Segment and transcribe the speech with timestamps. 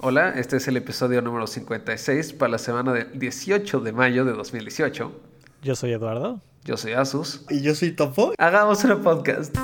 [0.00, 4.32] Hola, este es el episodio número 56 para la semana del 18 de mayo de
[4.32, 5.10] 2018.
[5.60, 6.40] Yo soy Eduardo.
[6.62, 7.44] Yo soy Asus.
[7.50, 8.32] Y yo soy Topo.
[8.38, 9.58] Hagamos un podcast.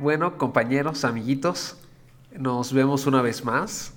[0.00, 1.76] Bueno, compañeros, amiguitos,
[2.36, 3.92] nos vemos una vez más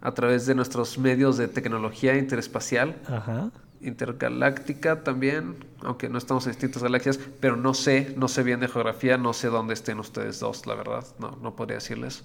[0.00, 2.96] a través de nuestros medios de tecnología interespacial.
[3.06, 3.50] Ajá.
[3.84, 8.68] Intergaláctica también, aunque no estamos en distintas galaxias, pero no sé, no sé bien de
[8.68, 12.24] geografía, no sé dónde estén ustedes dos, la verdad, no, no podría decirles.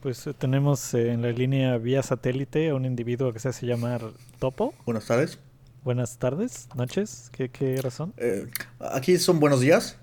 [0.00, 3.66] Pues eh, tenemos eh, en la línea vía satélite a un individuo que se hace
[3.66, 4.00] llamar
[4.38, 4.74] Topo.
[4.86, 5.38] Buenas tardes.
[5.82, 8.12] Buenas tardes, noches, ¿qué, qué razón?
[8.16, 8.46] Eh,
[8.78, 9.98] aquí son buenos días.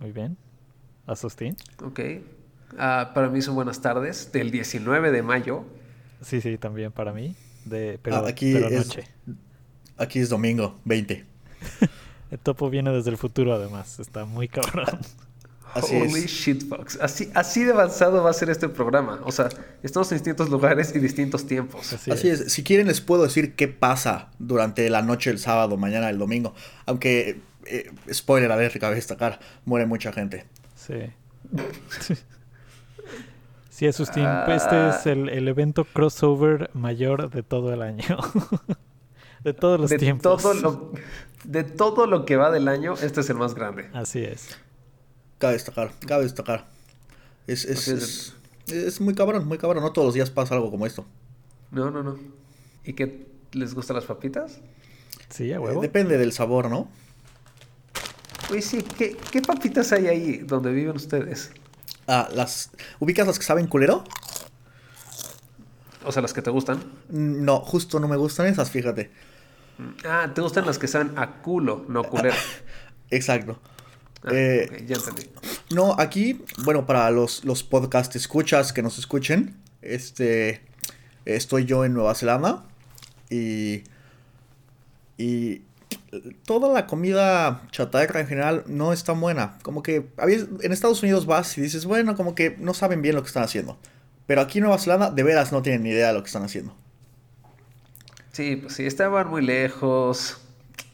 [0.00, 0.36] Muy bien.
[1.06, 1.56] Asustín.
[1.84, 2.00] Ok.
[2.78, 5.64] Ah, para mí son buenas tardes, del 19 de mayo.
[6.22, 7.36] Sí, sí, también para mí.
[7.64, 9.04] De, pero, Ah, aquí, pero es, noche.
[10.02, 11.24] Aquí es domingo 20.
[12.30, 14.86] El Topo viene desde el futuro además, está muy cabrón.
[15.74, 16.26] Así Holy es.
[16.30, 16.98] shit, Fox.
[17.00, 19.20] Así, así de avanzado va a ser este programa.
[19.24, 19.48] O sea,
[19.82, 21.90] estamos en distintos lugares y distintos tiempos.
[21.94, 22.52] Así, Así es.
[22.52, 26.54] Si quieren les puedo decir qué pasa durante la noche del sábado, mañana del domingo.
[26.84, 30.44] Aunque, eh, spoiler alert, cabe destacar, muere mucha gente.
[30.74, 30.94] Sí.
[33.70, 34.44] Sí, Asustín, Ah.
[34.54, 38.18] este es el, el evento crossover mayor de todo el año.
[39.44, 40.42] de todos los de, tiempos.
[40.42, 40.92] todo lo,
[41.44, 43.88] de todo lo que va del año, este es el más grande.
[43.92, 44.48] Así es.
[45.38, 46.66] Cabe destacar, cabe destacar.
[47.46, 48.34] Es, es, es.
[48.68, 49.82] es, es muy cabrón, muy cabrón.
[49.82, 51.04] No todos los días pasa algo como esto.
[51.70, 52.18] No, no, no.
[52.84, 54.60] ¿Y qué les gustan las papitas?
[55.30, 55.80] Sí, a Eh, huevo.
[55.80, 56.88] depende del sabor, ¿no?
[58.50, 61.50] Uy, sí, ¿qué, ¿qué papitas hay ahí donde viven ustedes?
[62.06, 62.70] Ah, las...
[62.98, 64.04] ¿Ubicas las que saben culero?
[66.04, 66.82] O sea, las que te gustan.
[67.08, 69.10] No, justo no me gustan esas, fíjate.
[70.04, 72.36] Ah, te gustan las que saben a culo, no culero.
[73.10, 73.58] Exacto.
[74.24, 75.28] Ah, Eh, ya entendí.
[75.70, 80.62] No, aquí, bueno, para los, los podcast escuchas que nos escuchen, este,
[81.24, 82.64] estoy yo en Nueva Zelanda
[83.30, 83.82] y,
[85.18, 85.62] y
[86.44, 89.58] toda la comida chatarra en general no es tan buena.
[89.62, 90.06] Como que
[90.60, 93.42] en Estados Unidos vas y dices, bueno, como que no saben bien lo que están
[93.44, 93.78] haciendo.
[94.26, 96.44] Pero aquí en Nueva Zelanda de veras no tienen ni idea de lo que están
[96.44, 96.76] haciendo.
[98.32, 100.38] Sí, pues sí, estaban muy lejos.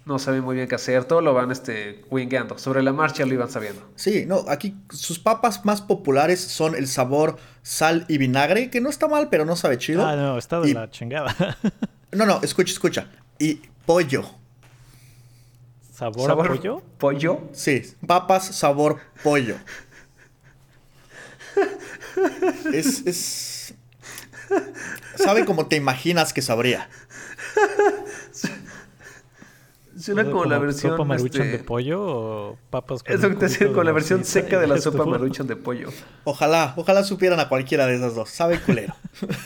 [0.05, 1.05] No saben muy bien qué hacer.
[1.05, 2.57] Todo lo van este, wingueando.
[2.59, 3.83] Sobre la marcha lo iban sabiendo.
[3.95, 8.89] Sí, no, aquí sus papas más populares son el sabor sal y vinagre, que no
[8.89, 10.07] está mal, pero no sabe chido.
[10.07, 11.35] Ah, no, está de Y- la chingada.
[12.11, 13.07] No, no, escucha, escucha.
[13.39, 14.25] Y pollo.
[15.93, 16.81] ¿Sabor, a pollo?
[16.97, 17.43] Pollo.
[17.53, 19.57] Sí, papas sabor pollo.
[22.73, 23.75] Es, es...
[25.17, 26.89] Sabe como te imaginas que sabría.
[29.99, 30.93] Suena como la versión.
[30.93, 33.87] ¿Sopa maruchan este, de pollo o papas con Es lo que te decía, cubito con
[33.87, 35.89] la versión seca de la sopa maruchan de pollo.
[36.25, 38.31] Ojalá, ojalá supieran a cualquiera de esas dos.
[38.31, 38.95] Sabe culero.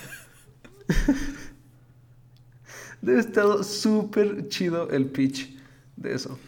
[3.00, 5.56] Debe estar súper chido el pitch
[5.96, 6.38] de eso.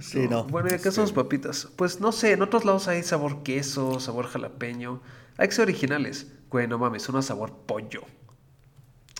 [0.00, 0.44] Sí, no.
[0.44, 1.68] Bueno, ¿y acá son las papitas?
[1.76, 5.02] Pues no sé, en otros lados hay sabor queso, sabor jalapeño.
[5.36, 6.32] Hay que ser originales.
[6.48, 8.02] Güey, no mames, uno sabor pollo.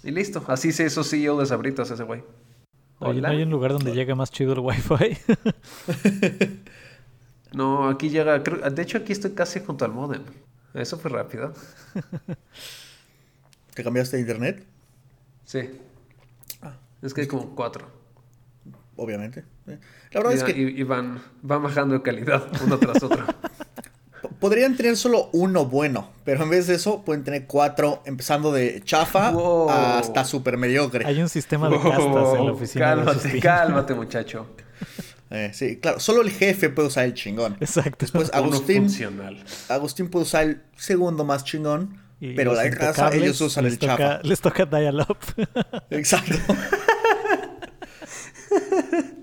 [0.02, 2.22] Y listo, así se hizo CEO de Sabritas ese güey.
[3.00, 3.28] Oye, ¿no Hola.
[3.30, 4.94] hay un lugar donde llega más chido el wifi?
[7.52, 10.22] No, aquí llega, creo- de hecho aquí estoy casi junto al modem.
[10.72, 11.52] Eso fue rápido.
[13.74, 14.64] ¿Te cambiaste de internet?
[15.44, 15.68] Sí.
[17.02, 17.88] Es que hay como cuatro.
[18.94, 19.44] Obviamente.
[19.66, 19.78] Eh,
[20.12, 23.24] La verdad es Y, que y- y van, van bajando de calidad uno tras otro.
[24.40, 28.80] podrían tener solo uno bueno, pero en vez de eso pueden tener cuatro, empezando de
[28.84, 29.70] chafa Wow.
[29.70, 31.04] hasta super mediocre.
[31.06, 33.40] hay un sistema de castas en la Wow, oficina de Cálmate, Asustín.
[33.40, 34.46] cálmate, muchacho.
[35.30, 37.56] Eh, sí, claro, solo el jefe puede usar el chingón.
[37.60, 37.98] Exacto.
[38.00, 39.44] Después Agustín, funcional.
[39.68, 43.96] Agustín puede usar el segundo más chingón, Y pero la intocables ellos usan el toca,
[43.96, 44.20] chafa.
[44.24, 45.18] Les toca dial-up.
[45.90, 46.34] Exacto.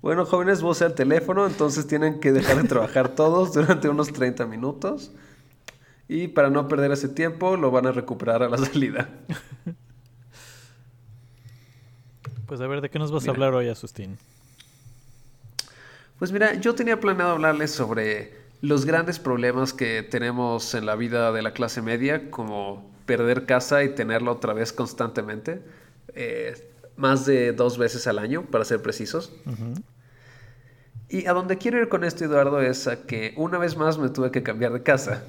[0.00, 4.46] Bueno, jóvenes, voz al teléfono, entonces tienen que dejar de trabajar todos durante unos 30
[4.46, 5.10] minutos.
[6.08, 9.10] Y para no perder ese tiempo, lo van a recuperar a la salida.
[12.46, 13.32] pues a ver, ¿de qué nos vas Mira.
[13.32, 14.16] a hablar hoy, Asustín?
[16.18, 21.30] Pues mira, yo tenía planeado hablarles sobre los grandes problemas que tenemos en la vida
[21.30, 25.62] de la clase media, como perder casa y tenerla otra vez constantemente,
[26.14, 29.32] eh, más de dos veces al año, para ser precisos.
[31.08, 34.10] Y a donde quiero ir con esto, Eduardo, es a que una vez más me
[34.10, 35.22] tuve que cambiar de casa.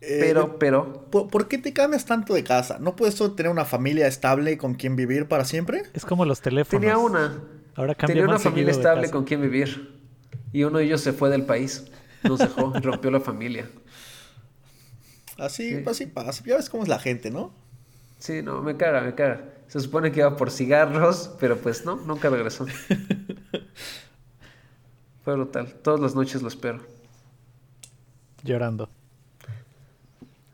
[0.00, 2.78] Eh, Pero, pero, ¿por, por qué te cambias tanto de casa?
[2.80, 5.82] ¿No puedes tener una familia estable con quien vivir para siempre?
[5.92, 6.80] Es como los teléfonos.
[6.80, 7.40] tenía una.
[7.74, 9.98] Ahora cambia Tenía una más familia estable con quien vivir.
[10.52, 11.84] Y uno de ellos se fue del país.
[12.24, 13.68] Nos dejó, rompió la familia.
[15.36, 15.82] Así, Sí.
[15.86, 16.42] así pasa.
[16.44, 17.52] Ya ves cómo es la gente, ¿no?
[18.18, 19.44] Sí, no, me caga, me caga.
[19.68, 22.66] Se supone que iba por cigarros, pero pues no, nunca regresó.
[25.24, 25.74] Fue brutal.
[25.82, 26.80] Todas las noches lo espero.
[28.42, 28.88] Llorando.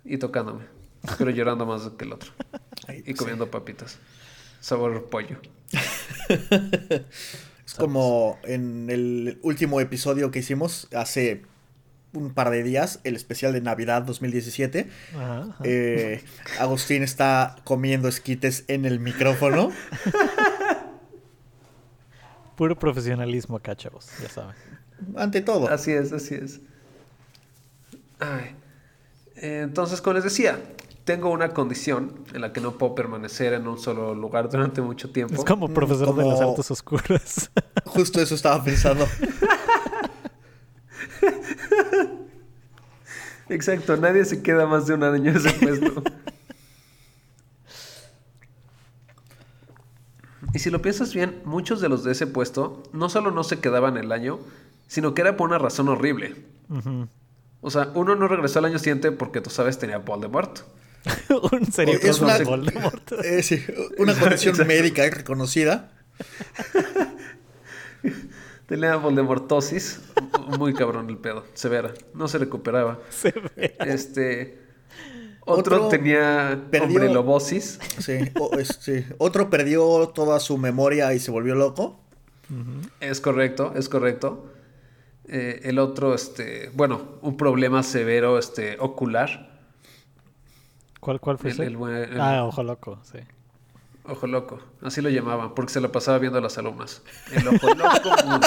[0.04, 0.64] Y tocándome.
[1.18, 2.32] Pero llorando más que el otro.
[2.88, 3.98] Ay, Y comiendo papitas.
[4.60, 5.38] Sabor pollo.
[7.66, 11.46] Es como en el último episodio que hicimos hace
[12.14, 14.88] un par de días, el especial de Navidad 2017.
[15.14, 15.58] Ajá, ajá.
[15.64, 16.24] Eh,
[16.58, 19.70] Agustín está comiendo esquites en el micrófono.
[22.56, 24.54] Puro profesionalismo acá, chavos, ya saben.
[25.16, 25.68] Ante todo.
[25.68, 26.60] Así es, así es.
[28.20, 28.54] Ay.
[29.36, 30.60] Eh, Entonces, como les decía,
[31.04, 35.10] tengo una condición en la que no puedo permanecer en un solo lugar durante mucho
[35.10, 35.34] tiempo.
[35.34, 37.50] Es como profesor de las artes oscuras.
[37.84, 39.06] Justo eso estaba pensando.
[43.48, 46.02] Exacto, nadie se queda más de un año en ese puesto.
[50.54, 53.58] y si lo piensas bien, muchos de los de ese puesto no solo no se
[53.58, 54.38] quedaban el año,
[54.86, 56.36] sino que era por una razón horrible.
[57.60, 60.60] O sea, uno no regresó al año siguiente porque tú sabes tenía Voldemort.
[61.52, 63.12] Un serio Es una, de Voldemort.
[63.24, 63.62] eh, sí,
[63.98, 65.92] una condición médica reconocida.
[68.66, 70.00] Tenía Voldemortosis.
[70.58, 71.44] Muy cabrón el pedo.
[71.54, 71.92] Severa.
[72.14, 72.98] No se recuperaba.
[73.10, 73.76] Se ve.
[73.80, 74.58] Este.
[75.46, 77.78] Otro, Otro tenía perdió- hombrelobosis.
[77.98, 79.04] Sí, o- es- sí.
[79.18, 82.00] Otro perdió toda su memoria y se volvió loco.
[83.00, 84.46] Es correcto, es correcto.
[85.28, 89.60] Eh, el otro, este, bueno, un problema severo, este, ocular.
[91.00, 91.64] ¿Cuál, cuál fue El- ese?
[91.66, 93.18] el buen- el- Ah, ojo loco, sí.
[94.06, 97.02] Ojo loco, así lo llamaban, porque se lo pasaba viendo a las alumnas.
[97.32, 98.10] El ojo loco.
[98.26, 98.46] Moody.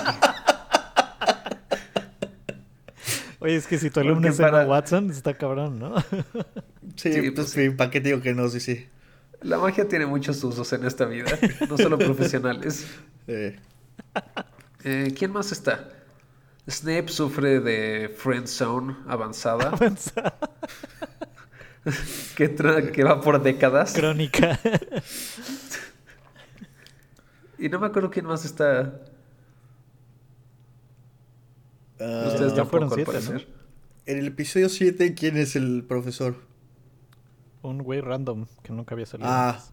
[3.39, 5.95] Oye, es que si tu alumno es para- Watson, está cabrón, ¿no?
[6.95, 8.48] Sí, Sí, pues, pues sí, ¿para qué digo que no?
[8.50, 8.88] Sí, sí.
[9.42, 11.31] La magia tiene muchos usos en esta vida,
[11.69, 12.88] no solo profesionales.
[13.27, 13.60] Eh,
[14.83, 15.89] Eh, ¿Quién más está?
[16.69, 19.71] Snape sufre de friend zone avanzada,
[22.36, 23.94] que, va por décadas.
[23.94, 24.60] Crónica.
[27.60, 29.01] Y no me acuerdo quién más está.
[32.00, 33.48] ah, Ustedes ya fueron siete, parecer.
[34.06, 36.36] en el episodio 7, ¿quién es el profesor?
[37.63, 39.28] Un güey random que nunca había salido.
[39.31, 39.72] Ah, antes.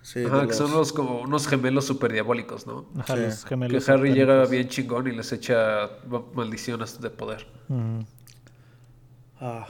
[0.00, 0.24] sí.
[0.24, 2.86] Ajá, que son los- como unos gemelos super diabólicos, ¿no?
[2.98, 3.20] Ajá, sí.
[3.20, 3.88] los Que gemelos.
[3.90, 7.46] Harry llega bien chingón y les echa ma- maldiciones de poder.
[9.38, 9.68] Ah,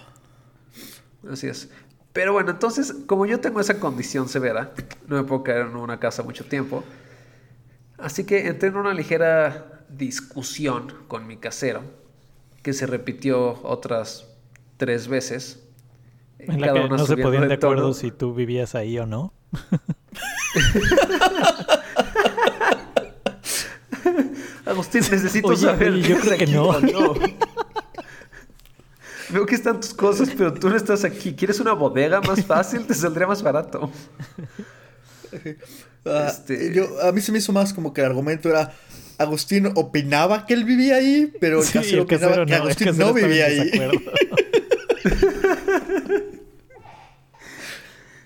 [1.30, 1.70] Así es.
[2.12, 4.72] Pero bueno, entonces, como yo tengo esa condición severa,
[5.06, 6.82] no me puedo quedar en una casa mucho tiempo.
[7.98, 11.82] Así que entré en una ligera discusión con mi casero,
[12.62, 14.26] que se repitió otras
[14.76, 15.64] tres veces.
[16.38, 17.94] En la que no se ponían de acuerdo tono.
[17.94, 19.32] si tú vivías ahí o no.
[24.66, 25.94] Agustín, necesito Oye, saber.
[25.94, 26.80] yo ¿vives creo que no.
[26.80, 27.14] no?
[29.30, 31.34] Veo que están tus cosas, pero tú no estás aquí.
[31.34, 32.86] ¿Quieres una bodega más fácil?
[32.86, 33.90] Te saldría más barato.
[36.06, 38.72] ah, Este- yo, a mí se me hizo más como que el argumento era.
[39.18, 43.46] Agustín opinaba que él vivía ahí, pero Sí, el opinaba que no, Agustín no vivía
[43.46, 43.70] ahí.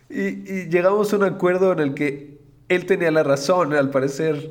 [0.09, 4.51] Y, y llegamos a un acuerdo en el que él tenía la razón, al parecer.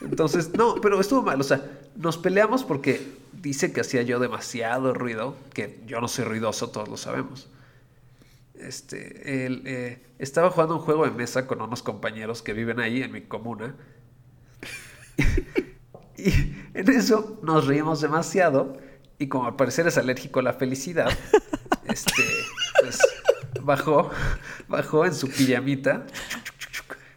[0.00, 1.38] Entonces, no, pero estuvo mal.
[1.40, 1.62] O sea,
[1.96, 3.02] nos peleamos porque
[3.40, 7.48] dice que hacía yo demasiado ruido, que yo no soy ruidoso, todos lo sabemos.
[8.54, 13.02] Este, él eh, estaba jugando un juego de mesa con unos compañeros que viven ahí
[13.02, 13.74] en mi comuna.
[16.16, 16.30] y
[16.74, 18.76] en eso nos reímos demasiado.
[19.18, 21.10] Y como al parecer es alérgico a la felicidad,
[21.88, 22.22] este,
[22.80, 22.98] pues
[23.62, 24.10] bajó,
[24.68, 26.06] bajó en su pijamita,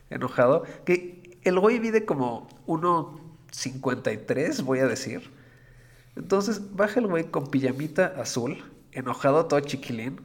[0.10, 5.43] enojado, que el güey mide como 1.53, voy a decir.
[6.16, 10.22] Entonces baja el güey con pijamita azul, enojado todo chiquilín,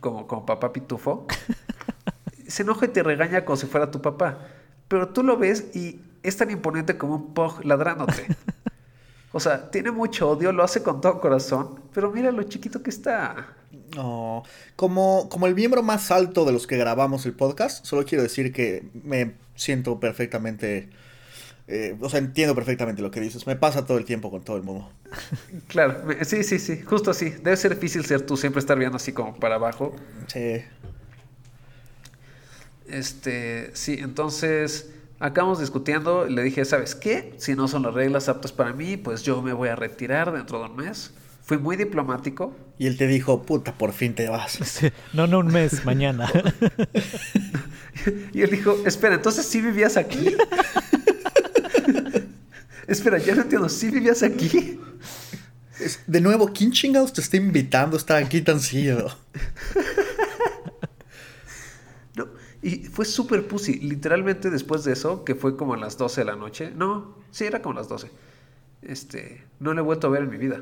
[0.00, 1.26] como, como papá pitufo.
[2.46, 4.46] Se enoja y te regaña como si fuera tu papá.
[4.88, 8.26] Pero tú lo ves y es tan imponente como un pug ladrándote.
[9.32, 12.90] O sea, tiene mucho odio, lo hace con todo corazón, pero mira lo chiquito que
[12.90, 13.56] está.
[13.96, 14.42] No,
[14.76, 18.52] como, como el miembro más alto de los que grabamos el podcast, solo quiero decir
[18.52, 20.90] que me siento perfectamente
[21.68, 23.46] Eh, o sea, entiendo perfectamente lo que dices.
[23.46, 24.90] Me pasa todo el tiempo con todo el mundo.
[25.68, 27.30] Claro, sí, sí, sí, justo así.
[27.30, 29.94] Debe ser difícil ser tú, siempre estar viendo así como para abajo.
[30.26, 30.62] Sí.
[32.88, 36.26] Este, sí, entonces acabamos discutiendo.
[36.26, 37.34] Le dije, ¿sabes qué?
[37.38, 40.58] Si no son las reglas aptas para mí, pues yo me voy a retirar dentro
[40.58, 41.12] de un mes.
[41.44, 42.54] Fui muy diplomático.
[42.78, 44.52] Y él te dijo, puta, por fin te vas.
[44.64, 46.30] Sí, No, no un mes, mañana.
[48.32, 50.34] Y él dijo, espera, entonces sí vivías aquí.
[52.86, 54.80] Espera, ya no entiendo, ¿sí vivías aquí?
[55.80, 59.16] Es- De nuevo, ¿quién chingados te está invitando a estar aquí tan seguido?
[62.14, 62.26] No,
[62.62, 63.74] y fue súper pussy.
[63.80, 66.70] Literalmente después de eso, que fue como a las 12 de la noche.
[66.74, 68.10] No, sí, era como las 12.
[68.82, 70.60] Este, no le he vuelto a ver en mi vida.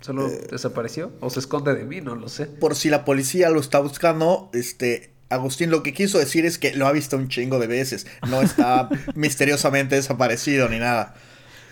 [0.00, 2.46] Solo desapareció o se esconde de mí, no lo sé.
[2.46, 6.74] Por si la policía lo está buscando, este, Agustín lo que quiso decir es que
[6.74, 8.06] lo ha visto un chingo de veces.
[8.28, 11.14] No está misteriosamente desaparecido ni nada.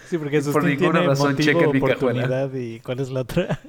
[0.08, 3.20] Sí, porque Por Sustín ninguna tiene razón, motivo, cheque mi oportunidad y ¿cuál es la
[3.20, 3.60] otra?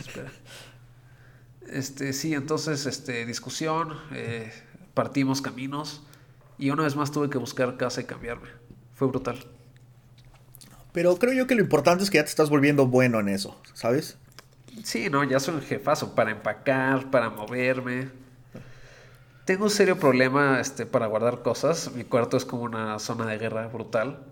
[0.00, 0.32] Espera.
[1.70, 4.50] Este, sí, entonces, este, discusión, eh,
[4.94, 6.02] partimos caminos
[6.58, 8.48] y una vez más tuve que buscar casa y cambiarme.
[8.94, 9.38] Fue brutal.
[10.92, 13.60] Pero creo yo que lo importante es que ya te estás volviendo bueno en eso,
[13.74, 14.16] ¿sabes?
[14.86, 18.08] Sí, no, ya soy un jefazo para empacar, para moverme.
[19.44, 21.90] Tengo un serio problema este, para guardar cosas.
[21.92, 24.22] Mi cuarto es como una zona de guerra brutal.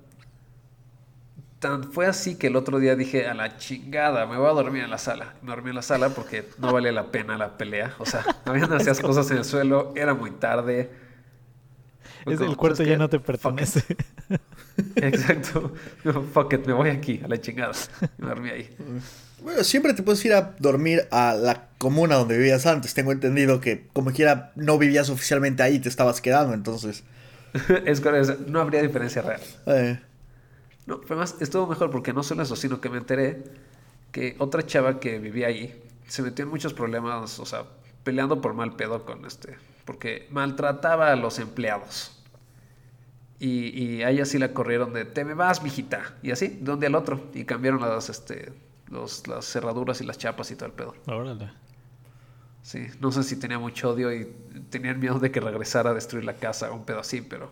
[1.59, 4.85] Tan fue así que el otro día dije, a la chingada, me voy a dormir
[4.85, 5.35] en la sala.
[5.43, 7.97] Me dormí en la sala porque no vale la pena la pelea.
[7.99, 10.89] O sea, habían demasiadas cosas en el suelo, era muy tarde.
[12.27, 13.83] Es, como, el cuarto ¿sabes ya no te pertenece.
[14.95, 15.75] Exacto.
[16.33, 17.73] Fuck it, me voy aquí, a la chingada.
[18.19, 18.77] Me dormí ahí.
[19.45, 22.95] Bueno, siempre te puedes ir a dormir a la comuna donde vivías antes.
[22.95, 27.05] Tengo entendido que como quiera no vivías oficialmente ahí, te estabas quedando, entonces.
[27.87, 29.41] es correcto, no habría diferencia real.
[29.67, 30.01] eh,
[30.87, 33.45] No, además estuvo mejor porque no solo eso, sino que me enteré
[34.13, 37.65] que otra chava que vivía ahí se metió en muchos problemas, o sea,
[38.05, 42.13] peleando por mal pedo con este, porque maltrataba a los empleados.
[43.39, 46.15] Y, y a ella sí la corrieron de, te me vas, mijita.
[46.23, 47.31] Y así, de un día al otro.
[47.35, 48.53] Y cambiaron las, este,
[48.95, 50.95] los, las cerraduras y las chapas y todo el pedo.
[51.07, 51.51] Órale.
[52.63, 54.25] Sí, no sé si tenía mucho odio y
[54.71, 57.51] tenían miedo de que regresara a destruir la casa o un pedo así, pero...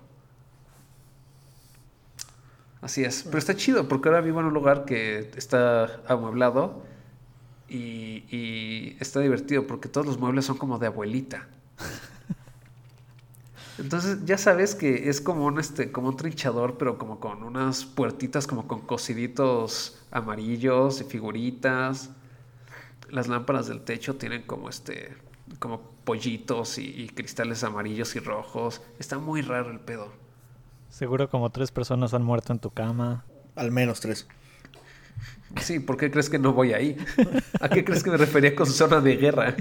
[2.81, 3.25] Así es.
[3.25, 6.83] Pero está chido porque ahora vivo en un lugar que está amueblado
[7.69, 11.47] y, y está divertido porque todos los muebles son como de abuelita.
[13.79, 17.85] Entonces ya sabes que es como un, este, como un trinchador, pero como con unas
[17.85, 22.11] puertitas como con cosiditos amarillos y figuritas
[23.11, 25.16] las lámparas del techo tienen como este
[25.59, 30.12] como pollitos y, y cristales amarillos y rojos está muy raro el pedo
[30.88, 33.25] Seguro como tres personas han muerto en tu cama.
[33.57, 34.28] al menos tres.
[35.61, 36.97] sí ¿por qué crees que no voy ahí?
[37.61, 39.57] ¿a qué crees que me refería con zona de guerra?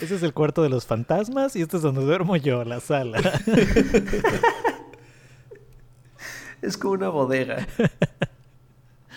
[0.00, 3.20] Ese es el cuarto de los fantasmas y este es donde duermo yo, la sala.
[6.62, 7.66] es como una bodega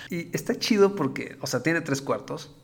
[0.10, 2.56] y está chido porque o sea tiene tres cuartos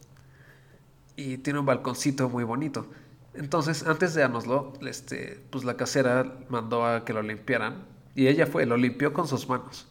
[1.16, 2.88] y tiene un balconcito muy bonito
[3.34, 8.46] entonces antes de dárnoslo este pues la casera mandó a que lo limpiaran y ella
[8.46, 9.88] fue lo limpió con sus manos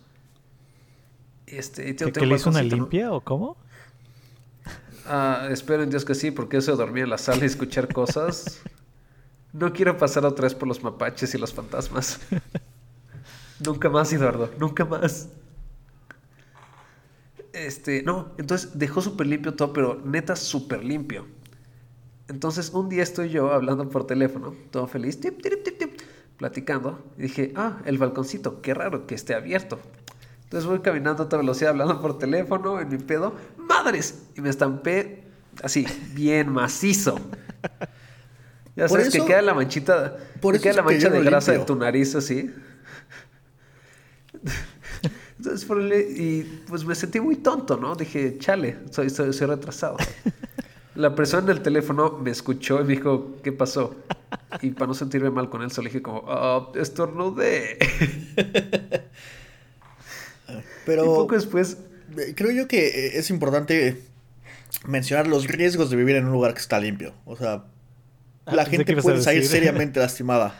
[1.46, 3.56] este y ¿Que, tiene que le hizo una limpia o cómo?
[5.06, 7.92] Ah, espero en Dios que sí, porque eso de dormir en la sala y escuchar
[7.92, 8.60] cosas.
[9.54, 12.20] No quiero pasar otra vez por los mapaches y los fantasmas.
[13.64, 15.30] nunca más, Eduardo, nunca más.
[17.58, 21.26] Este, no, entonces dejó súper limpio todo, pero neta súper limpio.
[22.28, 26.00] Entonces un día estoy yo hablando por teléfono, todo feliz, tip, tip, tip, tip,
[26.36, 29.80] platicando, y dije, ah, el balconcito, qué raro que esté abierto.
[30.44, 34.50] Entonces voy caminando a toda velocidad hablando por teléfono en mi pedo, madres, y me
[34.50, 35.24] estampé
[35.62, 35.84] así,
[36.14, 37.18] bien macizo.
[38.76, 41.62] Ya Por sabes que queda la manchita, por que queda la mancha de grasa limpio.
[41.62, 42.54] en tu nariz así.
[45.38, 47.94] Entonces, por el- y pues me sentí muy tonto, ¿no?
[47.94, 49.96] Dije, chale, soy, soy, soy retrasado.
[50.96, 53.94] La persona del teléfono me escuchó y me dijo, ¿qué pasó?
[54.62, 57.78] Y para no sentirme mal con él, solo dije como, ah, estornudé.
[60.84, 61.76] Pero Y poco después,
[62.34, 64.00] creo yo que eh, es importante
[64.86, 67.14] mencionar los riesgos de vivir en un lugar que está limpio.
[67.24, 67.64] O sea,
[68.46, 70.54] Ah, la gente puede salir seriamente lastimada.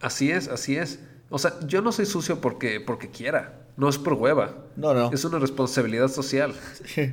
[0.00, 0.98] así es, así es.
[1.30, 4.54] O sea, yo no soy sucio porque, porque quiera, no es por hueva.
[4.76, 5.10] No, no.
[5.12, 6.54] Es una responsabilidad social.
[6.84, 7.12] Sí.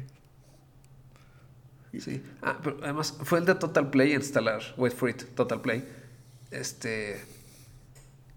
[2.00, 2.22] Sí.
[2.44, 5.84] Ah, pero además fue el de Total Play instalar Wait for it, Total Play.
[6.52, 7.20] Este.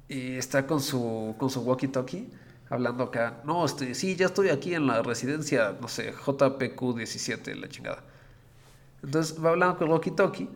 [0.08, 2.26] Y está con su, con su walkie-talkie
[2.70, 3.42] hablando acá.
[3.44, 8.02] No, este, sí, ya estoy aquí en la residencia, no sé, JPQ17, la chingada.
[9.02, 10.48] Entonces va hablando con el walkie-talkie,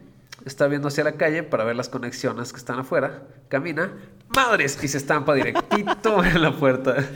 [0.47, 3.93] está viendo hacia la calle para ver las conexiones que están afuera, camina,
[4.35, 7.07] madres, y se estampa directito en la puerta.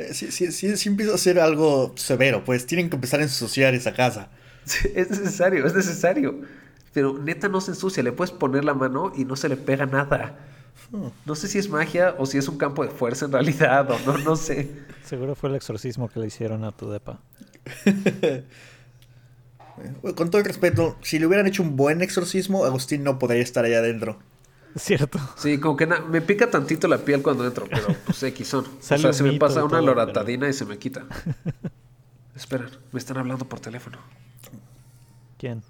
[0.00, 3.24] Eh, Sí, sí, sí, sí empieza a ser algo severo, pues tienen que empezar a
[3.24, 4.30] ensuciar esa casa.
[4.64, 6.40] Sí, es necesario, es necesario.
[6.92, 9.86] Pero neta no se ensucia, le puedes poner la mano y no se le pega
[9.86, 10.38] nada.
[11.24, 13.98] No sé si es magia o si es un campo de fuerza en realidad o
[14.06, 14.70] no, no sé.
[15.04, 17.20] Seguro fue el exorcismo que le hicieron a tu depa.
[20.16, 23.64] Con todo el respeto, si le hubieran hecho un buen exorcismo, Agustín no podría estar
[23.64, 24.18] ahí adentro.
[24.76, 25.18] Cierto.
[25.36, 28.64] Sí, como que me pica tantito la piel cuando entro, pero pues X son.
[28.66, 31.04] O sea, se me pasa una todo, loratadina y se me quita.
[32.36, 33.98] Esperan, me están hablando por teléfono.
[35.38, 35.62] ¿Quién?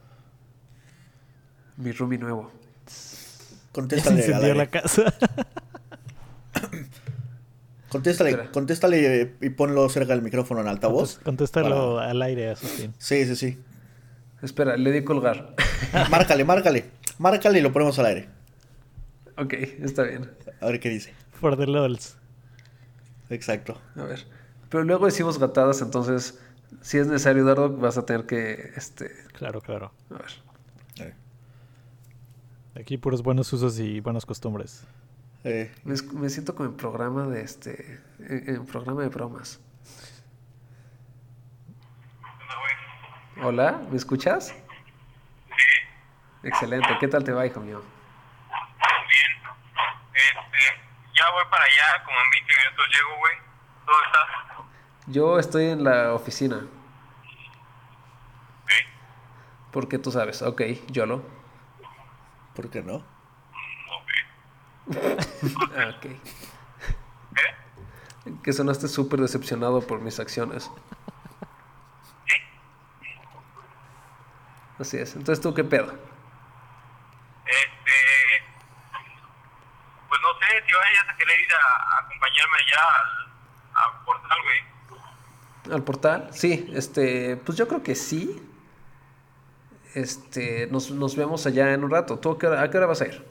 [1.77, 2.51] Mi roomie nuevo.
[2.87, 5.03] Ya se Contéstale, al incendió la casa.
[7.89, 8.51] contéstale, Espera.
[8.53, 11.19] contéstale y ponlo cerca del micrófono en altavoz.
[11.25, 12.95] Contéstalo Para- al aire, Asustín.
[12.99, 13.59] Sí, sí, sí.
[14.43, 15.55] Espera, le di colgar.
[16.11, 16.91] Márcale, márcale.
[17.19, 18.29] Márcale y lo ponemos al aire.
[19.41, 20.31] Ok, está bien.
[20.61, 21.15] A ver qué dice.
[21.41, 22.17] For the lols.
[23.31, 23.81] Exacto.
[23.97, 24.27] A ver.
[24.69, 26.41] Pero luego decimos gatadas, entonces,
[26.81, 29.93] si es necesario, Dardo, vas a tener que, este, Claro, claro.
[30.11, 30.31] a ver.
[31.01, 31.15] A ver.
[32.81, 34.85] Aquí puros buenos usos y buenas costumbres.
[35.43, 39.59] Eh, me siento como en programa de este, en, en programa de bromas.
[43.43, 44.49] Hola, ¿me escuchas?
[44.49, 44.55] Sí.
[46.43, 47.81] Excelente, ¿qué tal te va, hijo mío?
[49.09, 49.33] Bien.
[50.15, 50.59] Este,
[51.21, 53.33] ya voy para allá, como en 20 minutos llego, güey.
[53.87, 54.29] ¿Dónde estás?
[55.07, 56.57] Yo estoy en la oficina,
[58.63, 58.71] Ok.
[59.73, 61.23] porque tú sabes, ok, YOLO.
[62.55, 62.97] ¿Por qué no?
[62.97, 63.05] Ok.
[65.77, 66.05] Ah, ok.
[66.05, 66.17] ¿Eh?
[68.43, 70.71] Que sonaste súper decepcionado por mis acciones.
[74.79, 75.93] Así es, entonces tú qué pedo.
[77.45, 77.93] Este,
[80.71, 83.33] si vayas a querer ir a, a acompañarme allá al,
[83.75, 85.75] al portal, güey.
[85.75, 86.29] ¿Al portal?
[86.33, 88.47] Sí, este, pues yo creo que sí.
[89.95, 92.19] Este, nos, nos vemos allá en un rato.
[92.21, 93.27] ¿Tú a qué hora, a qué hora vas a ir?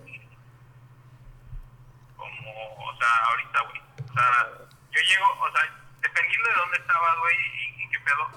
[2.17, 3.81] Como, o sea, ahorita, güey.
[4.09, 4.47] O sea,
[4.91, 5.63] yo llego, o sea,
[6.01, 8.31] dependiendo de dónde estabas, güey, y, y qué pedo,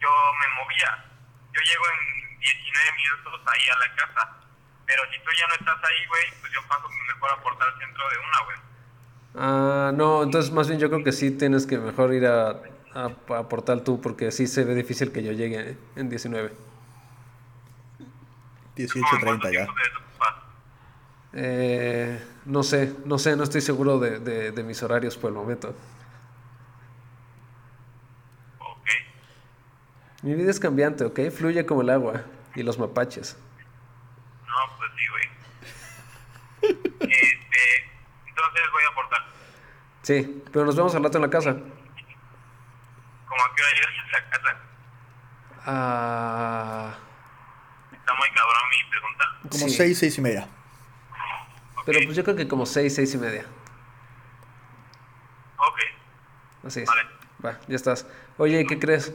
[0.00, 0.08] yo
[0.40, 1.04] me movía.
[1.54, 4.41] Yo llego en 19 minutos ahí a la casa.
[4.86, 8.04] Pero si tú ya no estás ahí, güey, pues yo paso mejor a portal centro
[8.10, 8.56] de una, güey.
[9.34, 12.60] Ah, no, entonces más bien yo creo que sí tienes que mejor ir a,
[12.94, 16.52] a, a portal tú, porque sí se ve difícil que yo llegue en 19.
[18.76, 19.66] 18.30 ya.
[21.34, 25.34] Eh, no sé, no sé, no estoy seguro de, de, de mis horarios por el
[25.34, 25.74] momento.
[28.58, 28.86] Ok.
[30.22, 31.30] Mi vida es cambiante, ¿ok?
[31.30, 32.22] Fluye como el agua
[32.54, 33.36] y los mapaches.
[35.08, 35.28] No, pues
[36.60, 37.10] sí, güey.
[37.12, 37.90] este,
[38.26, 39.22] entonces voy a portal.
[40.02, 41.52] Sí, pero nos vemos al rato en la casa.
[41.52, 44.56] ¿Cómo a qué hora llegas a esa casa?
[45.64, 46.94] Ah,
[47.92, 49.24] Está muy cabrón mi pregunta.
[49.42, 49.70] Como Sí.
[49.76, 50.48] 6, 6 y media.
[51.86, 53.44] pero pues yo creo que como seis, seis y media.
[55.58, 55.78] Ok.
[56.66, 56.86] Así es.
[56.88, 57.02] Vale.
[57.44, 58.06] Va, ya estás.
[58.38, 59.12] Oye, ¿qué crees?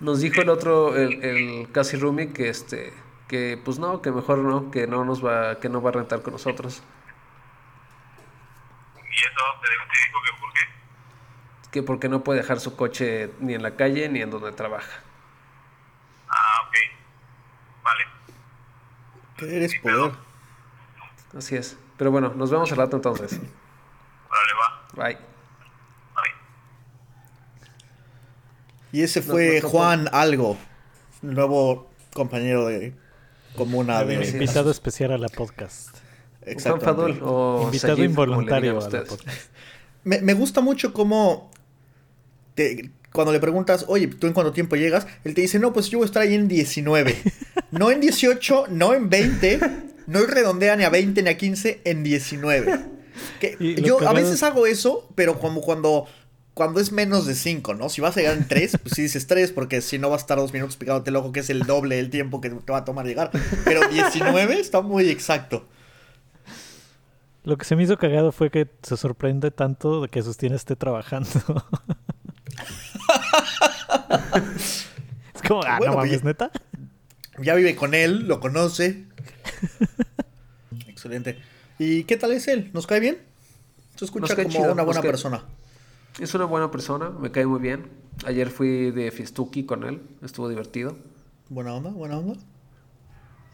[0.00, 2.92] Nos dijo el otro, el, el casi roomie, que este,
[3.30, 6.20] que pues no, que mejor no, que no nos va, que no va a rentar
[6.20, 6.82] con nosotros.
[8.96, 10.60] ¿Y eso te, te dijo que por qué?
[11.70, 14.98] Que porque no puede dejar su coche ni en la calle ni en donde trabaja.
[16.28, 16.74] Ah, ok.
[17.84, 18.04] Vale.
[19.36, 20.12] ¿Qué eres poder?
[21.38, 21.78] Así es.
[21.98, 23.34] Pero bueno, nos vemos al rato entonces.
[23.34, 25.04] Órale, va.
[25.04, 25.14] Bye.
[26.16, 26.34] Bye.
[28.90, 30.58] Y ese No, fue no, no, Juan Algo,
[31.22, 32.98] nuevo compañero de
[34.00, 34.32] Así es.
[34.32, 34.38] de...
[34.38, 35.90] Invitado especial a la podcast.
[35.90, 36.84] Juan Exactamente.
[36.86, 39.50] Fadul o Invitado como involuntario a la podcast.
[40.04, 41.50] Me, me gusta mucho cómo
[42.54, 45.06] te- cuando le preguntas, oye, ¿tú en cuánto tiempo llegas?
[45.24, 47.16] Él te dice, no, pues yo voy a estar ahí en 19.
[47.72, 49.60] No en 18, no en 20,
[50.08, 52.80] no redondea ni a 20 ni a 15, en 19.
[53.38, 56.06] Que yo a veces hago eso, pero como cuando,
[56.54, 57.88] cuando es menos de 5, ¿no?
[57.88, 60.24] Si vas a llegar en 3, pues sí dices 3, porque si no vas a
[60.24, 62.78] estar dos minutos picándote el ojo, que es el doble del tiempo que te va
[62.78, 63.30] a tomar llegar.
[63.64, 65.66] Pero 19 está muy exacto.
[67.44, 70.76] Lo que se me hizo cagado fue que se sorprende tanto de que Sustina esté
[70.76, 71.30] trabajando.
[75.34, 76.50] es como, ah, Bueno, no pues mames, ya- neta.
[77.42, 79.04] Ya vive con él, lo conoce.
[80.88, 81.38] excelente.
[81.78, 82.70] ¿Y qué tal es él?
[82.74, 83.18] ¿Nos cae bien?
[83.96, 85.44] Se escucha como chido, una buena cae- persona.
[86.18, 87.86] Es una buena persona, me cae muy bien.
[88.26, 90.96] Ayer fui de fiestuki con él, estuvo divertido.
[91.48, 92.34] Buena onda, buena onda.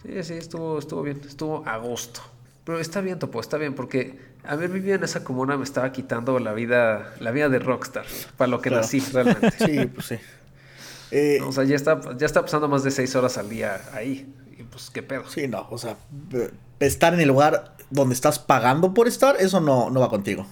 [0.03, 2.21] Sí, sí, estuvo, estuvo bien, estuvo a gusto.
[2.65, 6.39] Pero está bien, Topo, está bien, porque haber vivido en esa comuna me estaba quitando
[6.41, 8.05] la vida, la vida de rockstar,
[8.37, 8.83] para lo que Claro.
[8.83, 9.51] nací realmente.
[9.65, 10.17] Sí, pues sí.
[11.13, 14.35] Eh, O sea, ya está, ya está pasando más de seis horas al día ahí.
[14.59, 15.29] Y pues, ¿qué pedo?
[15.29, 15.97] sí, no, o sea,
[16.81, 20.45] estar en el lugar donde estás pagando por estar, eso no, no va contigo.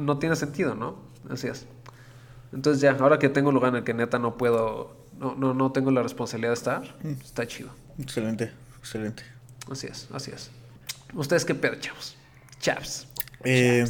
[0.00, 0.96] No, tiene sentido, ¿no?
[1.30, 1.66] Así es.
[2.52, 5.54] Entonces ya, ahora que tengo un lugar en el que neta no puedo, no, no,
[5.54, 7.20] no tengo la responsabilidad de estar, Mm.
[7.22, 7.70] está chido.
[7.98, 9.22] Excelente, excelente.
[9.70, 10.50] Así es, así es.
[11.14, 12.16] ¿Ustedes qué pedo, chavos?
[12.60, 13.06] Chaps.
[13.44, 13.84] Eh,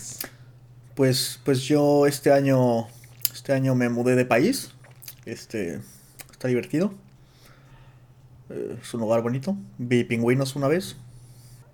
[0.94, 2.87] pues, pues yo este año,
[3.32, 4.70] este año me mudé de país.
[5.24, 5.80] Este,
[6.30, 6.92] está divertido.
[8.50, 9.56] Eh, es un lugar bonito.
[9.78, 10.96] Vi pingüinos una vez.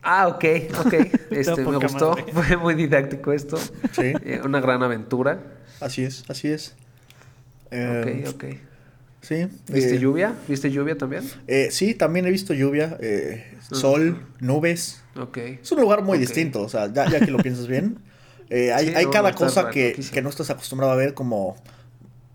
[0.02, 0.44] Ah, ok,
[0.78, 0.94] ok.
[1.30, 2.10] Este, me gustó.
[2.16, 2.24] madre.
[2.32, 3.56] Fue muy didáctico esto.
[3.92, 4.02] Sí.
[4.24, 5.40] Eh, una gran aventura.
[5.80, 6.74] Así es, así es.
[7.70, 8.44] Eh, Ok, ok.
[9.22, 9.46] Sí.
[9.68, 10.34] ¿Viste eh, lluvia?
[10.48, 11.22] ¿Viste lluvia también?
[11.46, 15.02] eh, sí, también he visto lluvia, eh, sol, nubes.
[15.16, 15.36] Ok.
[15.36, 16.20] Es un lugar muy Ok.
[16.22, 17.98] distinto, o sea, ya, ya que lo piensas bien.
[18.50, 21.12] eh, hay Sí, hay no, cada cosa ra- que, que no estás acostumbrado a ver,
[21.14, 21.56] como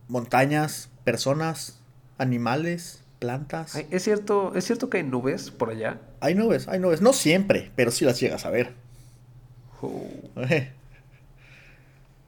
[0.07, 1.79] montañas, personas,
[2.17, 3.75] animales, plantas.
[3.75, 5.99] Ay, ¿Es cierto, ¿Es cierto que hay nubes por allá?
[6.25, 7.01] Hay nubes, hay nubes.
[7.01, 8.73] No siempre, pero sí las llegas a ver.
[9.81, 10.07] Oh,
[10.49, 10.71] Eh,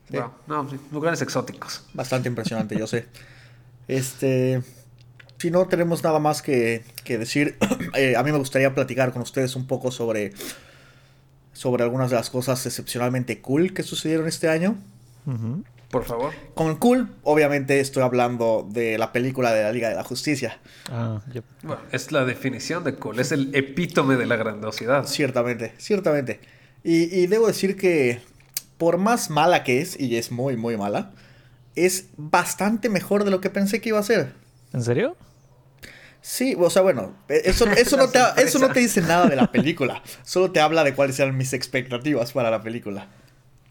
[0.10, 0.16] Sí.
[0.18, 0.32] wow.
[0.48, 1.84] No, sí, lugares exóticos.
[1.94, 3.08] Bastante impresionante, yo sé.
[3.88, 4.62] Este.
[5.40, 7.58] Si no tenemos nada más que, que decir,
[7.96, 10.34] eh, a mí me gustaría platicar con ustedes un poco sobre.
[11.54, 14.76] Sobre algunas de las cosas excepcionalmente cool que sucedieron este año.
[15.26, 15.64] Ujú.
[15.90, 16.34] Por favor.
[16.54, 20.60] Con cool, obviamente estoy hablando de la película de la Liga de la Justicia.
[20.92, 21.46] Ah, yep.
[21.64, 23.20] Bueno, es la definición de cool.
[23.20, 25.06] Es el epítome de la grandiosidad.
[25.06, 26.42] Ciertamente, ciertamente.
[26.84, 28.22] Y, y debo decir que,
[28.78, 31.14] por más mala que es, y es muy, muy mala,
[31.76, 34.34] es bastante mejor de lo que pensé que iba a ser.
[34.74, 35.16] ¿En serio?
[36.22, 39.38] Sí, o sea, bueno, eh, eso, eso, no te, eso no te dice nada de
[39.38, 40.04] la película.
[40.24, 43.08] Solo te habla de cuáles eran mis expectativas para la película.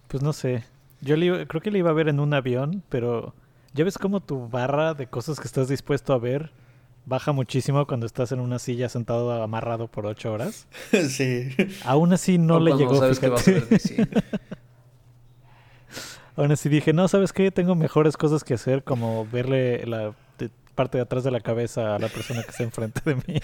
[0.08, 0.64] Pues no sé.
[1.00, 3.34] Yo le iba- creo que le iba a ver en un avión, pero
[3.74, 6.50] ya ves cómo tu barra de cosas que estás dispuesto a ver
[7.08, 10.66] baja muchísimo cuando estás en una silla sentado amarrado por ocho horas.
[11.08, 11.48] sí.
[11.84, 14.08] Aún así no O le llegó, sabes que vas a ver DC.
[16.36, 17.50] Aún así dije, no, ¿sabes qué?
[17.50, 21.94] Tengo mejores cosas que hacer, como verle la de- parte de atrás de la cabeza
[21.96, 23.40] a la persona que está enfrente de mí.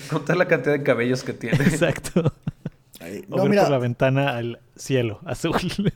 [0.10, 1.56] Contar la cantidad de cabellos que tiene.
[1.58, 2.32] Exacto.
[3.30, 5.54] O No, ver mira, por la ventana al cielo azul.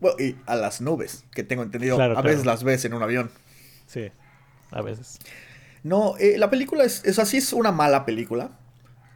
[0.00, 2.28] bueno, y a las nubes, que tengo entendido, Claro, a claro.
[2.28, 3.30] veces las ves en un avión.
[3.86, 4.10] sí,
[4.70, 5.18] a veces.
[5.82, 8.50] No, eh, la película es, es así, es una mala película.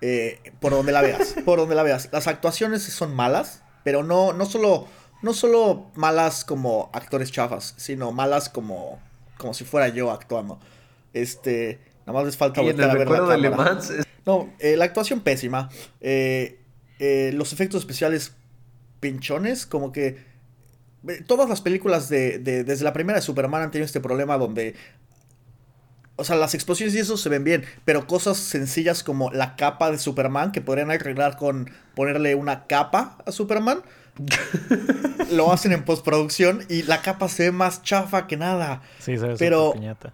[0.01, 2.09] eh, por donde la veas, por donde la veas.
[2.13, 4.87] Las actuaciones son malas, pero no, no solo,
[5.23, 9.01] no solo malas como actores chafas, sino malas como,
[9.39, 10.61] como si fuera yo actuando.
[11.15, 13.51] Este, nada más les falta Y en el a ver la de Le.
[13.51, 15.71] Mans, es- No, eh, la actuación pésima.
[16.01, 16.61] eh,
[17.01, 18.35] eh, los efectos especiales
[19.01, 20.19] pinchones, como que
[21.27, 24.75] todas las películas de, de- desde la primera de Superman han tenido este problema donde
[26.17, 29.91] o sea, las explosiones y eso se ven bien, pero cosas sencillas como la capa
[29.93, 33.83] de Superman que podrían arreglar con ponerle una capa a Superman.
[35.31, 38.83] lo hacen en postproducción y la capa se ve más chafa que nada.
[38.99, 40.13] Sí, sabes, Pero- piñata.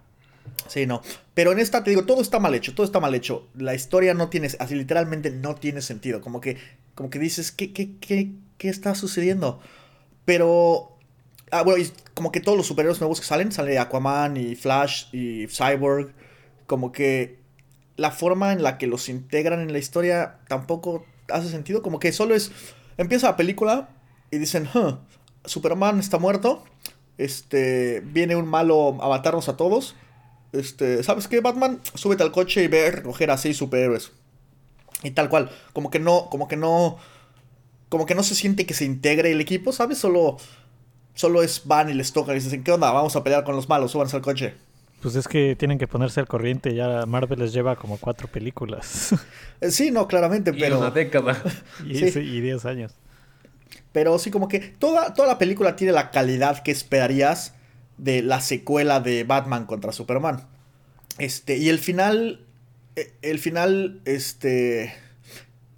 [0.67, 1.01] Sí, no.
[1.33, 3.47] Pero en esta te digo, todo está mal hecho, todo está mal hecho.
[3.55, 6.21] La historia no tiene, así literalmente no tiene sentido.
[6.21, 6.57] Como que,
[6.95, 9.59] como que dices, ¿qué, qué, qué, qué está sucediendo?
[10.25, 10.97] Pero,
[11.51, 15.05] ah, bueno, y como que todos los superhéroes nuevos que salen, sale Aquaman y Flash
[15.13, 16.13] y Cyborg,
[16.65, 17.39] como que
[17.95, 21.81] la forma en la que los integran en la historia tampoco hace sentido.
[21.83, 22.51] Como que solo es,
[22.97, 23.89] empieza la película
[24.31, 24.97] y dicen, "Huh,
[25.45, 26.63] Superman está muerto,
[27.17, 29.95] este, viene un malo a matarnos a todos.
[30.55, 31.79] Este, ¿sabes qué, Batman?
[31.93, 34.11] Súbete al coche y ve a recoger a seis superhéroes.
[35.03, 36.97] Y tal cual, como que no, como que no,
[37.89, 39.97] como que no se siente que se integre el equipo, ¿sabes?
[39.97, 40.37] Solo,
[41.13, 42.91] solo es van y les toca y dicen, ¿qué onda?
[42.91, 44.53] Vamos a pelear con los malos, súbanse al coche.
[45.01, 46.73] Pues es que tienen que ponerse al corriente.
[46.73, 49.09] Ya Marvel les lleva como cuatro películas.
[49.61, 50.79] Eh, sí, no, claramente, y pero...
[50.79, 51.41] una década.
[51.85, 52.19] y, Sí.
[52.19, 52.91] y 10 años.
[53.93, 57.53] Pero sí, como que toda, toda la película tiene la calidad que esperarías
[57.97, 60.47] de la secuela de Batman contra Superman.
[61.17, 62.41] Este, y el final,
[62.95, 64.93] eh, el final, este,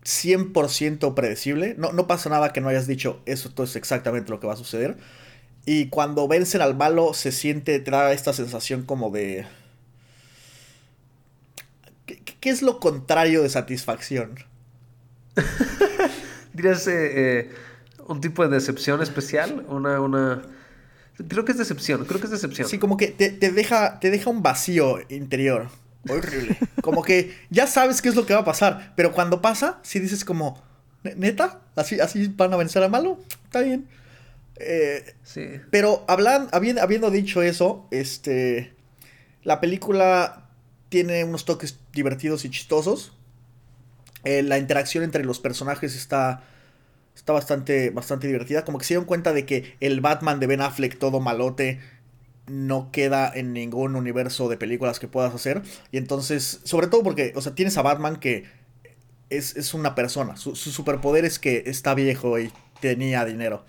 [0.03, 1.75] 100% predecible.
[1.77, 4.53] No, no pasa nada que no hayas dicho, eso todo es exactamente lo que va
[4.53, 4.97] a suceder.
[5.65, 9.45] Y cuando vencen al malo, se siente, te da esta sensación como de...
[12.05, 14.35] ¿Qué, qué- ¿qué es lo contrario de satisfacción?
[16.53, 16.93] ¿Dirías eh,
[17.39, 17.51] eh,
[18.07, 19.65] un tipo de decepción especial?
[19.67, 20.41] Una, una...
[21.27, 22.67] Creo que es decepción, creo que es decepción.
[22.67, 25.67] Sí, como que te, te deja, te deja un vacío interior.
[26.09, 26.57] Horrible.
[26.81, 29.99] Como que ya sabes qué es lo que va a pasar, pero cuando pasa, si
[29.99, 30.61] dices como,
[31.03, 31.59] "¿Ne- ¿neta?
[31.75, 33.19] ¿Así, ¿Así van a vencer al malo?
[33.45, 33.87] Está bien.
[34.57, 35.45] Eh, Sí.
[35.71, 38.73] pero hablan, habiendo, habiendo dicho eso, este,
[39.43, 40.49] la película
[40.89, 43.13] tiene unos toques divertidos y chistosos.
[44.23, 46.43] Eh, la interacción entre los personajes está,
[47.17, 48.63] está bastante, bastante divertida.
[48.63, 51.79] Como que se dieron cuenta de que el Batman de Ben Affleck todo malote
[52.45, 55.63] no queda en ningún universo de películas que puedas hacer.
[55.91, 58.45] Y entonces, sobre todo porque, o sea, tienes a Batman que
[59.29, 60.37] es, es una persona.
[60.37, 63.65] Su, su superpoder es que está viejo y tenía dinero.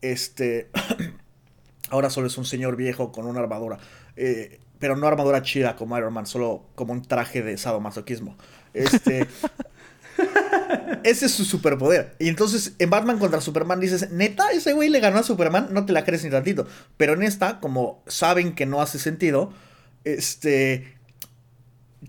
[0.00, 0.70] Este.
[1.90, 3.78] ahora solo es un señor viejo con una armadura.
[4.16, 8.36] Eh, pero no armadura chida como Iron Man, solo como un traje de sadomasoquismo.
[8.72, 9.26] Este.
[11.04, 12.16] Ese es su superpoder.
[12.18, 15.84] Y entonces en Batman contra Superman dices, neta, ese güey le ganó a Superman, no
[15.84, 16.66] te la crees ni tantito.
[16.96, 19.52] Pero en esta, como saben que no hace sentido,
[20.04, 20.96] este.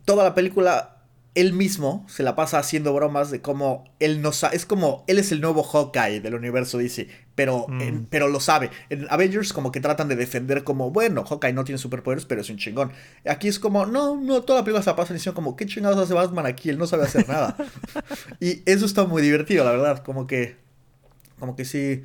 [0.05, 0.94] Toda la película,
[1.35, 4.55] él mismo se la pasa haciendo bromas de cómo él no sabe.
[4.55, 7.81] Es como él es el nuevo Hawkeye del universo DC, pero, Mm.
[7.81, 8.71] en- pero lo sabe.
[8.89, 12.49] En Avengers, como que tratan de defender, como, bueno, Hawkeye no tiene superpoderes, pero es
[12.49, 12.91] un chingón.
[13.29, 15.97] Aquí es como, no, no, toda la película se la pasa diciendo, como, ¿qué chingados
[15.99, 16.69] hace Batman aquí?
[16.69, 17.57] Él no sabe hacer nada.
[18.39, 20.03] y eso está muy divertido, la verdad.
[20.03, 20.55] Como que,
[21.39, 22.03] como que sí.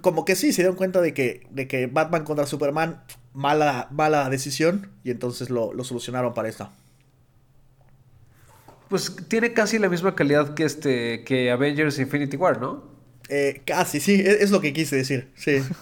[0.00, 3.00] Como que sí, se dieron cuenta de que, de que Batman contra Superman,
[3.34, 6.70] mala, mala decisión, y entonces lo, lo solucionaron para esta.
[8.88, 12.84] Pues tiene casi la misma calidad que este que Avengers Infinity War, ¿no?
[13.28, 15.62] Eh, casi, sí, es, es lo que quise decir, sí.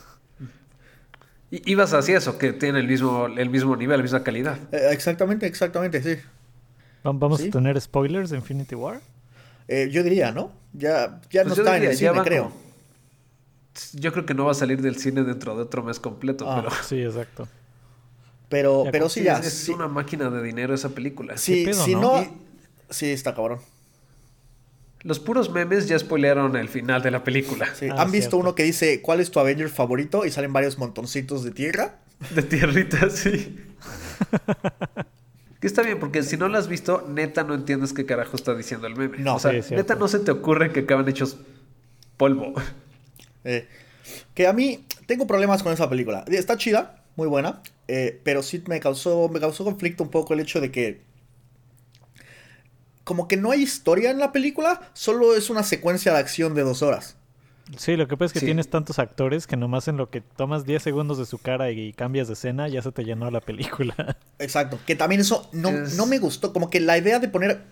[1.50, 4.58] Y ibas hacia eso, que tiene el mismo, el mismo nivel, la misma calidad.
[4.72, 6.20] Eh, exactamente, exactamente, sí.
[7.06, 7.48] Va- ¿Vamos Sí.
[7.48, 9.00] a tener spoilers de Infinity War?
[9.68, 10.50] Eh, yo diría, ¿no?
[10.72, 12.52] Ya, ya Pues no está diría, en el cine, creo.
[13.92, 16.62] Yo creo que no va a salir del cine dentro de otro mes completo, Ah.
[16.64, 17.46] pero Sí, exacto.
[18.48, 19.38] Pero, Ya, pero sí, ya.
[19.38, 21.36] es, sí, una máquina de dinero esa película.
[21.36, 22.00] sí, ¿Qué pedo, si no?
[22.22, 22.45] no.
[22.90, 23.61] Sí, está cabrón.
[25.03, 27.72] Los puros memes ya spoilearon el final de la película.
[27.75, 27.87] Sí.
[27.90, 28.37] Ah, ¿Han visto cierto.
[28.38, 30.25] uno que dice cuál es tu Avenger favorito?
[30.25, 31.99] Y salen varios montoncitos de tierra.
[32.35, 33.57] De tierrita, sí.
[35.61, 38.55] que está bien, porque si no lo has visto, neta no entiendes qué carajo está
[38.55, 39.18] diciendo el meme.
[39.18, 39.37] No.
[39.37, 41.37] o sea, Sí, neta no se te ocurre que acaban hechos
[42.16, 42.55] polvo.
[43.44, 43.68] Eh,
[44.35, 46.25] que a mí tengo problemas con esa película.
[46.27, 47.62] Está chida, muy buena.
[47.87, 51.01] eh, pero sí me causó, me causó conflicto un poco el hecho de que.
[53.06, 56.62] Como que no hay historia en la película, solo es una secuencia de acción de
[56.62, 57.14] dos horas.
[57.76, 58.46] Sí, lo que pasa es que Sí.
[58.46, 61.92] tienes tantos actores que nomás en lo que tomas 10 segundos de su cara y
[61.92, 63.94] cambias de escena ya se te llenó la película.
[64.40, 64.78] Exacto.
[64.86, 66.52] Que también eso no, Es- no me gustó.
[66.52, 67.62] Como que la idea de poner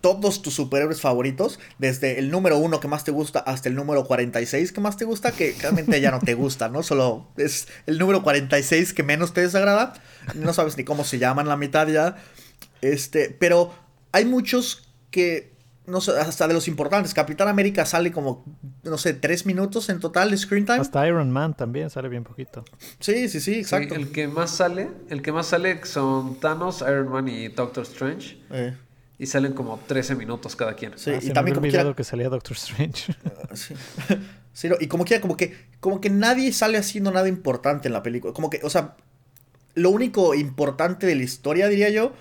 [0.00, 4.04] todos tus superhéroes favoritos, desde el número uno que más te gusta hasta el número
[4.04, 6.84] 46 que más te gusta, que realmente ya no te gusta, ¿no?
[6.84, 9.94] Solo es el número 46 que menos te desagrada.
[10.36, 12.16] No sabes ni cómo se llaman la mitad ya.
[12.80, 13.72] Este, pero
[14.14, 15.52] hay muchos que,
[15.86, 17.12] no sé, hasta de los importantes.
[17.14, 18.44] Capitán América sale como,
[18.84, 20.78] no sé, tres minutos en total de screen time.
[20.78, 22.64] Hasta Iron Man también sale bien poquito.
[23.00, 23.94] Sí, sí, sí, exacto.
[23.94, 27.82] Sí, el que más sale, el que más sale son Thanos, Iron Man y Doctor
[27.84, 28.38] Strange.
[28.50, 28.74] Eh,
[29.18, 30.92] Y salen como 13 minutos cada quien.
[30.96, 33.12] sí, Ah, y también como olvidado quiera, que salía Doctor Strange.
[33.54, 33.74] Sí.
[34.52, 37.92] Sí, no, y como quiera, como que, como que nadie sale haciendo nada importante en
[37.92, 38.32] la película.
[38.32, 38.94] Como que, o sea,
[39.74, 42.12] lo único importante de la historia, diría yo,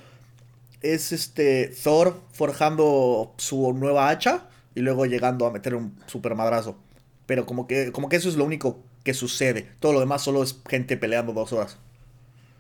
[0.83, 6.77] es este Thor forjando su nueva hacha y luego llegando a meter un super madrazo.
[7.25, 9.67] Pero como que, como que eso es lo único que sucede.
[9.79, 11.77] Todo lo demás solo es gente peleando dos horas.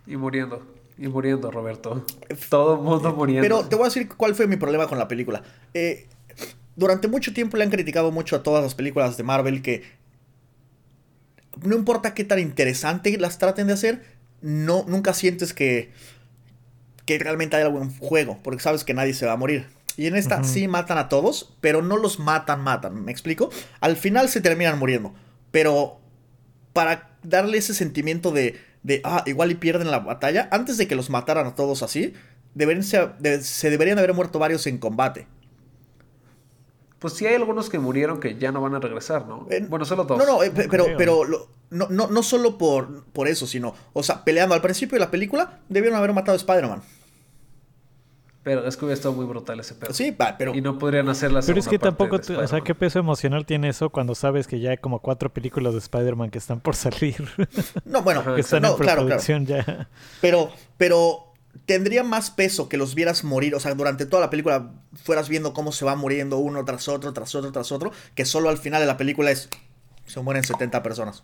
[0.07, 0.65] Y muriendo.
[0.97, 2.05] Y muriendo, Roberto.
[2.49, 3.43] Todo el mundo muriendo.
[3.43, 5.43] Pero te voy a decir cuál fue mi problema con la película.
[5.73, 6.07] Eh,
[6.75, 9.83] durante mucho tiempo le han criticado mucho a todas las películas de Marvel que
[11.61, 14.03] no importa qué tan interesante las traten de hacer,
[14.41, 15.91] no, nunca sientes que,
[17.05, 19.67] que realmente hay algo en juego, porque sabes que nadie se va a morir.
[19.97, 23.03] Y en esta sí matan a todos, pero no los matan, matan.
[23.05, 23.49] ¿Me explico?
[23.79, 25.13] Al final se terminan muriendo.
[25.51, 25.99] Pero
[26.73, 30.95] para darle ese sentimiento de, de ah, igual y pierden la batalla, antes de que
[30.95, 32.13] los mataran a todos así,
[32.55, 32.83] deberían
[33.19, 35.27] de- se deberían haber muerto varios en combate.
[37.03, 39.45] Pues sí hay algunos que murieron que ya no van a regresar, ¿no?
[39.49, 40.17] Eh, bueno, solo dos.
[40.17, 40.97] No, no, eh, No pero, creo.
[40.97, 44.95] pero lo- no, no, no solo por, por eso, sino, o sea, peleando al principio
[44.95, 46.81] de la película, debieron haber matado a Spider-Man.
[48.43, 49.93] Pero es que hubiera estado muy brutal ese pedo.
[49.93, 52.63] Sí, pero Y no podrían hacer la Pero es que tampoco, o sea, Spider-Man.
[52.63, 56.29] ¿qué peso emocional tiene eso cuando sabes que ya hay como cuatro películas de Spider-Man
[56.29, 57.27] que están por salir?
[57.83, 59.07] no, bueno, Ajá, que están no, en claro,
[59.45, 59.89] ya.
[60.21, 61.32] Pero, pero
[61.65, 65.53] tendría más peso que los vieras morir, o sea, durante toda la película fueras viendo
[65.53, 68.81] cómo se va muriendo uno tras otro, tras otro, tras otro, que solo al final
[68.81, 69.49] de la película es,
[70.05, 71.23] se mueren 70 personas.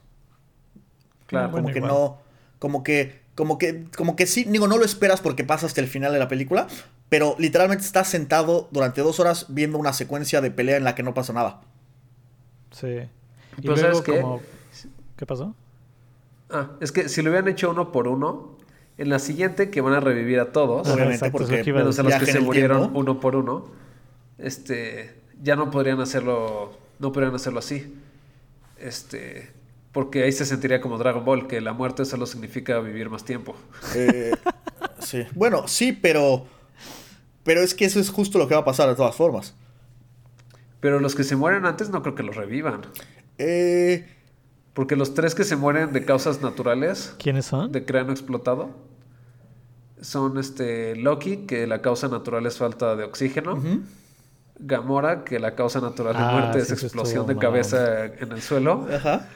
[1.27, 1.51] Claro.
[1.51, 1.91] como Bueno, que igual.
[1.91, 2.19] no,
[2.59, 5.87] como que, como que, como que sí, digo, no lo esperas porque pasa hasta el
[5.87, 6.67] final de la película,
[7.09, 11.03] pero literalmente estás sentado durante dos horas viendo una secuencia de pelea en la que
[11.03, 11.61] no pasa nada.
[12.71, 12.87] Sí.
[13.57, 14.21] Y Pero luego ¿sabes qué?
[14.21, 14.41] como...
[15.17, 15.55] ¿Qué pasó?
[16.49, 18.57] Ah, es que si lo hubieran hecho uno por uno,
[18.99, 22.25] en la siguiente que van a revivir a todos, Obviamente, porque menos a los que
[22.25, 22.99] se murieron tiempo.
[22.99, 23.71] uno por uno,
[24.37, 27.95] este, ya no podrían hacerlo, no podrían hacerlo así.
[28.77, 29.51] Este,
[29.93, 33.55] porque ahí se sentiría como Dragon Ball, que la muerte solo significa vivir más tiempo.
[33.95, 34.33] Eh,
[34.99, 35.25] sí.
[35.33, 36.45] Bueno, sí, pero,
[37.43, 39.55] pero es que eso es justo lo que va a pasar de todas formas.
[40.81, 42.81] Pero los que se mueren antes no creo que los revivan.
[43.37, 44.05] Eh,
[44.79, 47.69] Porque los tres que se mueren de causas naturales, ¿Quiénes son?
[47.69, 48.69] de cráneo explotado,
[49.99, 53.61] son este Loki, que la causa natural es falta de oxígeno.
[54.57, 58.41] Gamora, que la causa natural de Ah, muerte sí, es explosión de cabeza en el
[58.41, 58.87] suelo.
[58.89, 59.27] Ajá.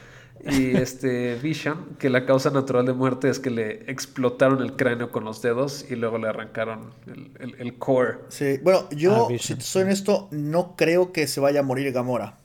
[0.50, 5.10] Y este Vision, que la causa natural de muerte es que le explotaron el cráneo
[5.12, 8.20] con los dedos y luego le arrancaron el, el- el core.
[8.30, 11.92] Sí, bueno, yo, Ah, Vision, si soy honesto, no creo que se vaya a morir
[11.92, 12.38] Gamora.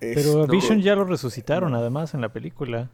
[0.00, 0.52] Es- Pero a no.
[0.52, 2.90] Vision ya lo resucitaron además en la película.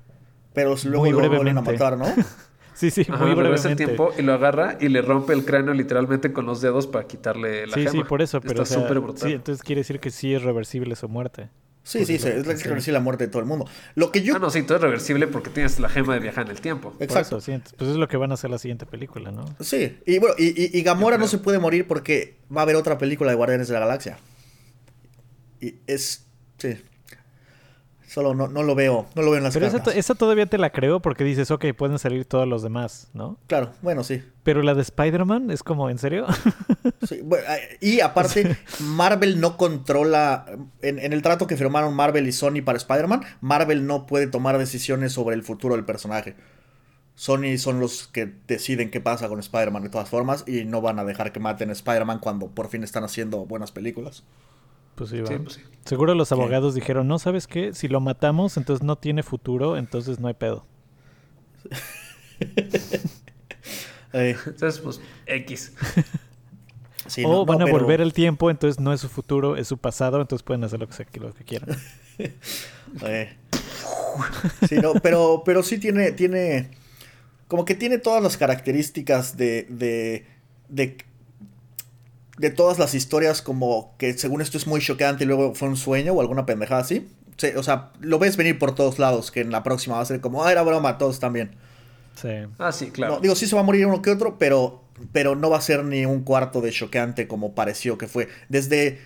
[0.53, 1.73] pero luego muy lo vuelven a brevemente.
[1.73, 2.07] matar, ¿no?
[2.75, 3.85] Sí, sí, Ajá, muy regresa el brevemente.
[3.85, 7.69] tiempo y lo agarra y le rompe el cráneo literalmente con los dedos para quitarle
[7.69, 7.90] la Sí, gema.
[7.93, 9.29] sí, por eso, pero Está o sea, súper brutal.
[9.29, 11.51] sí, entonces quiere decir que sí es reversible su muerte.
[11.85, 13.69] Sí, sí, sí, es la, es la muerte de todo el mundo.
[13.95, 14.35] Lo que yo...
[14.35, 16.95] Ah, no, sí, todo es reversible porque tienes la gema de viajar en el tiempo.
[16.99, 17.37] Exacto.
[17.38, 19.45] eso, sí, pues es lo que van a hacer la siguiente película, ¿no?
[19.61, 22.75] Sí, y bueno, y, y- y Gamora no se puede morir porque va a haber
[22.75, 24.19] otra película de Guardianes de la Galaxia.
[25.61, 26.27] Y es...
[26.59, 26.77] Sí.
[28.14, 30.70] Solo no, no lo veo, no lo veo en las Pero esa, todavía te la
[30.70, 33.38] creo porque dices, ok, pueden salir todos los demás, ¿no?
[33.48, 34.22] Claro, bueno, sí.
[34.44, 36.24] Pero la de Spider-Man es como, ¿en serio?
[37.09, 37.44] Sí, bueno,
[37.81, 40.46] y aparte, Marvel no controla.
[40.81, 44.57] En, en el trato que firmaron Marvel y Sony para Spider-Man, Marvel no puede tomar
[44.57, 46.37] decisiones sobre el futuro del personaje.
[47.16, 50.98] Sony son los que deciden qué pasa con Spider-Man de todas formas y no van
[50.98, 54.22] a dejar que maten a Spider-Man cuando por fin están haciendo buenas películas.
[54.94, 55.26] Pues sí, va.
[55.26, 55.61] Sí, pues sí.
[55.85, 57.74] Seguro los abogados dijeron, no, ¿sabes qué?
[57.74, 60.66] Si lo matamos, entonces no tiene futuro, entonces no hay pedo.
[64.16, 65.72] Eh, Entonces, pues, X.
[67.07, 69.57] sí, o no- van no, a pero- volver el tiempo, entonces no es su futuro,
[69.57, 71.76] es su pasado, entonces pueden hacer lo que, se- lo que quieran.
[73.04, 73.37] Eh.
[74.68, 76.70] Sí, no, pero, pero sí tiene, tiene,
[77.48, 80.24] como que tiene todas las características de, de,
[80.68, 80.98] de,
[82.38, 85.77] de todas las historias como que según esto es muy choqueante y luego fue un
[85.77, 87.09] sueño o alguna pendejada así.
[87.37, 90.07] Sí, o sea, lo ves venir por todos lados, que en la próxima va a
[90.07, 91.53] ser como, ah, era broma, todos también.
[92.14, 92.29] Sí.
[92.59, 93.14] Ah, sí, claro.
[93.14, 95.61] No, digo, sí se va a morir uno que otro, pero, pero no va a
[95.61, 98.29] ser ni un cuarto de choqueante como pareció que fue.
[98.49, 99.01] Desde.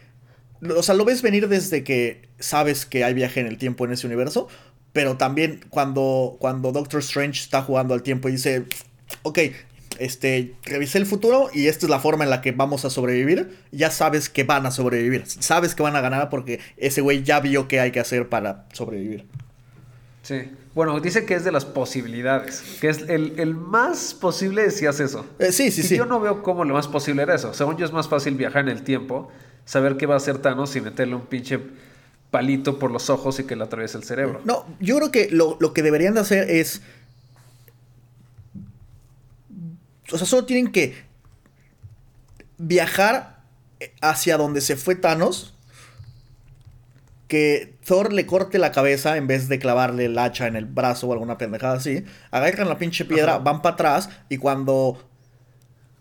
[0.77, 3.93] O sea, lo ves venir desde que sabes que hay viaje en el tiempo en
[3.93, 4.49] ese universo,
[4.93, 8.67] pero también cuando, cuando Doctor Strange está jugando al tiempo y dice:
[9.23, 9.38] Ok,
[9.99, 13.59] este, revisé el futuro y esta es la forma en la que vamos a sobrevivir.
[13.73, 15.25] Ya sabes que van a sobrevivir.
[15.27, 18.67] Sabes que van a ganar porque ese güey ya vio qué hay que hacer para
[18.73, 19.27] sobrevivir.
[20.23, 20.51] Sí.
[20.75, 22.79] Bueno, dice que es de las posibilidades.
[22.81, 25.27] Que es el, el más posible si haces eso.
[25.39, 25.97] Eh, sí, sí, sí.
[25.97, 27.55] Yo no veo cómo lo más posible era eso.
[27.55, 29.31] Según yo es más fácil viajar en el tiempo,
[29.65, 31.59] saber qué va a hacer Thanos y meterle un pinche
[32.31, 34.41] palito por los ojos y que le atraviese el cerebro.
[34.45, 36.83] No, yo creo que lo, lo que deberían de hacer es.
[40.12, 40.97] O sea, solo tienen que
[42.57, 43.38] viajar
[44.01, 45.55] hacia donde se fue Thanos.
[47.29, 51.09] Que Thor le corte la cabeza en vez de clavarle el hacha en el brazo
[51.09, 52.05] o alguna pendejada así.
[52.31, 53.42] Agarran la pinche piedra, Ajá.
[53.42, 55.05] van para atrás y cuando.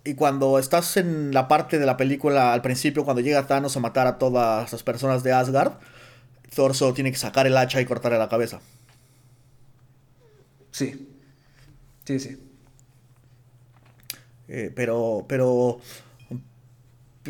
[0.06, 3.82] Y cuando estás en la parte de la película al principio, cuando llega Thanos a
[3.82, 5.74] matar a todas las personas de Asgard,
[6.56, 8.62] Thor solo tiene que sacar el hacha y cortarle la cabeza.
[10.72, 11.10] Sí.
[12.06, 12.38] Sí, sí.
[14.48, 15.80] Eh, pero, pero.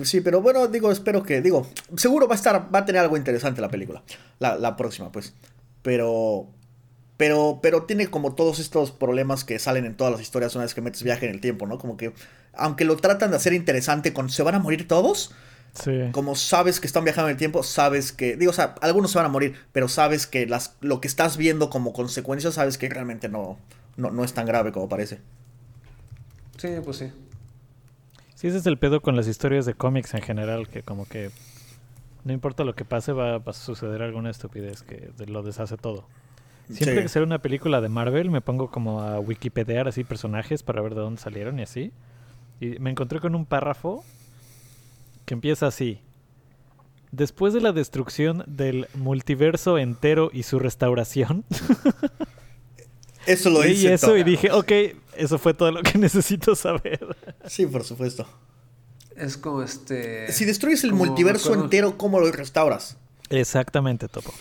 [0.03, 1.41] Sí, pero bueno, digo, espero que.
[1.41, 2.73] Digo, seguro va a estar.
[2.73, 4.03] Va a tener algo interesante la película.
[4.39, 5.33] La, la próxima, pues.
[5.81, 6.47] Pero.
[7.17, 10.75] Pero, pero tiene como todos estos problemas que salen en todas las historias una vez
[10.75, 11.79] que metes viaje en el tiempo, ¿no?
[11.79, 12.13] Como que.
[12.53, 14.29] Aunque lo tratan de hacer interesante con.
[14.29, 15.31] ¿Se van a morir todos?
[15.73, 15.91] Sí.
[16.11, 18.35] Como sabes que están viajando en el tiempo, sabes que.
[18.35, 21.37] Digo, o sea, algunos se van a morir, pero sabes que las, lo que estás
[21.37, 23.57] viendo como consecuencia, sabes que realmente no,
[23.95, 25.19] no, no es tan grave como parece.
[26.57, 27.11] Sí, pues sí.
[28.35, 31.31] Sí, ese es el pedo con las historias de cómics en general, que como que
[32.23, 36.05] no importa lo que pase, va, va a suceder alguna estupidez que lo deshace todo.
[36.69, 37.01] Siempre Sí.
[37.03, 40.95] que sale una película de Marvel, me pongo como a Wikipediar así personajes para ver
[40.95, 41.91] de dónde salieron y así.
[42.59, 44.03] Y me encontré con un párrafo
[45.25, 45.99] que empieza así.
[47.11, 51.45] Después de la destrucción del multiverso entero y su restauración,
[53.27, 54.17] Eso lo leí dice eso todo.
[54.17, 54.71] y dije, ok,
[55.17, 57.15] eso fue todo lo que necesito saber.
[57.45, 58.27] Sí, por supuesto.
[59.15, 60.31] Es como este...
[60.31, 62.97] Si destruyes el multiverso entero, ¿cómo lo restauras?
[63.29, 64.33] Exactamente, Topo.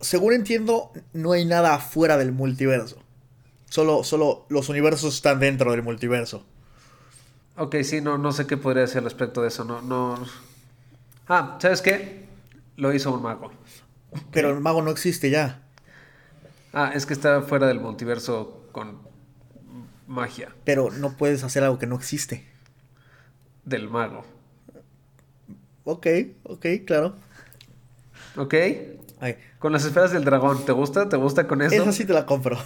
[0.00, 2.98] Según entiendo, no hay nada afuera del multiverso.
[3.70, 6.44] Solo, solo los universos están dentro del multiverso.
[7.56, 9.64] Ok, sí, no, no sé qué podría decir al respecto de eso.
[9.64, 10.26] No, no...
[11.28, 12.26] Ah, ¿sabes qué?
[12.76, 13.50] Lo hizo un mago.
[14.30, 15.65] Pero el mago no existe ya.
[16.78, 18.98] Ah, es que está fuera del multiverso con
[20.06, 22.44] magia Pero no puedes hacer algo que no existe.
[23.64, 24.24] del mago.
[25.84, 26.06] Ok,
[26.42, 27.14] ok, claro.
[28.36, 28.54] ¿Ok?
[29.20, 30.66] Ay, Con las esferas del dragón.
[30.66, 31.08] ¿Te gusta?
[31.08, 31.74] ¿Te gusta con eso?
[31.74, 32.58] esa sí te la compro.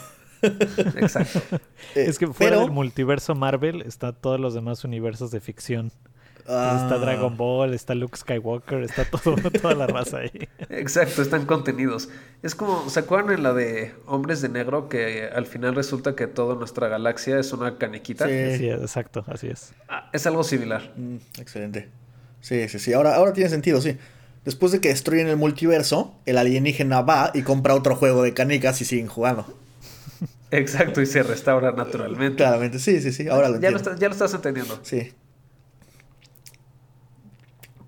[0.43, 1.41] Exacto.
[1.95, 5.91] Eh, es que fuera pero- del multiverso Marvel está todos los demás universos de ficción.
[6.41, 10.49] Entonces Ah, Está Dragon Ball, está Luke Skywalker, está todo, toda la raza ahí.
[10.69, 12.09] Exacto, están contenidos.
[12.43, 16.27] Es como, ¿se acuerdan en la de Hombres de Negro que al final resulta que
[16.27, 18.27] toda nuestra galaxia es una caniquita?
[18.27, 18.57] Sí.
[18.59, 19.73] Sí, exacto, así es.
[19.89, 20.93] Ah, es algo similar.
[20.97, 21.89] Mm, excelente.
[22.41, 22.93] Sí, sí, sí.
[22.93, 23.97] Ahora, ahora tiene sentido, sí.
[24.45, 28.81] Después de que destruyen el multiverso, el alienígena va y compra otro juego de canicas
[28.81, 29.47] y siguen jugando.
[30.51, 32.37] Exacto, y se restaura naturalmente.
[32.37, 33.29] Claramente, sí, sí, sí.
[33.29, 34.81] Ahora lo ya, lo estás, ya lo estás entendiendo.
[34.83, 35.13] Sí.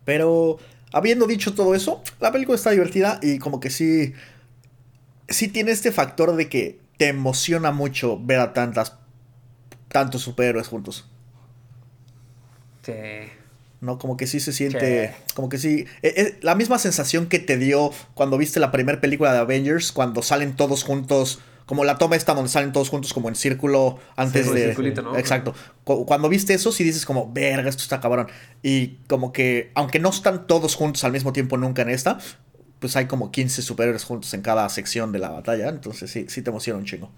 [0.05, 0.59] Pero
[0.92, 4.14] habiendo dicho todo eso, la película está divertida y como que sí
[5.28, 8.96] sí tiene este factor de que te emociona mucho ver a tantas
[9.88, 11.07] tantos superhéroes juntos.
[12.82, 12.92] Sí.
[13.82, 13.98] ¿no?
[13.98, 17.59] Como que sí se siente, como que sí, eh, eh, la misma sensación que te
[17.59, 21.40] dio cuando viste la primera película de Avengers, cuando salen todos juntos,
[21.72, 24.58] como la toma esta donde salen todos juntos como en círculo antes Sí, de...
[24.58, 25.14] circulito, ¿no?
[25.18, 25.54] Exacto.
[25.84, 28.28] Cu- Cuando viste eso, sí dices como, verga, esto está cabrón.
[28.62, 32.18] Y como que, aunque no están todos juntos al mismo tiempo nunca en esta,
[32.78, 36.42] pues hay como 15 superhéroes juntos en cada sección de la batalla, entonces sí, sí
[36.42, 37.10] te emociona un chingo.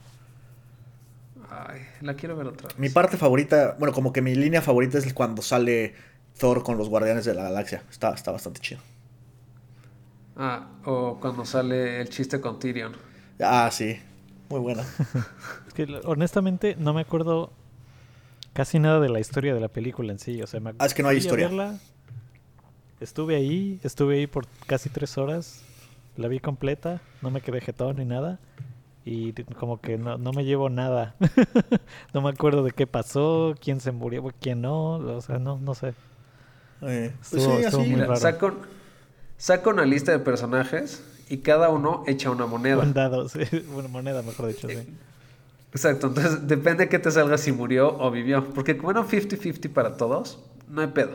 [1.51, 2.79] Ay, la quiero ver otra vez.
[2.79, 5.95] Mi parte favorita, bueno, como que mi línea favorita es cuando sale
[6.39, 7.85] Thor con los Guardianes de la Galaxia.
[7.91, 8.81] Está, está bastante chido.
[10.37, 12.95] Ah, o cuando sale el chiste con Tyrion.
[13.41, 14.01] Ah, sí.
[14.49, 14.83] Muy buena.
[15.69, 17.51] Es que honestamente no me acuerdo
[18.53, 20.41] casi nada de la historia de la película en sí.
[20.43, 21.49] O sea, me Ah, es que no hay historia.
[21.49, 21.79] verla,
[23.01, 25.63] estuve ahí, estuve ahí por casi tres horas.
[26.17, 28.39] La vi completa, no me quedé jetón ni nada.
[29.05, 31.15] Y como que no, no me llevo nada.
[32.15, 34.93] no me acuerdo de qué pasó, quién se murió, quién no.
[34.97, 35.95] O sea, no, no sé.
[36.83, 37.91] Eh, pues Estuvo- sí, estuvo así.
[37.91, 38.17] muy raro.
[38.17, 38.53] saco,
[39.37, 42.83] saco una lista de personajes y cada uno echa una moneda.
[42.83, 43.41] Un dado, sí,
[43.75, 44.79] una moneda, mejor dicho, sí.
[45.73, 48.45] Exacto, entonces depende que te salga si murió o vivió.
[48.55, 51.13] Porque como era un 50-50 para todos, no hay pedo.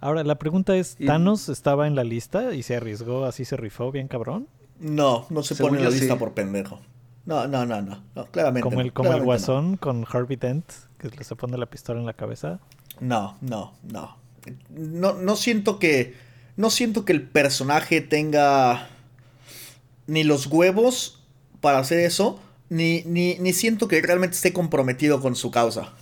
[0.00, 3.56] Ahora, la pregunta es, Y- ¿Thanos estaba en la lista y se arriesgó, así se
[3.56, 4.46] rifó bien cabrón?
[4.78, 6.18] No, no se Según pone en la lista sí.
[6.18, 6.80] por pendejo.
[7.24, 8.02] No, no, no, no.
[8.14, 8.62] no, claramente.
[8.62, 11.98] Como no, el, como el guasón con Harvey Dent, que le se pone la pistola
[11.98, 12.60] en la cabeza.
[13.00, 14.16] No, no, no.
[14.70, 16.14] No, no siento que.
[16.56, 18.88] No siento que el personaje tenga.
[20.06, 21.22] Ni los huevos
[21.60, 22.40] para hacer eso.
[22.68, 25.92] Ni, ni, ni siento que realmente esté comprometido con su causa.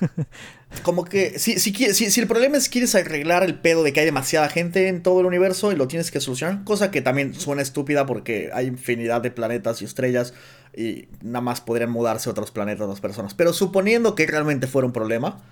[0.82, 4.00] Como que si, si, si el problema es que quieres arreglar el pedo de que
[4.00, 7.34] hay demasiada gente en todo el universo y lo tienes que solucionar, cosa que también
[7.34, 10.34] suena estúpida porque hay infinidad de planetas y estrellas
[10.76, 13.34] y nada más podrían mudarse a otros planetas las personas.
[13.34, 15.42] Pero suponiendo que realmente fuera un problema,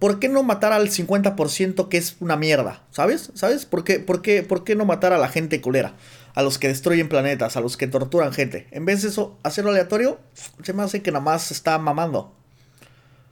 [0.00, 2.82] ¿por qué no matar al 50% que es una mierda?
[2.90, 3.30] ¿Sabes?
[3.34, 3.66] ¿Sabes?
[3.66, 5.94] ¿Por qué, por, qué, ¿Por qué no matar a la gente culera?
[6.34, 8.66] A los que destruyen planetas, a los que torturan gente.
[8.72, 10.18] En vez de eso, hacerlo aleatorio,
[10.64, 12.34] se me hace que nada más está mamando.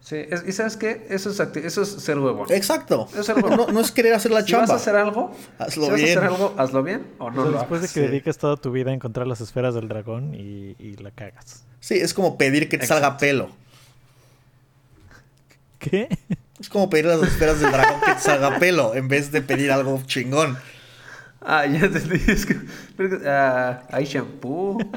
[0.00, 1.06] Sí, es- y ¿sabes qué?
[1.10, 2.46] Eso es, eso es ser huevón.
[2.50, 3.08] Exacto.
[3.18, 4.62] Es No, no es querer hacer la si chamba.
[4.66, 6.08] vas a hacer algo, Hazlo si vas bien.
[6.08, 8.00] a hacer algo, hazlo bien o no O sea, lo después de que sí.
[8.00, 11.64] dediques toda tu vida a encontrar las esferas del dragón y, y la cagas.
[11.80, 13.02] Sí, es como pedir que te Exacto.
[13.04, 13.50] salga pelo.
[15.78, 16.08] ¿Qué?
[16.60, 19.70] Es como pedir las esferas del dragón que te salga pelo en vez de pedir
[19.72, 20.58] algo chingón.
[21.40, 22.20] Ah, ya entendí.
[22.26, 22.56] Es que,
[23.26, 24.78] ah, hay shampoo.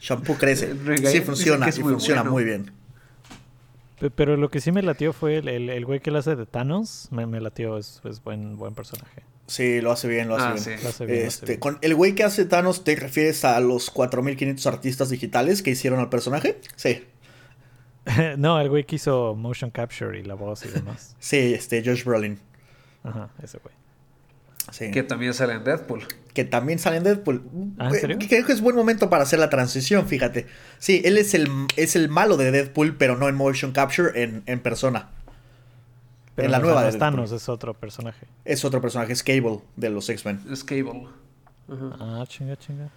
[0.00, 0.74] Shampoo crece.
[0.74, 2.32] Regaño Sí funciona muy funciona bueno.
[2.32, 2.70] muy bien.
[3.98, 6.36] Pe- Pero lo que sí me latió fue el, el, el güey que le hace
[6.36, 7.08] de Thanos.
[7.10, 9.22] Me, me latió, es, es buen, buen personaje.
[9.46, 10.78] Sí, lo hace bien, lo hace Ah, bien.
[10.78, 10.82] sí.
[10.82, 11.60] Lo hace bien, lo hace Este, bien.
[11.60, 16.00] con el güey que hace Thanos, ¿te refieres a los 4500 artistas digitales que hicieron
[16.00, 16.60] al personaje?
[16.76, 17.04] Sí.
[18.38, 21.16] no, el güey que hizo motion capture y la voz y demás.
[21.20, 22.38] Sí, este, Josh Brolin.
[23.02, 23.74] Ajá, ese güey.
[24.72, 24.90] Sí.
[24.90, 26.04] que también sale en Deadpool.
[26.32, 27.42] que también sale en Deadpool.
[27.78, 28.18] Ah, ¿en serio?
[28.18, 30.46] Creo que es buen momento para hacer la transición, fíjate.
[30.78, 34.42] Sí, él es el, es el malo de Deadpool, pero no en motion capture, en,
[34.46, 35.10] en persona.
[36.34, 36.98] Pero en la nueva de.
[36.98, 38.26] Thanos, es otro personaje.
[38.44, 40.40] Es otro personaje, es Cable de los X-Men.
[40.50, 41.06] Es Cable.
[41.68, 42.90] Ah, chinga, chinga.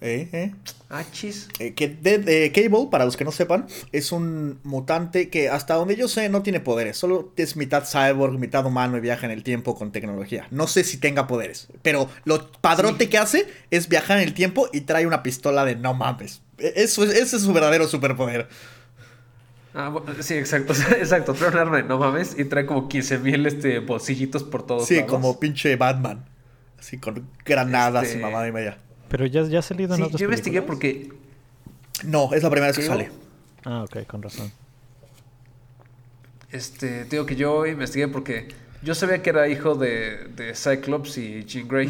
[0.00, 0.54] Eh, eh.
[0.90, 1.48] Ah, chis.
[1.58, 5.74] Eh, que Dead- eh, Cable, para los que no sepan, es un mutante que hasta
[5.74, 6.98] donde yo sé no tiene poderes.
[6.98, 10.46] Solo es mitad cyborg, mitad humano y viaja en el tiempo con tecnología.
[10.50, 13.10] No sé si tenga poderes, pero lo padrote Sí.
[13.10, 16.42] que hace es viajar en el tiempo y trae una pistola de no mames.
[16.58, 18.48] E- Eso, es- ese es su verdadero superpoder.
[19.72, 20.72] Ah, bueno, sí, exacto.
[20.98, 21.34] Exacto.
[21.34, 24.96] Trae un arma de no mames y trae como 15.000 este, bolsillitos por todos Sí,
[24.96, 25.10] lados.
[25.10, 26.24] como pinche Batman.
[26.78, 28.78] Así con granadas Este- y mamada y media.
[29.14, 31.12] Pero ya, ya ha salido en Sí, otras yo investigué películas?
[31.12, 33.12] porque No, es la primera vez que sale.
[33.64, 34.50] Ah, ok, con razón.
[36.50, 38.48] Este, digo que yo investigué porque
[38.82, 41.88] yo sabía que era hijo de, de Cyclops y Jean Grey.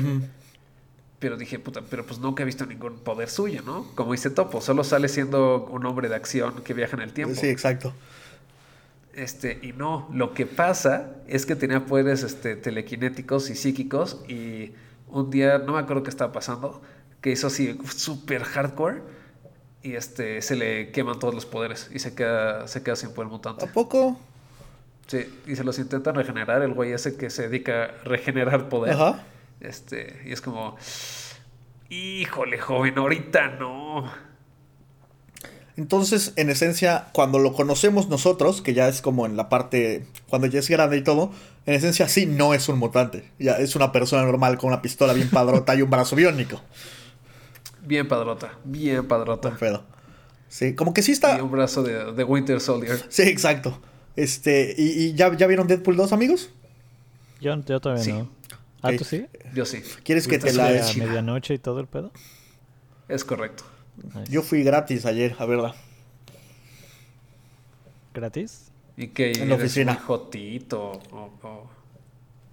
[1.19, 3.87] Pero dije, puta, pero pues nunca he visto ningún poder suyo, ¿no?
[3.95, 7.41] Como dice Topo, solo sale siendo un hombre de acción que viaja en el tiempo.
[7.41, 7.95] Sí, exacto.
[9.15, 14.73] Este, y no, lo que pasa es que tenía poderes este, telequinéticos y psíquicos y
[15.09, 16.83] un día, no me acuerdo qué estaba pasando,
[17.25, 19.01] que hizo así súper hardcore
[19.83, 23.31] y este, se le queman todos los poderes y se queda, se queda sin poder
[23.31, 23.65] mutante.
[23.65, 24.21] ¿A poco?
[25.07, 28.93] Sí, y se los intentan regenerar, el güey ese que se dedica a regenerar poder.
[28.93, 29.25] Ajá.
[29.61, 30.77] Este, y es como,
[31.89, 34.05] híjole, joven, ahorita no.
[35.79, 40.47] Entonces, en esencia, cuando lo conocemos nosotros, que ya es como en la parte, cuando
[40.47, 41.33] ya es grande y todo,
[41.65, 43.31] en esencia sí no es un mutante.
[43.39, 46.61] Ya es una persona normal con una pistola bien padrota y un brazo biónico.
[47.85, 49.49] Bien padrota, bien padrota.
[49.51, 49.85] Buen pedo.
[50.49, 51.37] Sí, como que sí está...
[51.39, 53.05] Y un brazo de, de Winter Soldier.
[53.09, 53.81] Sí, exacto.
[54.17, 56.51] Este, ¿y, y ya, ya vieron Deadpool 2, amigos?
[57.41, 58.13] Yo, yo todavía Sí.
[58.13, 58.31] no.
[58.83, 58.99] Ah, Ok.
[58.99, 59.27] ¿tú sí?
[59.55, 60.67] Yo sí, ¿Quieres que te ¿Viste la...
[60.69, 62.13] a medianoche y todo el pedo?
[63.09, 63.65] es correcto.
[64.15, 64.31] Nice.
[64.33, 65.75] Yo fui gratis ayer a verla.
[68.15, 68.71] ¿Gratis?
[68.97, 69.93] Y que En la oficina.
[69.95, 70.93] muy jotito.
[71.11, 71.71] o- o-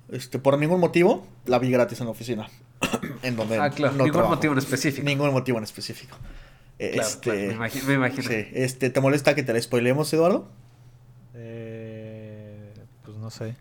[0.10, 2.50] Este, por ningún motivo, la vi gratis en la oficina.
[3.24, 4.36] en donde Ah, claro, no ningún trabajo.
[4.36, 5.06] motivo en específico.
[5.06, 6.18] Ningún motivo en específico.
[6.80, 7.86] Eh, Claro, este, claro, me imagino.
[7.88, 8.24] Me imagino.
[8.30, 10.50] sí, este, ¿te molesta que te la spoilemos, Eduardo?
[11.36, 12.74] Eh,
[13.06, 13.56] pues no sé.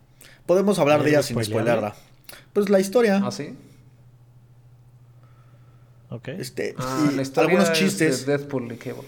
[0.47, 1.95] Podemos hablar ¿Hay de ella sin spoilerla.
[2.53, 3.21] Pues la historia.
[3.25, 3.55] ¿Ah, sí?
[6.11, 6.29] Ok.
[6.29, 8.27] Este, Ah, y la historia algunos es chistes.
[8.27, 9.03] de Deadpool y Cable.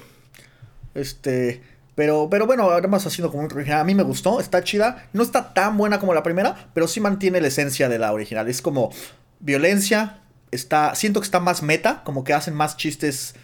[0.95, 1.63] Este,
[1.95, 3.81] pero, pero bueno, además haciendo como un original.
[3.81, 5.09] A mí me gustó, está chida.
[5.13, 8.49] No está tan buena como la primera, pero sí mantiene la esencia de la original.
[8.49, 8.91] Es como
[9.43, 10.19] violencia.
[10.51, 13.35] Está, siento que está más meta, como que hacen más chistes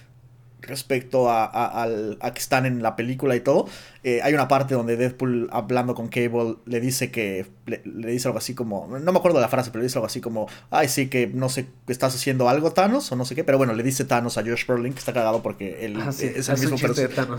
[0.61, 1.88] respecto a, a-
[2.20, 3.66] a que están en la película y todo.
[4.03, 8.28] Eh, hay una parte donde Deadpool hablando con Cable le dice que le, le dice
[8.28, 10.46] algo así como, no me acuerdo de la frase, pero le dice algo así como,
[10.70, 13.72] ay sí que no sé, estás haciendo algo Thanos o no sé qué, pero bueno,
[13.72, 16.55] le dice Thanos a Josh Brolin que está cagado porque él Ah, sí, es, el
[16.55, 16.76] hace un mismo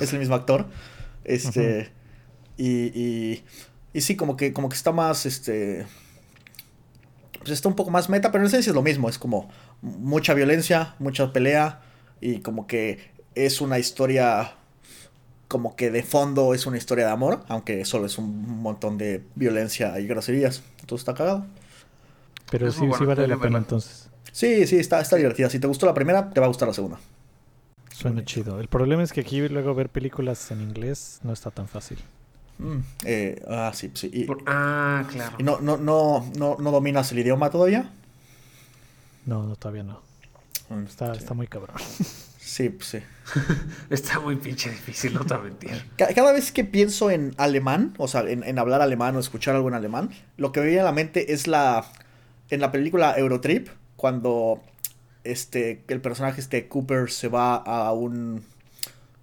[0.01, 0.65] es el mismo actor.
[1.25, 1.91] Este
[2.57, 2.67] y,
[2.99, 3.43] y
[3.93, 5.85] y sí como que como que está más este
[7.39, 9.49] pues está un poco más meta, pero en esencia es lo mismo, es como
[9.81, 11.81] mucha violencia, mucha pelea
[12.21, 14.53] y como que es una historia
[15.47, 19.23] como que de fondo es una historia de amor, aunque solo es un montón de
[19.33, 20.61] violencia y groserías.
[20.81, 21.45] Entonces está cagado.
[22.51, 24.09] Pero es sí, sí vale la pena entonces.
[24.31, 25.49] Sí, sí, está, está divertida.
[25.49, 26.99] Si te gustó la primera, te va a gustar la segunda.
[27.91, 28.59] Suena chido.
[28.59, 31.97] El problema es que aquí luego ver películas en inglés no está tan fácil.
[32.59, 34.09] Mm, eh, ah, sí, sí.
[34.13, 35.35] Y, Por- Ah, claro.
[35.39, 37.91] y no, no, no, no, no dominas el idioma todavía?
[39.25, 40.01] No, no, todavía no.
[40.69, 41.19] Mm, Está, sí.
[41.19, 41.75] está muy cabrón.
[42.49, 42.97] Sí, pues sí.
[43.91, 45.85] Está muy pinche difícil, no te voy a mentir.
[45.97, 49.55] Ca- Cada vez que pienso en alemán, o sea, en, en hablar alemán o escuchar
[49.55, 51.85] algo en alemán, lo que me viene a la mente es la.
[52.49, 54.63] En la película Eurotrip, cuando
[55.23, 58.43] este, el personaje este Cooper se va a un.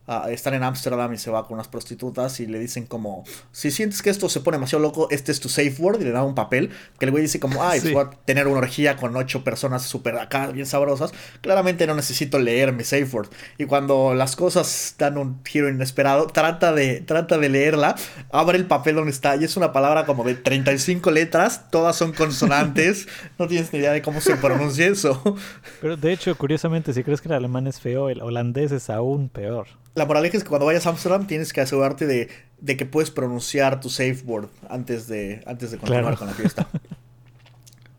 [0.06, 3.70] A- están en Ámsterdam y se va con unas prostitutas y le dicen como, si
[3.70, 6.22] sientes que esto se pone demasiado loco, este es tu safe word y le da
[6.22, 7.92] un papel, que el güey dice como, ay, pues Sí.
[7.94, 12.38] voy a tener una orgía con ocho personas súper acá, bien sabrosas, claramente no necesito
[12.38, 13.28] leer mi safe word.
[13.58, 17.94] Y cuando las cosas dan un giro inesperado, trata de, trata de leerla,
[18.30, 22.12] abre el papel donde está y es una palabra como de 35 letras, todas son
[22.12, 25.36] consonantes, no tienes ni idea de cómo se pronuncia eso.
[25.80, 29.28] Pero de hecho, curiosamente, si crees que el alemán es feo, el holandés es aún
[29.28, 29.66] peor.
[29.96, 32.28] La moraleja es que cuando vayas a Amsterdam tienes que asegurarte de,
[32.60, 36.18] de que puedes pronunciar tu safe word antes de, antes de continuar Claro.
[36.18, 36.68] con la fiesta.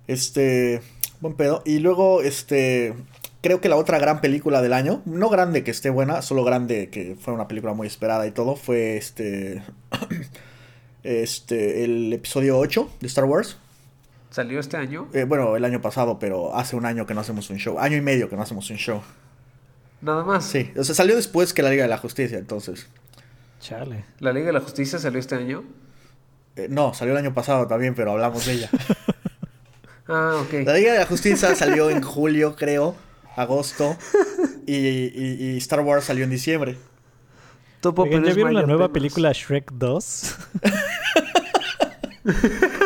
[0.07, 0.79] Este,
[1.19, 1.61] buen pedo.
[1.65, 2.93] Y luego, este,
[3.41, 6.89] creo que la otra gran película del año, no grande que esté buena, solo grande
[6.89, 9.63] que fue una película muy esperada y todo, fue este,
[11.03, 13.57] este, el episodio 8 de Star Wars.
[14.29, 15.09] ¿Salió este año?
[15.13, 17.77] Eh, bueno, el año pasado, pero hace un año que no hacemos un show.
[17.79, 19.01] Año y medio que no hacemos un show.
[20.01, 20.45] Nada más.
[20.45, 22.87] Sí, o sea, salió después que la Liga de la Justicia, entonces.
[23.59, 24.05] Chale.
[24.19, 25.63] ¿La Liga de la Justicia salió este año?
[26.55, 28.69] Eh, no, salió el año pasado también, pero hablamos de ella.
[30.09, 30.65] Ah, ok.
[30.65, 32.95] La Liga de la Justicia salió en julio, creo,
[33.35, 33.97] agosto.
[34.65, 36.77] Y, y- y Star Wars salió en diciembre.
[37.81, 40.35] Topo, Oigan, pero ¿Ya es vieron la nueva película Shrek 2?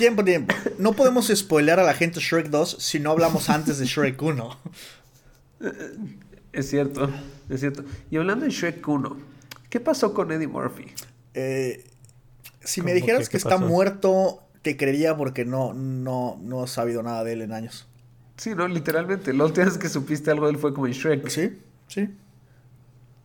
[0.00, 0.54] Tiempo, tiempo.
[0.78, 4.58] No podemos spoilear a la gente Shrek 2 si no hablamos antes de Shrek 1.
[6.54, 7.10] Es cierto,
[7.50, 7.84] es cierto.
[8.10, 9.18] Y hablando de Shrek 1,
[9.68, 10.86] ¿qué pasó con Eddie Murphy?
[11.34, 11.84] Eh,
[12.64, 13.66] si me ¿Cómo dijeras que está pasó?
[13.66, 17.86] muerto, te creería porque no, no, no he sabido nada de él en años.
[18.38, 19.34] Sí, no, literalmente.
[19.34, 21.28] La última vez que supiste algo de él fue como en Shrek.
[21.28, 21.58] ¿Sí?
[21.88, 22.08] Sí.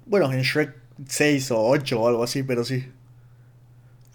[0.06, 0.76] Bueno, en Shrek
[1.08, 2.86] 6 o 8 o algo así, pero sí.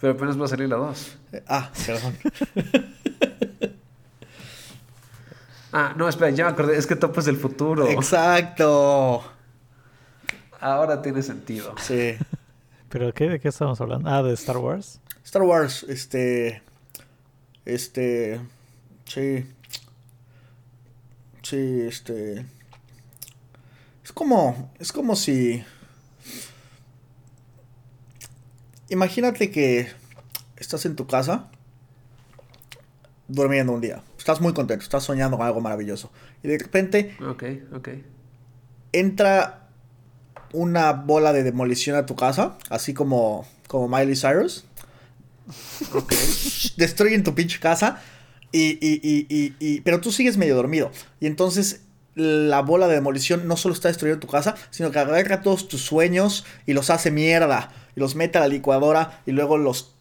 [0.01, 1.17] Pero apenas va a salir la 2.
[1.33, 2.17] Eh, Ah, perdón.
[5.73, 6.77] Ah, no, espera, ya me acordé.
[6.77, 7.87] Es que Topo es del futuro.
[7.89, 9.23] Exacto.
[10.61, 11.75] Ahora tiene sentido.
[11.79, 12.17] Sí.
[12.89, 13.29] ¿Pero qué?
[13.29, 14.11] ¿De qué estamos hablando?
[14.11, 15.01] Ah, de Star Wars.
[15.25, 16.61] Star Wars, este.
[17.65, 18.41] Este.
[19.05, 19.47] Sí.
[21.43, 22.45] Sí, este.
[24.03, 24.73] Es como.
[24.81, 25.65] Es como si.
[28.91, 29.89] Imagínate que
[30.57, 31.49] estás en tu casa
[33.29, 34.03] durmiendo un día.
[34.19, 36.11] Estás muy contento, estás soñando con algo maravilloso.
[36.43, 37.89] Y de repente Ok, ok.
[38.93, 39.69] entra
[40.53, 44.65] una bola de demolición a tu casa, así como, como Miley Cyrus.
[45.95, 46.13] Ok.
[46.77, 48.01] Destruyen tu pinche casa.
[48.53, 50.91] Y, y, y, y, y- pero tú sigues medio dormido.
[51.21, 51.83] Y entonces
[52.15, 55.83] la bola de demolición no solo está destruyendo tu casa, sino que agarra todos tus
[55.83, 57.71] sueños y los hace mierda.
[57.97, 59.95] Y los mete a la licuadora y luego los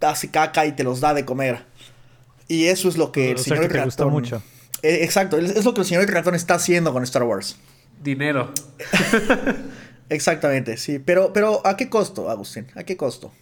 [0.00, 1.64] hace caca y te los da de comer.
[2.48, 4.42] Y eso es lo que el O sea, señor que te gustó ratón- mucho.
[4.82, 7.56] Eh, exacto, es es lo que el señor ratón está haciendo con Star Wars.
[8.02, 8.52] Dinero.
[10.10, 10.98] Exactamente, sí.
[10.98, 12.66] Pero, pero ¿a qué costo, Agustín?
[12.74, 13.32] ¿A qué costo?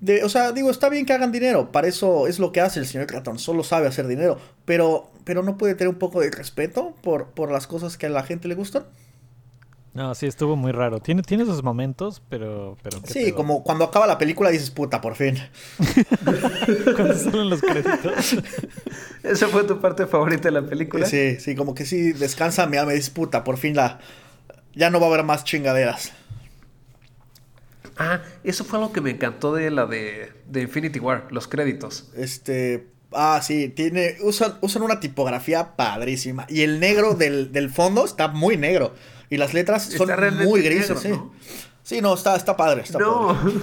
[0.00, 1.72] De, o sea, digo, está bien que hagan dinero.
[1.72, 3.38] Para eso es lo que hace el señor ratón.
[3.38, 4.38] Solo sabe hacer dinero.
[4.64, 8.10] Pero, pero no puede tener un poco de respeto por, por las cosas que a
[8.10, 8.84] la gente le gustan.
[9.94, 11.00] No, sí, estuvo muy raro.
[11.00, 12.76] Tiene, tiene sus momentos, pero...
[12.82, 13.34] pero ¿qué Sí, pedo?
[13.34, 15.36] como cuando acaba la película dices, puta, por fin.
[16.94, 18.36] Cuando salen los créditos.
[19.24, 21.06] ¿Esa fue tu parte favorita de la película?
[21.06, 23.98] Sí, sí, como que sí, descansa mi alma y dices, puta, por fin la...
[24.74, 26.12] Ya no va a haber más chingaderas.
[27.98, 32.10] Ah, eso fue algo que me encantó de la de, de Infinity War, los créditos.
[32.16, 32.88] Este.
[33.12, 34.16] Ah, sí, tiene.
[34.22, 36.46] Usan, usan una tipografía padrísima.
[36.48, 38.94] Y el negro del, del fondo está muy negro.
[39.30, 40.08] Y las letras son
[40.44, 41.08] muy grises, negro, sí.
[41.08, 41.32] ¿no?
[41.82, 42.82] Sí, no, está, está padre.
[42.82, 43.54] Está No, padre.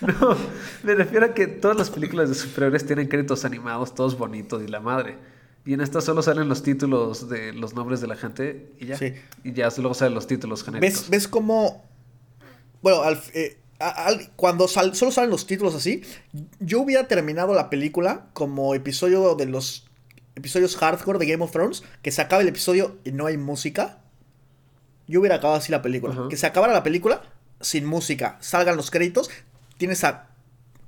[0.20, 0.36] no,
[0.84, 4.68] me refiero a que todas las películas de superhéroes tienen créditos animados, todos bonitos y
[4.68, 5.18] la madre.
[5.64, 8.96] Y en esta solo salen los títulos de los nombres de la gente y ya.
[8.96, 9.14] Sí.
[9.44, 11.00] Y ya luego salen los títulos genéricos.
[11.02, 11.91] ¿Ves, ¿Ves cómo.?
[12.82, 16.02] Bueno, al- eh, al- cuando sal- solo salen los títulos así,
[16.60, 19.86] yo hubiera terminado la película como episodio de los
[20.34, 23.98] episodios hardcore de Game of Thrones, que se acaba el episodio y no hay música.
[25.06, 26.14] Yo hubiera acabado así la película.
[26.28, 27.22] Que se acabara la película
[27.60, 29.30] sin música, salgan los créditos,
[29.76, 30.28] tienes a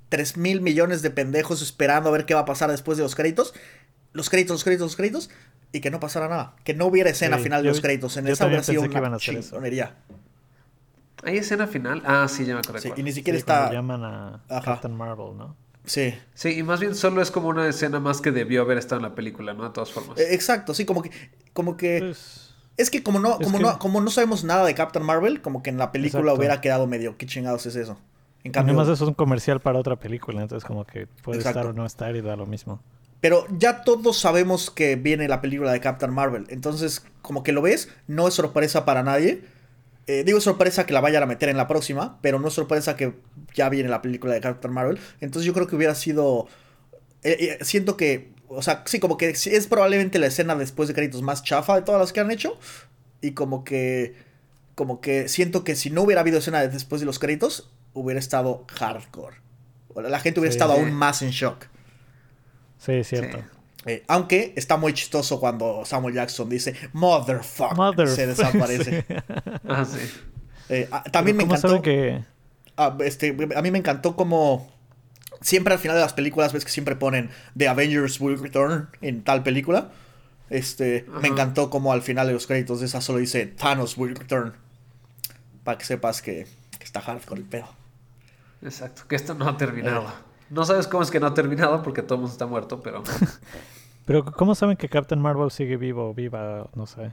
[0.09, 3.14] 3 mil millones de pendejos esperando a ver qué va a pasar después de los
[3.14, 3.55] créditos.
[4.12, 5.30] Los créditos, los créditos, los créditos.
[5.72, 6.55] Y que no pasara nada.
[6.62, 8.16] Que no hubiera escena Sí, final de los créditos.
[8.16, 9.57] En esa hubiera sido pensé que iban una a hacer eso.
[11.27, 12.03] ¿Hay escena final?
[12.05, 12.81] Ah, sí, ya me acuerdo.
[12.81, 13.70] Sí, y ni siquiera Sí, está.
[13.72, 14.62] llaman a Ajá.
[14.75, 15.57] Captain Marvel, ¿no?
[15.85, 16.14] Sí.
[16.35, 19.03] Sí, y más bien solo es como una escena más que debió haber estado en
[19.03, 19.64] la película, ¿no?
[19.64, 20.18] De todas formas.
[20.18, 21.11] Eh, Exacto, sí, como que.
[21.53, 21.99] Como que.
[22.01, 25.05] Pues, es que como no, es como que- no, como no sabemos nada de Captain
[25.05, 26.39] Marvel, como que en la película Exacto.
[26.39, 27.16] hubiera quedado medio.
[27.18, 27.99] ¿Qué chingados es eso?
[28.43, 28.75] En y cambio.
[28.75, 31.61] nomás eso es un comercial para otra película, entonces como que puede Exacto.
[31.61, 32.81] estar o no estar y da lo mismo.
[33.20, 36.45] Pero ya todos sabemos que viene la película de Captain Marvel.
[36.51, 39.45] Entonces, como que lo ves, no es sorpresa para nadie.
[40.07, 42.95] Eh, digo sorpresa que la vayan a meter en la próxima, pero no es sorpresa
[42.97, 43.15] que
[43.55, 44.99] ya viene la película de Captain Marvel.
[45.21, 46.47] Entonces yo creo que hubiera sido...
[47.23, 48.33] eh, eh, siento que...
[48.49, 51.83] O sea, sí, como que es probablemente la escena después de créditos más chafa de
[51.83, 52.59] todas las que han hecho.
[53.21, 54.15] Y como que...
[54.75, 58.65] Como que siento que si no hubiera habido escena después de los créditos, hubiera estado
[58.75, 59.37] hardcore.
[59.95, 60.59] O La gente hubiera Sí.
[60.59, 61.67] estado aún más en shock.
[62.79, 63.39] Sí, es cierto.
[63.39, 63.45] Sí.
[63.87, 67.76] Eh, aunque está muy chistoso cuando Samuel Jackson dice Motherfucker.
[67.76, 69.05] Mother- se desaparece.
[69.09, 69.14] Sí.
[69.68, 69.99] Ah, sí.
[70.70, 71.82] Eh, ah, también me Pero ¿cómo encantó.
[71.82, 72.24] que
[72.78, 74.72] ah, este, a mí me encantó como.
[75.43, 79.22] Siempre al final de las películas ves que siempre ponen The Avengers Will Return en
[79.22, 79.91] tal película.
[80.49, 84.14] Este, me encantó como al final de los créditos de esa solo dice Thanos Will
[84.16, 84.55] Return.
[85.62, 86.47] Para que sepas que,
[86.78, 87.66] que está hardcore el pedo.
[88.62, 90.07] Exacto, que esto no ha terminado.
[90.49, 93.03] No sabes cómo es que no ha terminado porque todo el mundo está muerto, pero...
[94.05, 96.69] Pero ¿cómo saben que Captain Marvel sigue vivo o viva?
[96.75, 97.13] No sé.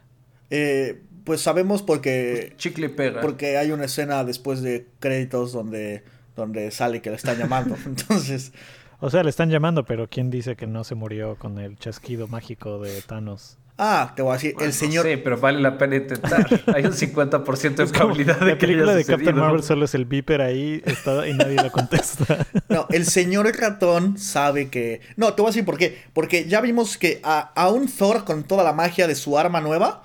[0.49, 3.21] Eh, pues sabemos porque, Chicle pega.
[3.21, 6.03] porque hay una escena después de créditos donde,
[6.35, 7.75] donde sale que le están llamando.
[7.85, 8.51] Entonces,
[8.99, 12.27] O sea, le están llamando, pero ¿quién dice que no se murió con el chasquido
[12.27, 13.57] mágico de Thanos?
[13.83, 15.05] Ah, te voy a decir, Bueno, el señor...
[15.05, 16.47] Sí, pero vale la pena intentar.
[16.73, 19.35] Hay un 50% de probabilidad de la que película haya de Captain.
[19.35, 22.45] Marvel solo es el beeper ahí está, y nadie lo contesta.
[22.69, 25.01] No, el señor ratón sabe que...
[25.17, 26.01] No, te voy a decir por qué.
[26.13, 29.59] Porque ya vimos que a, a un Thor con toda la magia de su arma
[29.59, 30.03] nueva...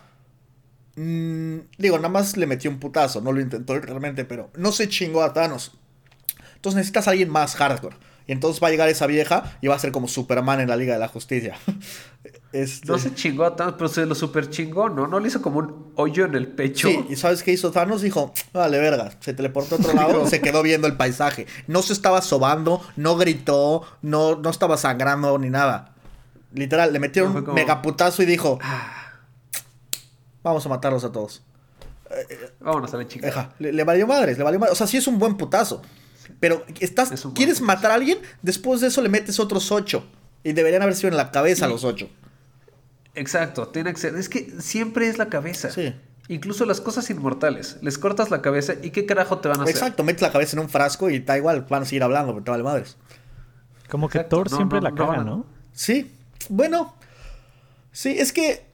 [0.96, 3.20] mm, digo, nada más le metió un putazo.
[3.20, 5.78] No lo intentó realmente, pero no se chingó a Thanos.
[6.56, 7.96] Entonces necesitas a alguien más hardcore.
[8.26, 10.76] Y entonces va a llegar esa vieja y va a ser como Superman en la
[10.76, 11.56] Liga de la Justicia.
[12.52, 15.06] Este- No se chingó a Thanos, pero se lo super chingó, ¿no?
[15.06, 16.88] No le hizo como un hoyo en el pecho.
[16.88, 18.02] Sí, y ¿sabes qué hizo Thanos?
[18.02, 21.46] Dijo, vale, verga, se teleportó a otro lado se quedó viendo el paisaje.
[21.66, 25.94] No se estaba sobando, no gritó, no, no estaba sangrando ni nada.
[26.54, 28.58] Literal, le metieron No, un como- megaputazo y dijo,
[30.42, 31.42] vamos a matarlos a todos.
[32.60, 33.54] Vámonos a la chica.
[33.58, 34.72] Le, le valió madres, le valió madres.
[34.72, 35.82] O sea, sí es un buen putazo.
[36.40, 37.66] Pero estás, Es un buen quieres putazo.
[37.76, 40.04] matar a alguien, después de eso le metes otros ocho.
[40.44, 42.08] Y deberían haber sido en la cabeza los ocho.
[43.16, 44.14] Exacto, tiene que ser.
[44.14, 45.70] Es que siempre es la cabeza.
[45.70, 45.94] Sí.
[46.28, 47.78] Incluso las cosas inmortales.
[47.82, 49.74] Les cortas la cabeza y qué carajo te van a hacer.
[49.74, 52.44] Exacto, metes la cabeza en un frasco y da igual, van a seguir hablando, pero
[52.44, 52.96] te vale madres.
[53.88, 55.46] Como que Exacto, Thor no, siempre no, la no caga, ¿no?
[55.72, 56.12] Sí,
[56.48, 56.94] bueno.
[57.90, 58.66] Sí, es que.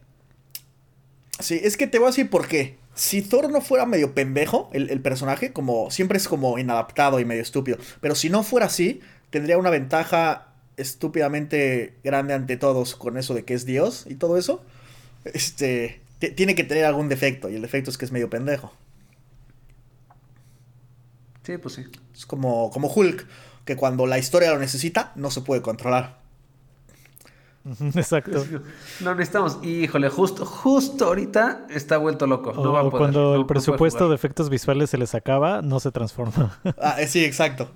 [1.39, 2.79] Sí, es que te voy a decir por qué.
[2.95, 7.25] Si Thor no fuera medio pendejo, el, el personaje, como siempre es como inadaptado y
[7.25, 7.79] medio estúpido.
[8.01, 13.45] Pero si no fuera así, tendría una ventaja estúpidamente grande ante todos con eso de
[13.45, 14.63] que es Dios y todo eso.
[15.25, 16.01] Este.
[16.37, 18.73] Tiene que tener algún defecto, y el defecto es que es medio pendejo.
[21.45, 21.85] Sí, pues sí.
[22.15, 23.27] Es como, como Hulk,
[23.65, 26.21] que cuando la historia lo necesita, no se puede controlar.
[27.95, 28.45] Exacto.
[29.03, 29.59] Lo necesitamos.
[29.63, 32.53] Híjole, justo, justo ahorita está vuelto loco.
[32.53, 32.99] No O va a poder.
[32.99, 36.59] cuando no- el no presupuesto de efectos visuales se les acaba, no se transforma.
[36.81, 37.71] Ah, sí, exacto.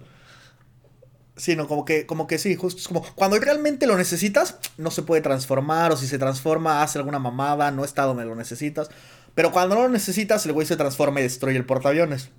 [1.37, 4.91] Sí, no, como que, como que sí, justo es como cuando realmente lo necesitas, no
[4.91, 8.89] se puede transformar, o si se transforma, hace alguna mamada, no está donde lo necesitas.
[9.35, 12.31] Pero cuando no lo necesitas, el güey se transforma y destruye el portaaviones.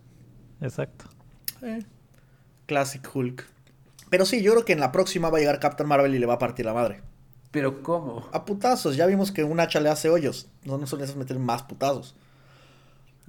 [0.62, 1.06] Exacto.
[1.62, 1.84] Eh,
[2.66, 3.46] Classic Hulk.
[4.10, 6.26] Pero sí, yo creo que en la próxima va a llegar Captain Marvel y le
[6.26, 7.02] va a partir la madre.
[7.52, 8.28] Pero ¿cómo?
[8.34, 10.48] A putazos, ya vimos que un hacha le hace hoyos.
[10.64, 12.16] No, no son esas meter más putazos.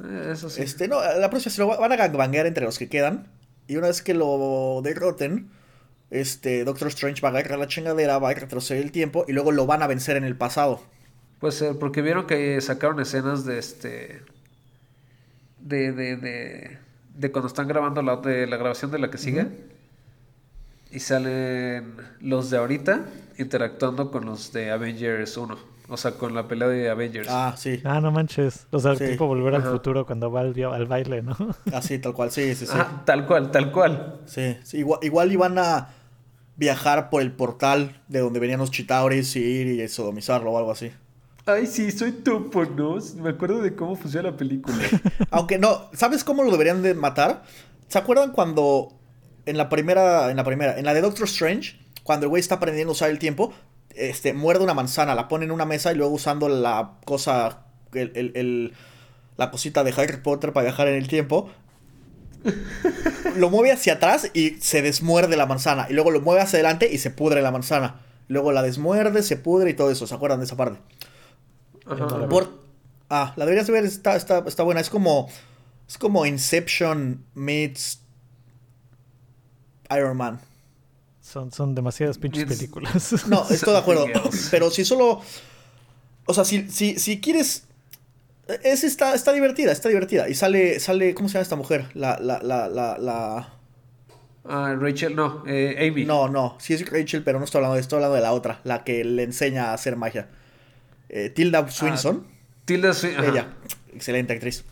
[0.02, 0.62] Eh, Eso sí.
[0.62, 3.28] Este, no, la próxima se lo va- van a gangbanguear entre los que quedan.
[3.66, 5.50] Y una vez que lo derroten,
[6.10, 9.52] este, Doctor Strange va a agarrar la chingadera, va a retroceder el tiempo y luego
[9.52, 10.80] lo van a vencer en el pasado.
[11.40, 14.22] Puede ser, porque vieron que sacaron escenas de este.
[15.60, 16.78] De, de, de,
[17.14, 19.46] de cuando están grabando la, de la grabación de la que sigue.
[20.90, 23.04] Y salen los de ahorita
[23.36, 25.58] interactuando con los de Avengers 1.
[25.90, 27.28] O sea, con la pelea de Avengers.
[27.30, 27.80] Ah, sí.
[27.84, 28.66] Ah, no manches.
[28.70, 29.06] O sea, Sí.
[29.06, 29.70] tipo volver al Ajá.
[29.70, 31.36] futuro cuando va al, al baile, ¿no?
[31.72, 32.72] Así, tal cual, sí, sí, sí.
[32.74, 34.20] Ah, tal cual, tal cual.
[34.26, 35.88] Sí, sí, igual, igual iban a
[36.58, 40.70] viajar por el portal de donde venían los Chitauris y ir y sodomizarlo o algo
[40.72, 40.90] así.
[41.46, 42.98] Ay, sí, soy topo, ¿no?
[43.22, 44.76] Me acuerdo de cómo funciona la película.
[45.30, 47.44] Aunque no, ¿sabes cómo lo deberían de matar?
[47.86, 48.92] ¿Se acuerdan cuando
[49.46, 52.56] en la primera, en la primera, en la de Doctor Strange, cuando el güey está
[52.56, 53.54] aprendiendo a usar el tiempo,
[53.94, 58.12] este, muerde una manzana, la pone en una mesa y luego usando la cosa, el,
[58.14, 58.72] el- el-
[59.38, 61.48] la cosita de Harry Potter para viajar en el tiempo,
[63.36, 66.88] lo mueve hacia atrás y se desmuerde la manzana, y luego lo mueve hacia adelante
[66.92, 68.00] y se pudre la manzana.
[68.28, 70.78] Luego la desmuerde, se pudre y todo eso, ¿se acuerdan de esa parte?
[71.86, 72.28] Ajá.
[72.28, 72.58] Por...
[73.10, 74.80] Ah, la deberías ver, está, está, está buena.
[74.82, 75.30] Es como.
[75.88, 78.00] Es como Inception meets
[79.90, 80.38] Iron Man.
[81.22, 83.12] Son, son demasiadas pinches It's- No, películas.
[83.50, 84.06] estoy de acuerdo.
[84.50, 85.22] Pero si solo.
[86.26, 87.64] O sea, si, si, si quieres.
[88.62, 90.28] Es, está, está divertida, está divertida.
[90.28, 91.14] Y sale, sale.
[91.14, 91.86] ¿Cómo se llama esta mujer?
[91.94, 93.54] La, la, la, la, la...
[94.44, 96.06] Ah, Rachel, no, eh, Amy.
[96.06, 96.56] No, no.
[96.58, 98.60] Sí es Rachel, pero no estoy hablando de estoy hablando de la otra.
[98.64, 100.28] La que le enseña a hacer magia.
[101.10, 102.26] Eh, Tilda Swinson.
[102.64, 103.26] Tilda Swin- ajá.
[103.30, 103.48] Ella,
[103.92, 104.64] excelente actriz.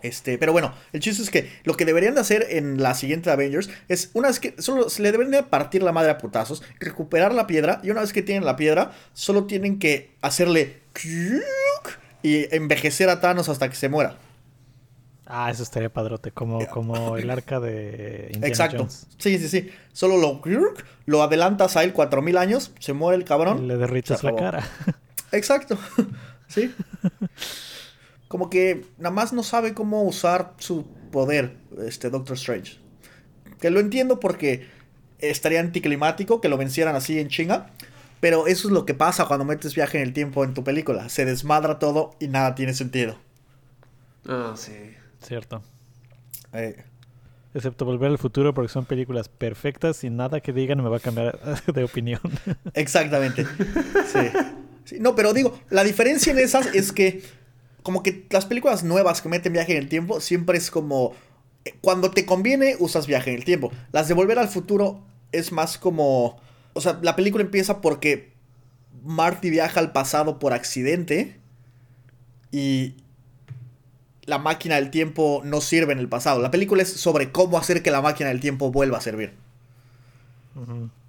[0.00, 3.30] Este, pero bueno, el chiste es que lo que deberían de hacer en la siguiente
[3.32, 6.62] Avengers es una vez que solo se le deberían de partir la madre a putazos,
[6.78, 10.78] recuperar la piedra y una vez que tienen la piedra, solo tienen que hacerle
[12.22, 14.16] y envejecer a Thanos hasta que se muera.
[15.26, 18.78] Ah, eso estaría padrote, como, como el arca de Indiana Exacto.
[18.78, 19.06] Jones.
[19.18, 19.70] Sí, sí, sí.
[19.92, 20.40] Solo lo
[21.04, 23.68] lo adelantas a él 4000 años, se muere el Y cabrón.
[23.68, 24.66] le derritas la cara.
[25.32, 25.78] Exacto.
[26.48, 26.74] sí.
[28.28, 31.56] Como que nada más no sabe cómo usar su poder,
[31.86, 32.78] este Doctor Strange.
[33.60, 34.66] Que lo entiendo porque
[35.18, 37.70] estaría anticlimático que lo vencieran así en chinga.
[38.20, 41.08] Pero eso es lo que pasa cuando metes viaje en el tiempo en tu película.
[41.08, 43.16] Se desmadra todo y nada tiene sentido.
[44.26, 44.72] Ah, sí.
[45.22, 45.62] Cierto.
[46.52, 46.84] Eh,
[47.54, 51.00] Excepto Volver al Futuro porque son películas perfectas y nada que digan me va a
[51.00, 51.38] cambiar
[51.72, 52.20] de opinión.
[52.74, 53.46] exactamente.
[54.12, 54.20] Sí.
[54.84, 57.22] Sí, No, pero digo, la diferencia en esas es que
[57.82, 61.14] como que las películas nuevas que meten viaje en el tiempo siempre es como
[61.64, 63.72] eh, cuando te conviene usas viaje en el tiempo.
[63.92, 65.02] Las de Volver al Futuro
[65.32, 66.40] es más como
[66.78, 68.32] o sea, la película empieza porque
[69.04, 71.38] Marty viaja al pasado por accidente
[72.50, 72.94] y
[74.24, 76.40] la máquina del tiempo no sirve en el pasado.
[76.40, 79.34] La película es sobre cómo hacer que la máquina del tiempo vuelva a servir.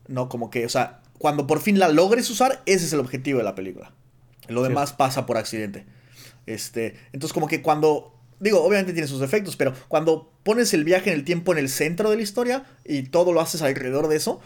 [0.07, 3.39] No, como que, o sea, cuando por fin la logres usar, ese es el objetivo
[3.39, 3.91] de la película.
[4.47, 4.69] Lo Sí.
[4.69, 5.85] demás pasa por accidente.
[6.45, 11.11] Este, entonces como que cuando, digo, obviamente tiene sus defectos, pero cuando pones el viaje
[11.11, 14.15] en el tiempo en el centro de la historia y todo lo haces alrededor de
[14.15, 14.39] eso,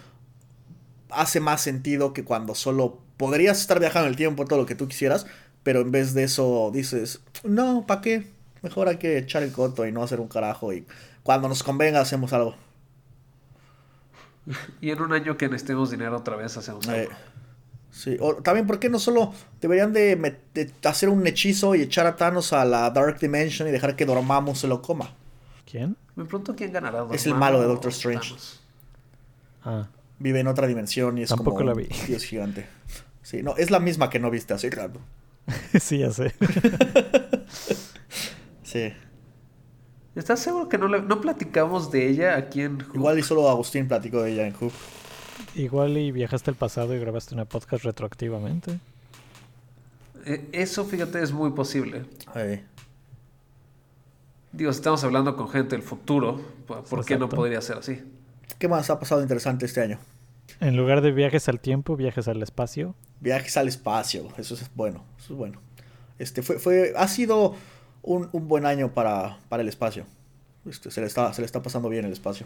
[1.15, 4.75] hace más sentido que cuando solo podrías estar viajando en el tiempo todo lo que
[4.75, 5.25] tú quisieras,
[5.63, 8.31] pero en vez de eso dices, no, ¿para qué?
[8.61, 10.85] Mejor hay que echar el coto y no hacer un carajo y
[11.23, 12.55] cuando nos convenga hacemos algo.
[14.81, 17.13] Y en un año que necesitemos dinero otra vez hacemos Eh, algo.
[17.91, 20.37] sí, o también, ¿por qué no solo deberían de,
[20.83, 24.55] hacer un hechizo y echar a Thanos a la Dark Dimension y dejar que Dormammu
[24.55, 25.11] se lo coma?
[25.69, 25.95] ¿Quién?
[26.15, 27.05] Me pregunto quién ganará.
[27.11, 28.29] Es el malo de Doctor Strange.
[28.29, 28.59] Thanos?
[29.63, 29.87] Ah,
[30.19, 31.87] Vive en otra dimensión y es Tampoco como la un vi.
[32.07, 32.65] dios gigante.
[33.21, 34.99] Sí, no, es la misma que no viste hace rato.
[35.79, 36.33] sí, ya sé.
[38.63, 38.91] Sí.
[40.15, 42.95] ¿Estás seguro que no, no platicamos de ella aquí en Who?
[42.95, 44.71] Igual y solo Agustín platicó de ella en Hoop.
[45.55, 48.79] Igual y viajaste al pasado y grabaste una podcast retroactivamente.
[50.25, 52.05] Eh, Eso, fíjate, es muy posible.
[54.51, 58.01] Digo, si estamos hablando con gente del futuro, ¿por qué no podría ser así?
[58.57, 59.99] ¿Qué más ha pasado interesante este año?
[60.59, 62.95] En lugar de viajes al tiempo, viajes al espacio.
[63.19, 65.61] Viajes al espacio, eso es bueno, eso es bueno.
[66.19, 67.55] Este fue, fue, ha sido
[68.01, 70.05] un, un buen año para, para el espacio.
[70.69, 72.45] Este, se le está, se le está pasando bien el espacio.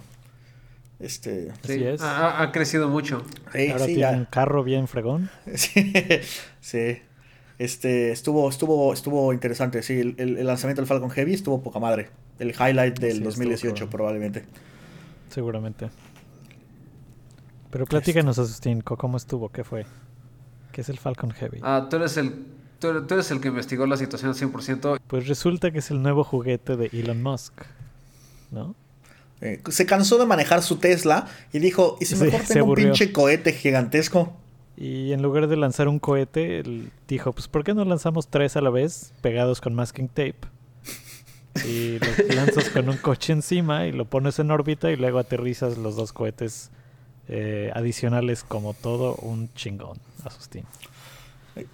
[0.99, 2.01] Este, Así Sí, es.
[2.01, 3.23] Ha, ha crecido mucho.
[3.53, 4.17] sí, Ahora sí, tiene ya.
[4.17, 5.29] un carro bien fregón.
[5.53, 5.93] Sí,
[6.59, 6.99] sí.
[7.59, 9.99] Este, estuvo, estuvo, estuvo interesante, sí.
[9.99, 12.09] El, el- lanzamiento del Falcon Heavy estuvo poca madre.
[12.39, 13.89] El highlight del Sí, estuvo 2018 cabrón.
[13.89, 14.45] probablemente.
[15.29, 15.89] Seguramente.
[17.69, 19.49] Pero platícanos, Asustín, ¿cómo estuvo?
[19.49, 19.85] ¿Qué fue?
[20.71, 21.59] ¿Qué es el Falcon Heavy?
[21.63, 22.45] Ah, tú eres el
[22.79, 24.99] tú eres, tú eres el que investigó la situación al 100%.
[25.07, 27.53] Pues resulta que es el nuevo juguete de Elon Musk.
[28.51, 28.75] ¿No?
[29.41, 32.69] Eh, se cansó de manejar su Tesla y dijo, ¿y si Sí, mejor se tengo
[32.69, 34.35] un pinche cohete gigantesco?
[34.75, 38.55] Y en lugar de lanzar un cohete, él dijo, pues ¿por qué no lanzamos tres
[38.55, 40.37] a la vez pegados con masking tape?
[41.65, 45.77] Y los lanzas con un coche encima y lo pones en órbita y luego aterrizas
[45.77, 46.69] los dos cohetes
[47.27, 50.65] eh, adicionales como todo un chingón, Asustín.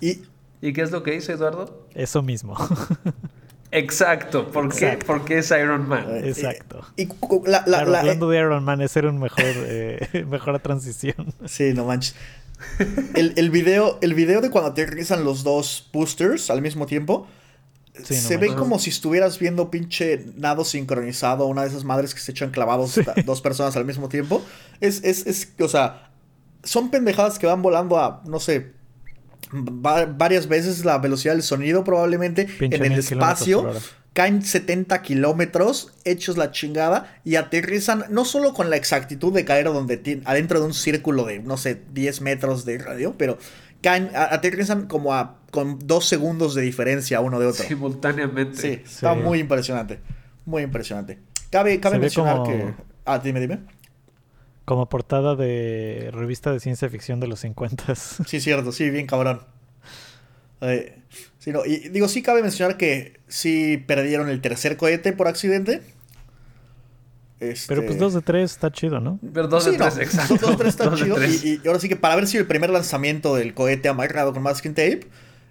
[0.02, 0.22] Y
[0.62, 1.88] ¿Y qué es lo que hizo Eduardo?
[1.94, 2.56] Eso mismo.
[3.72, 4.52] Exacto.
[4.52, 4.86] ¿Por qué?
[4.86, 5.06] Exacto.
[5.08, 6.06] Porque es Iron Man.
[6.10, 6.86] Eh, Exacto.
[6.96, 10.26] Y cu- la, la- Claro, la- hablando de Iron Man, es era un mejor, eh,
[10.30, 11.34] mejor transición.
[11.46, 12.16] Sí, no manches.
[13.16, 17.28] El, el video, el video de cuando aterrizan los dos boosters al mismo tiempo.
[18.04, 22.14] Sí, no se ve como si estuvieras viendo pinche nado sincronizado, una de esas madres
[22.16, 23.02] que se echan clavados Sí.
[23.26, 24.44] dos personas al mismo tiempo.
[24.82, 26.10] Es, es, es, o sea,
[26.64, 28.72] son pendejadas que van volando a, no sé,
[29.54, 33.72] va- varias veces la velocidad del sonido probablemente Pinche en el espacio.
[34.14, 39.66] Caen 70 kilómetros, hechos la chingada, y aterrizan no solo con la exactitud de caer
[39.66, 43.40] donde adentro de un círculo de, no sé, 10 metros de radio, pero
[43.82, 47.64] caen, a- aterrizan como a con dos segundos de diferencia uno de otro.
[47.64, 48.58] Simultáneamente.
[48.60, 49.20] Sí, está Sí.
[49.22, 50.00] muy impresionante.
[50.46, 51.20] Muy impresionante.
[51.52, 52.74] Cabe, cabe mencionar como- que.
[53.06, 53.60] Ah, dime, dime.
[54.66, 57.84] Como portada de revista de ciencia ficción de los 50.
[58.28, 59.42] Sí, cierto, sí, bien cabrón.
[60.62, 60.98] Eh,
[61.38, 65.82] sí, no, y digo, sí cabe mencionar que sí perdieron el tercer cohete por accidente.
[67.40, 69.20] Este, Pero pues dos de tres está chido, ¿no?
[69.34, 70.38] Pero dos sí, de tres, no, exacto.
[70.40, 71.16] dos de tres está Dos de chido.
[71.18, 71.44] tres.
[71.44, 74.42] Y, y ahora sí que para ver si el primer lanzamiento del cohete amarrado con
[74.44, 75.08] masking tape,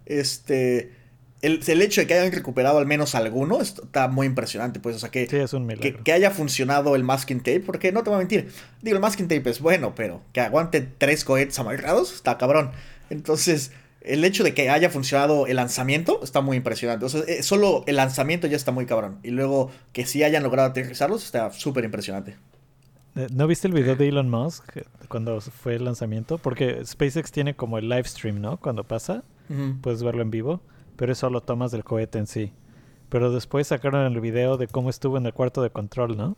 [0.06, 0.92] este.
[1.40, 5.00] El, el hecho de que hayan recuperado al menos alguno está muy impresionante, pues, o
[5.00, 8.16] sea que Sí, es un que, haya funcionado el masking tape, porque no te voy
[8.16, 8.48] a mentir,
[8.80, 12.70] digo, el masking tape es bueno, pero que aguante tres cohetes amarrados, está cabrón.
[13.10, 13.72] Entonces,
[14.04, 17.04] el hecho de que haya funcionado el lanzamiento está muy impresionante.
[17.06, 19.18] O sea, eh, solo el lanzamiento ya está muy cabrón.
[19.22, 22.36] Y luego que sí hayan logrado aterrizarlos está súper impresionante.
[23.14, 24.78] Eh, ¿No viste el video de Elon Musk
[25.08, 26.38] cuando fue el lanzamiento?
[26.38, 28.56] Porque SpaceX tiene como el live stream, ¿no?
[28.56, 29.22] Cuando pasa,
[29.80, 30.60] Puedes verlo en vivo,
[30.96, 32.52] pero eso lo tomas del cohete en sí.
[33.08, 36.36] Pero después sacaron el video de cómo estuvo en el cuarto de control, ¿no?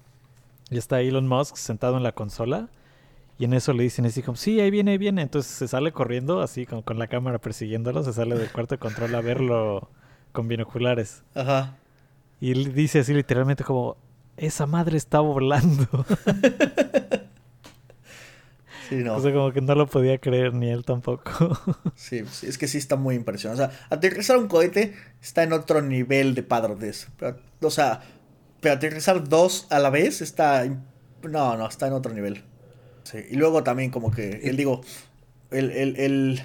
[0.70, 2.68] Y está Elon Musk sentado en la consola.
[3.38, 5.22] Y en eso le dicen así como, sí, ahí viene, ahí viene.
[5.22, 8.02] Entonces se sale corriendo, así como con la cámara persiguiéndolo.
[8.02, 9.88] Se sale del cuarto de control a verlo
[10.32, 11.22] con binoculares.
[11.34, 11.76] Ajá.
[12.40, 13.96] Y dice así literalmente como,
[14.36, 15.86] esa madre está volando.
[18.88, 19.16] Sí, no.
[19.16, 21.30] o sea, como que no lo podía creer ni él tampoco.
[21.96, 23.62] Sí, sí, es que sí está muy impresionante.
[23.62, 27.08] O sea, aterrizar un cohete está en otro nivel de padrotes.
[27.60, 28.02] O sea,
[28.60, 30.66] pero aterrizar dos a la vez está...
[31.22, 32.42] No, no, está en otro nivel.
[33.04, 34.80] Sí, y luego también como que, él digo,
[35.50, 36.42] el, el, el,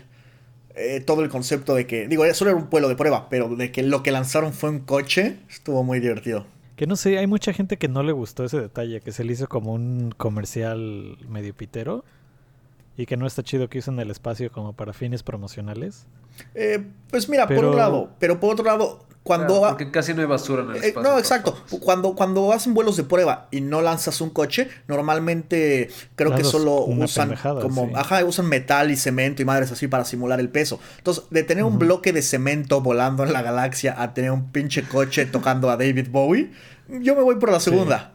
[0.76, 3.72] eh, todo el concepto de que, digo, solo era un vuelo de prueba, pero de
[3.72, 6.46] que lo que lanzaron fue un coche, estuvo muy divertido.
[6.76, 9.34] que no sé, hay mucha gente que no le gustó ese detalle, que se le
[9.34, 12.06] hizo como un comercial medio pitero.
[13.00, 16.06] Y que no está chido que usen el espacio como para fines promocionales.
[16.54, 19.60] Eh, pues mira, por un lado, pero por otro lado, cuando...
[19.60, 21.10] Claro, porque casi no hay basura en el Eh, espacio.
[21.10, 21.56] no, exacto.
[21.80, 26.84] Cuando, cuando hacen vuelos de prueba y no lanzas un coche, normalmente creo que solo
[26.84, 27.94] usan como, sí.
[27.96, 30.82] ajá, usan metal y cemento y madres así para simular el peso.
[30.98, 34.84] Entonces, de tener un bloque de cemento volando en la galaxia a tener un pinche
[34.84, 36.52] coche tocando a David Bowie,
[36.90, 38.12] yo me voy por la segunda.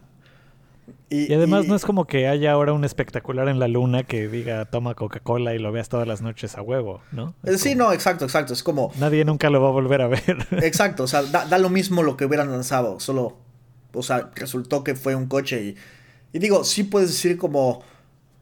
[1.11, 4.65] Y además no es como que haya ahora un espectacular en la luna que diga
[4.65, 7.35] toma Coca-Cola y lo veas todas las noches a huevo, ¿no?
[7.45, 8.53] Es Eh, Sí, como- no, exacto, exacto.
[8.53, 10.23] Es como, Nadie nunca lo va a volver a ver.
[10.65, 13.37] Exacto, o sea, da, da lo mismo lo que hubieran lanzado, solo,
[13.93, 15.77] o sea, resultó que fue un coche y,
[16.33, 17.83] y digo, sí puedes decir como,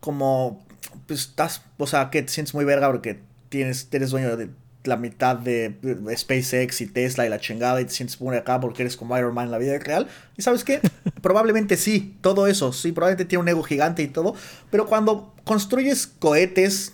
[0.00, 0.64] como,
[1.06, 4.48] pues estás, o sea, que te sientes muy verga porque tienes, eres dueño de
[4.84, 5.76] la mitad de,
[6.16, 9.34] SpaceX y Tesla y la chingada y te sientes muy acá porque eres como Iron
[9.34, 10.08] Man en la vida real.
[10.36, 10.80] Y sabes qué,
[11.22, 14.34] probablemente sí, todo eso, sí, probablemente tiene un ego gigante y todo,
[14.70, 16.92] pero cuando construyes cohetes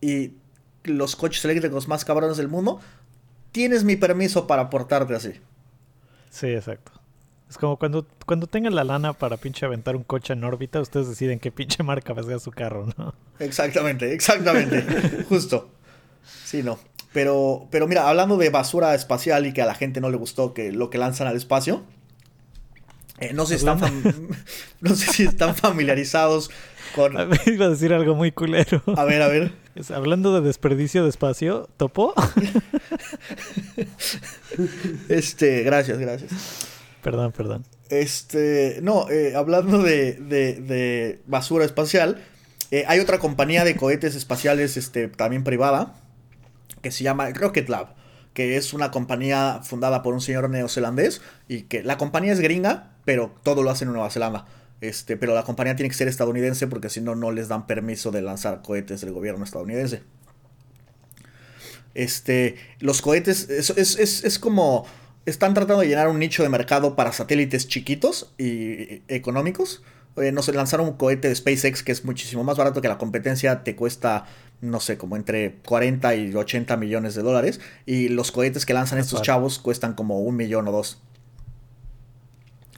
[0.00, 0.32] y
[0.84, 2.80] los coches eléctricos más cabrones del mundo,
[3.52, 5.32] tienes mi permiso para portarte así.
[6.30, 6.92] Sí, exacto.
[7.48, 11.08] Es como cuando, cuando tengan la lana para pinche aventar un coche en órbita, ustedes
[11.08, 13.14] deciden qué pinche marca va a ser su carro, ¿no?
[13.38, 14.82] Exactamente, exactamente.
[15.28, 15.70] Justo.
[16.44, 16.78] Sí, no.
[17.12, 20.54] Pero, pero mira, hablando de basura espacial y que a la gente no le gustó
[20.54, 21.82] que lo que lanzan al espacio,
[23.20, 23.80] eh, no sé si están
[24.80, 26.50] no sé si están familiarizados
[26.94, 27.16] con.
[27.18, 28.82] A ver, iba a decir algo muy culero.
[28.96, 29.52] A ver, a ver.
[29.94, 32.14] Hablando de desperdicio de espacio, ¿topo?
[35.08, 36.30] Este, gracias, gracias.
[37.02, 37.64] perdón, perdón.
[37.88, 42.22] Este, no, eh, hablando de, de- de basura espacial,
[42.70, 45.94] eh, hay otra compañía de cohetes espaciales, este, también privada,
[46.82, 47.94] que se llama Rocket Lab,
[48.34, 52.90] que es una compañía fundada por un señor neozelandés y que la compañía es gringa,
[53.04, 54.46] pero todo lo hacen en Nueva Zelanda.
[54.80, 58.10] Este, pero la compañía tiene que ser estadounidense porque si no, no les dan permiso
[58.10, 60.02] de lanzar cohetes del gobierno estadounidense.
[61.94, 64.86] Este, los cohetes, es, es, es, es como,
[65.26, 69.82] están tratando de llenar un nicho de mercado para satélites chiquitos y económicos.
[70.16, 73.62] Eh, no lanzaron un cohete de SpaceX que es muchísimo más barato que la competencia,
[73.62, 74.26] te cuesta,
[74.62, 77.60] no sé, como entre 40 y 80 millones de dólares.
[77.84, 81.02] Y los cohetes que lanzan estos chavos cuestan como un millón o dos.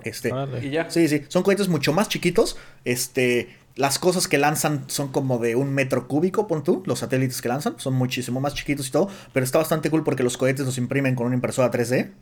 [0.02, 0.32] Este.
[0.62, 0.90] Y ya.
[0.90, 2.56] Sí, sí, son cohetes mucho más chiquitos.
[2.86, 6.82] Este, las cosas que lanzan son como de un metro cúbico, pon tú.
[6.86, 9.10] Los satélites que lanzan son muchísimo más chiquitos y todo.
[9.34, 12.12] Pero está bastante cool porque los cohetes los imprimen con una impresora 3D.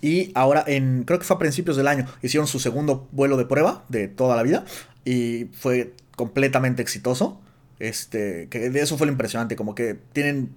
[0.00, 3.44] Y ahora, en creo que fue a principios del año, hicieron su segundo vuelo de
[3.44, 4.64] prueba de toda la vida.
[5.04, 7.41] Y fue completamente exitoso.
[7.82, 9.56] Este, que de eso fue lo impresionante.
[9.56, 10.54] Como que tienen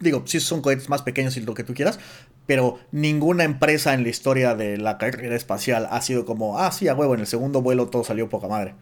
[0.00, 1.98] digo, sí son cohetes más pequeños y lo que tú quieras,
[2.46, 6.88] pero ninguna empresa en la historia de la carrera espacial ha sido como, ah, sí,
[6.88, 8.74] a huevo, en el segundo vuelo todo salió poca madre.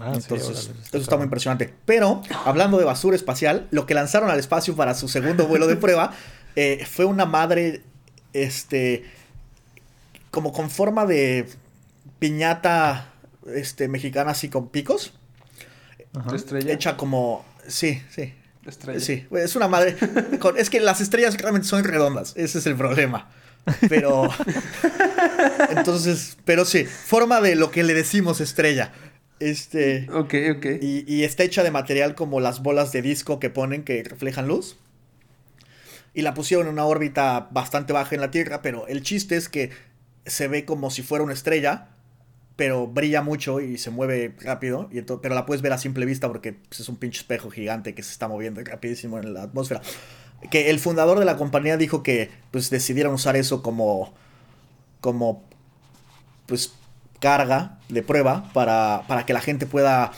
[0.00, 1.72] Ah, sí, Entonces, órale, eso está muy impresionante.
[1.84, 5.76] Pero, hablando de basura espacial, lo que lanzaron al espacio para su segundo vuelo de
[5.76, 6.12] prueba
[6.56, 7.82] eh, fue una madre,
[8.32, 9.04] este,
[10.30, 11.48] como con forma de
[12.18, 13.12] piñata,
[13.54, 15.12] este, mexicana así con picos,
[16.14, 16.34] Ajá.
[16.36, 16.72] Estrella.
[16.72, 18.32] hecha como, sí, sí,
[18.64, 19.00] La estrella.
[19.00, 19.96] Sí, es una madre.
[20.40, 22.32] con- es que las estrellas realmente son redondas.
[22.36, 23.30] Ese es el problema.
[23.88, 24.28] Pero.
[25.70, 28.92] Entonces, pero sí, forma de lo que le decimos estrella.
[29.40, 30.08] Este.
[30.12, 30.66] Ok, ok.
[30.80, 34.46] Y, y está hecha de material como las bolas de disco que ponen que reflejan
[34.48, 34.76] luz.
[36.14, 39.48] Y la pusieron en una órbita bastante baja en la Tierra, pero el chiste es
[39.48, 39.70] que
[40.24, 41.88] se ve como si fuera una estrella,
[42.56, 44.88] pero brilla mucho y se mueve rápido.
[44.92, 47.94] Y pero la puedes ver a simple vista porque pues, es un pinche espejo gigante
[47.94, 49.82] que se está moviendo rapidísimo en la atmósfera.
[50.50, 54.14] Que el fundador de la compañía dijo que pues decidieron usar eso como.
[55.00, 55.44] como.
[56.46, 56.74] pues
[57.20, 60.12] carga de prueba para, para que la gente pueda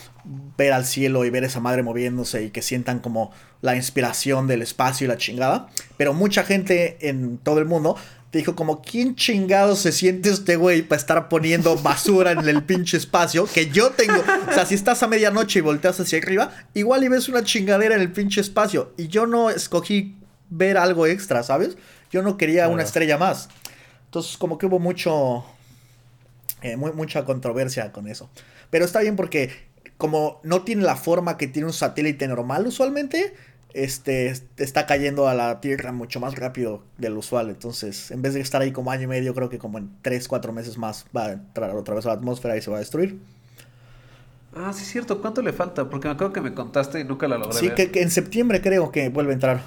[0.58, 3.30] ver al cielo y ver esa madre moviéndose y que sientan como
[3.60, 5.68] la inspiración del espacio y la chingada.
[5.96, 7.96] Pero mucha gente en todo el mundo
[8.36, 12.62] te dijo como, ¿quién chingado se siente este güey para estar poniendo basura en el
[12.64, 14.22] pinche espacio que yo tengo?
[14.46, 17.94] O sea, si estás a medianoche y volteas hacia arriba, igual y ves una chingadera
[17.94, 18.92] en el pinche espacio.
[18.98, 20.18] Y yo no escogí
[20.50, 21.78] ver algo extra, ¿sabes?
[22.10, 23.48] Yo no quería una estrella más.
[24.04, 25.46] Entonces, como que hubo mucho.
[26.60, 28.28] Eh, mucha controversia con eso.
[28.68, 29.50] Pero está bien porque,
[29.96, 33.32] como no tiene la forma que tiene un satélite normal usualmente,
[33.72, 37.50] este está cayendo a la Tierra mucho más rápido del usual.
[37.50, 40.28] Entonces, en vez de estar ahí como año y medio, creo que como en 3,
[40.28, 42.80] 4 meses más va a entrar otra vez a la atmósfera y se va a
[42.80, 43.18] destruir.
[44.54, 45.20] Ah, sí es cierto.
[45.20, 45.88] ¿Cuánto le falta?
[45.90, 48.62] Porque me acuerdo que me contaste y nunca la logré Sí, Que, que en septiembre
[48.62, 49.62] creo que vuelve a entrar.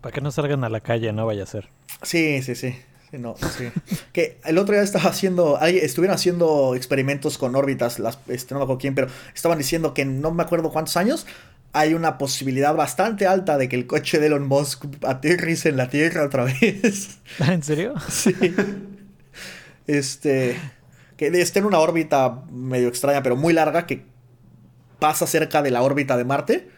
[0.00, 1.68] Para que no salgan a la calle, no vaya a ser.
[2.02, 2.74] Sí, sí, sí.
[3.12, 3.68] no, sí.
[4.12, 8.64] que el otro día estaba haciendo, estuvieron haciendo experimentos con órbitas, las, este, no me
[8.64, 11.26] acuerdo quién, pero estaban diciendo que no me acuerdo cuántos años
[11.76, 15.90] hay una posibilidad bastante alta de que el coche de Elon Musk aterrice en la
[15.90, 17.18] Tierra otra vez.
[17.38, 17.92] ¿En serio?
[18.08, 18.34] Sí.
[19.86, 20.56] Este,
[21.18, 24.04] que esté en una órbita medio extraña, pero muy larga, que
[24.98, 26.70] pasa cerca de la órbita de Marte.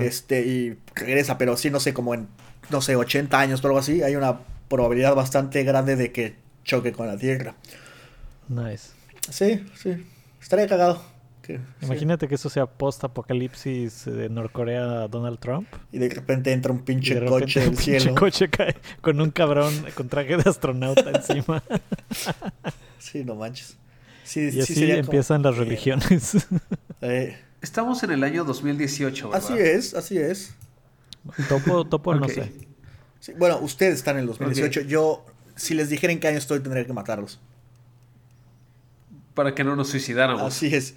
[0.00, 2.28] Este, y regresa, pero sí, no sé, como en,
[2.70, 6.92] no sé, 80 años o algo así, hay una probabilidad bastante grande de que choque
[6.92, 7.54] con la Tierra.
[8.48, 8.90] Nice.
[9.28, 10.06] Sí, sí.
[10.40, 11.02] Estaría cagado.
[11.82, 15.68] Imagínate que eso sea post-apocalipsis de Norcorea Donald Trump.
[15.92, 18.10] Y de repente entra un pinche coche del cielo.
[18.10, 21.62] Un coche cae con un cabrón con traje de astronauta encima.
[22.98, 23.78] Sí, no manches.
[24.34, 26.46] y así empiezan las religiones.
[27.00, 27.38] Eh.
[27.60, 29.44] Estamos en el año 2018, ¿verdad?
[29.44, 30.54] Así es, así es.
[31.48, 32.52] Topo, topo no sé.
[33.36, 34.82] bueno, ustedes están en el 2018.
[34.82, 35.24] Yo,
[35.56, 37.40] si les dijera en qué año estoy, tendría que matarlos.
[39.34, 40.42] Para que no nos suicidáramos.
[40.42, 40.94] Así es.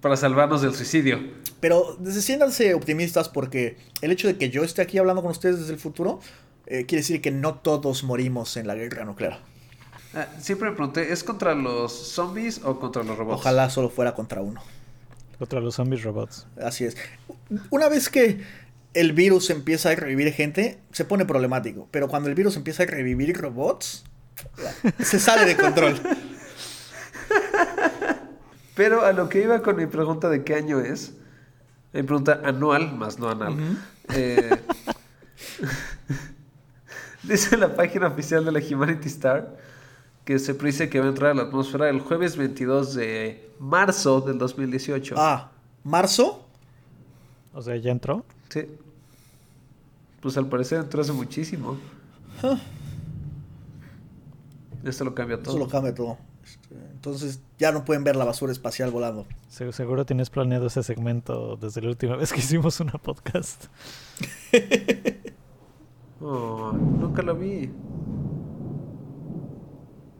[0.00, 1.20] Para salvarnos del suicidio.
[1.60, 5.74] Pero siéntanse optimistas porque el hecho de que yo esté aquí hablando con ustedes desde
[5.74, 6.20] el futuro
[6.66, 9.40] eh, quiere decir que no todos morimos en la guerra nuclear.
[10.14, 13.40] Ah, siempre me pregunté, ¿es contra los zombies o contra los robots?
[13.40, 14.62] Ojalá solo fuera contra uno.
[15.38, 16.46] Contra los zombies robots.
[16.60, 16.96] Así es.
[17.70, 18.40] Una vez que
[18.94, 21.88] el virus empieza a revivir gente, se pone problemático.
[21.90, 24.04] Pero cuando el virus empieza a revivir robots,
[25.02, 26.00] se sale de control.
[28.74, 31.14] Pero a lo que iba con mi pregunta de qué año es,
[31.92, 33.56] mi pregunta anual, más no anal.
[34.14, 34.50] Eh,
[37.22, 39.56] dice la página oficial de la Humanity Star
[40.24, 44.20] que se predice que va a entrar a la atmósfera el jueves 22 de marzo
[44.20, 45.16] del 2018.
[45.18, 45.50] Ah,
[45.82, 46.46] ¿marzo?
[47.52, 48.24] O sea, ¿ya entró?
[48.48, 48.66] Sí.
[50.20, 51.78] Pues al parecer entró hace muchísimo.
[54.84, 55.54] Esto lo cambia todo.
[55.54, 56.18] Esto lo cambia todo.
[57.00, 59.26] Entonces ya no pueden ver la basura espacial volando.
[59.48, 63.68] Seguro tienes planeado ese segmento desde la última vez que hicimos una podcast.
[66.20, 67.70] oh, nunca lo vi.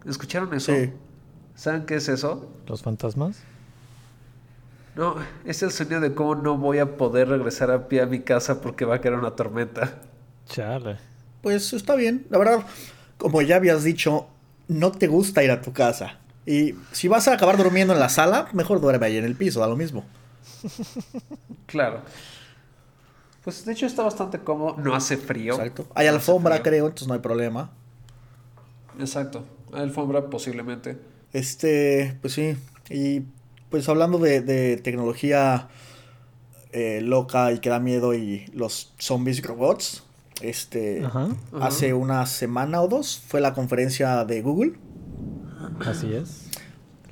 [0.06, 0.74] ¿Escucharon eso?
[0.74, 0.90] Sí.
[1.54, 2.50] ¿Saben qué es eso?
[2.66, 3.42] ¿Los fantasmas?
[4.96, 8.20] No, es el sonido de cómo no voy a poder regresar a pie a mi
[8.20, 10.00] casa porque va a caer una tormenta.
[10.46, 10.96] Chale.
[11.42, 12.26] Pues está bien.
[12.30, 12.64] La verdad,
[13.18, 14.28] como ya habías dicho,
[14.66, 16.19] no te gusta ir a tu casa.
[16.46, 19.60] Y si vas a acabar durmiendo en la sala, mejor duerme ahí en el piso,
[19.60, 20.04] da lo mismo.
[21.66, 22.02] Claro.
[23.44, 25.54] Pues de hecho está bastante cómodo, no hace frío.
[25.54, 25.86] Exacto.
[25.94, 27.70] Hay alfombra, creo, entonces no hay problema.
[28.98, 29.44] Exacto.
[29.72, 30.98] Hay alfombra posiblemente.
[31.32, 32.56] Este, pues sí.
[32.90, 33.22] Y
[33.70, 35.68] pues hablando de, tecnología
[36.72, 40.02] eh, loca y que da miedo y los zombies robots,
[40.42, 41.02] este,
[41.60, 44.74] hace una semana o dos fue la conferencia de Google.
[45.80, 46.50] Así es.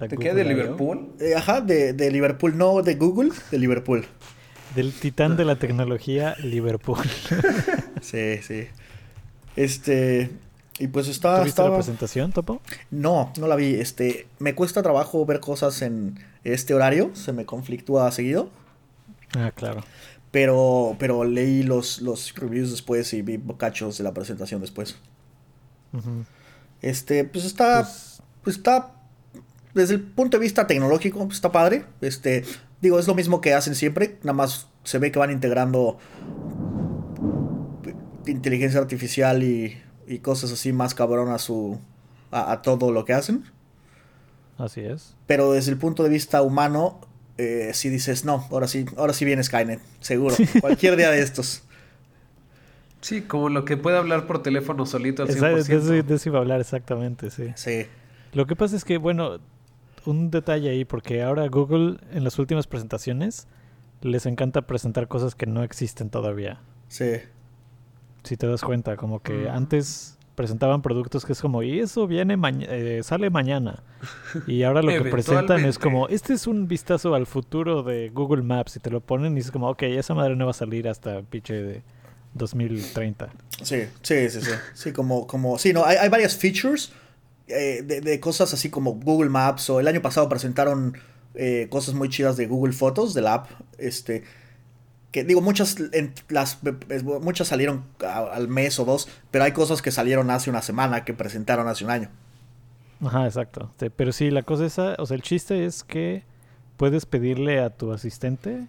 [0.00, 0.32] ¿De qué?
[0.32, 1.12] ¿De Liverpool?
[1.20, 4.06] Eh, ajá, de, de, Liverpool, no de Google, de Liverpool.
[4.74, 7.04] Del titán de la tecnología, Liverpool.
[8.00, 8.68] sí, sí.
[9.56, 10.30] Este,
[10.78, 11.40] y pues está...
[11.40, 12.60] ¿Tuviste la presentación, Topo?
[12.90, 13.74] No, no la vi.
[13.74, 18.50] Este, me cuesta trabajo ver cosas en este horario, se me conflictúa seguido.
[19.36, 19.82] Ah, claro.
[20.30, 24.96] Pero, pero leí los, los reviews después y vi cachos de la presentación después.
[26.82, 27.82] Este, pues está...
[27.82, 28.07] Pues
[28.42, 28.94] pues está,
[29.74, 31.84] desde el punto de vista tecnológico, pues está padre.
[32.00, 32.44] Este,
[32.80, 35.98] digo, es lo mismo que hacen siempre, nada más se ve que van integrando
[38.26, 41.78] inteligencia artificial y, y cosas así más cabrón a su
[42.30, 43.44] a, todo lo que hacen.
[44.56, 45.14] Así es.
[45.26, 47.00] Pero desde el punto de vista humano,
[47.36, 51.62] eh, si dices, no, ahora sí, ahora sí viene Skynet, seguro, cualquier día de estos.
[53.00, 55.64] Sí, como lo que puede hablar por teléfono solito al 100%.
[55.64, 57.52] De eso, de eso iba a hablar exactamente, sí.
[57.54, 57.86] Sí.
[58.32, 59.38] Lo que pasa es que, bueno,
[60.06, 63.46] un detalle ahí, porque ahora Google en las últimas presentaciones
[64.02, 66.60] les encanta presentar cosas que no existen todavía.
[66.88, 67.14] Sí.
[68.22, 69.48] Si te das cuenta, como que Mm.
[69.56, 73.82] antes presentaban productos que es como, y eso viene maña- eh, sale mañana.
[74.46, 78.42] Y ahora lo que presentan es como, este es un vistazo al futuro de Google
[78.42, 80.86] Maps y te lo ponen y es como, ok, esa madre no va a salir
[80.88, 81.82] hasta pinche de
[82.34, 83.30] 2030.
[83.62, 84.50] Sí, sí, sí, sí.
[84.74, 86.92] Sí, como, como, sí, no, hay, hay varias features
[87.48, 90.96] eh, de, de cosas así como Google Maps o el año pasado presentaron
[91.34, 94.24] eh, cosas muy chidas de Google Fotos, de la app, este,
[95.12, 96.58] que digo, muchas, en las,
[97.22, 101.04] muchas salieron a- al mes o dos, pero hay cosas que salieron hace una semana,
[101.04, 102.10] que presentaron hace un año.
[103.04, 103.70] Ajá, exacto.
[103.96, 106.24] Pero sí, la cosa esa, o sea, el chiste es que
[106.76, 108.66] puedes pedirle a tu asistente,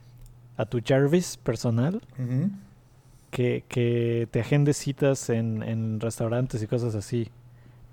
[0.56, 2.02] a tu Jarvis personal,
[3.32, 7.30] que, que te agende citas en, en restaurantes y cosas así.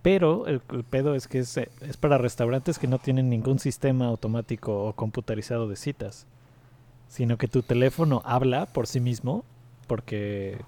[0.06, 3.58] Pero el, el pedo es que es, eh, es para restaurantes que no tienen ningún
[3.58, 6.28] sistema automático o computarizado de citas.
[7.08, 9.44] Sino que tu teléfono habla por sí mismo,
[9.88, 10.58] porque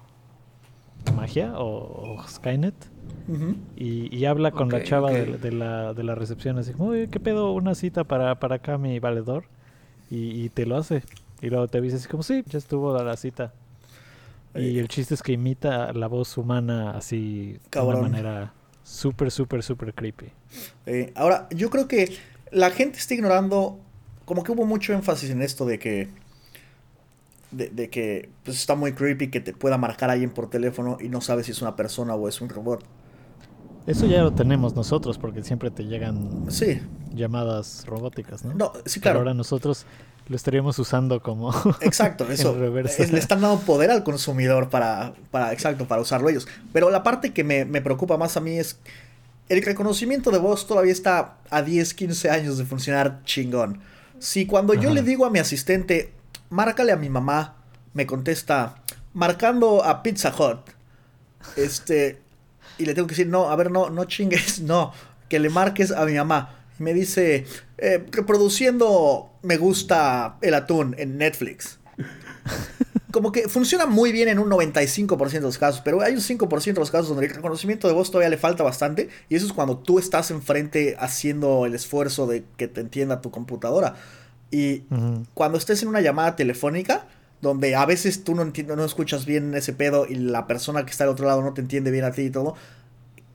[1.15, 2.75] magia o, o Skynet,
[3.77, 7.07] y, y habla con la chava de, de la, de la recepción, así como, oye,
[7.07, 7.53] ¿qué pedo?
[7.53, 9.45] Una cita para, para acá, mi valedor.
[10.11, 11.03] Y, y te lo hace.
[11.41, 13.53] Y luego te avisa así como, sí, ya estuvo la, la cita.
[14.53, 18.53] Y Eh, el chiste es que imita la voz humana así de una manera
[18.89, 20.31] súper, súper, súper creepy.
[20.85, 22.17] Eh, ahora, yo creo que
[22.51, 23.79] la gente está ignorando,
[24.25, 26.09] como que hubo mucho énfasis en esto de que,
[27.51, 31.09] de, de que pues, está muy creepy que te pueda marcar alguien por teléfono y
[31.09, 32.83] no sabes si es una persona o es un robot.
[33.85, 36.81] Eso ya lo tenemos nosotros porque siempre te llegan Sí,
[37.13, 38.53] llamadas robóticas, ¿no?
[38.53, 39.19] no, sí, Pero claro.
[39.19, 39.85] ahora nosotros
[40.29, 41.51] lo estaríamos usando como...
[41.81, 42.55] Exacto, eso.
[42.85, 46.47] Es- le están dando poder al consumidor para, para, exacto, para usarlo ellos.
[46.71, 48.77] Pero la parte que me, me preocupa más a mí es
[49.49, 53.81] el reconocimiento de voz todavía está a 10, 15 años de funcionar chingón.
[54.19, 54.95] Si cuando yo Ajá.
[54.95, 56.13] le digo a mi asistente,
[56.51, 57.55] márcale a mi mamá,
[57.95, 58.75] me contesta,
[59.13, 60.59] marcando a Pizza Hut,
[61.55, 62.21] este,
[62.77, 64.93] y le tengo que decir, no, a ver, no, no chingues, no,
[65.27, 66.55] que le marques a mi mamá.
[66.79, 67.45] Me dice,
[67.77, 71.79] eh, reproduciendo me gusta el atún en Netflix.
[73.11, 76.63] Como que funciona muy bien en un 95% de los casos, pero hay un 5%
[76.73, 79.09] de los casos donde el reconocimiento de voz todavía le falta bastante.
[79.29, 83.31] Y eso es cuando tú estás enfrente haciendo el esfuerzo de que te entienda tu
[83.31, 83.95] computadora.
[84.51, 84.83] Y
[85.33, 87.07] cuando estés en una llamada telefónica,
[87.41, 90.91] donde a veces tú no, entiendes, no escuchas bien ese pedo y la persona que
[90.91, 92.55] está al otro lado no te entiende bien a ti y todo,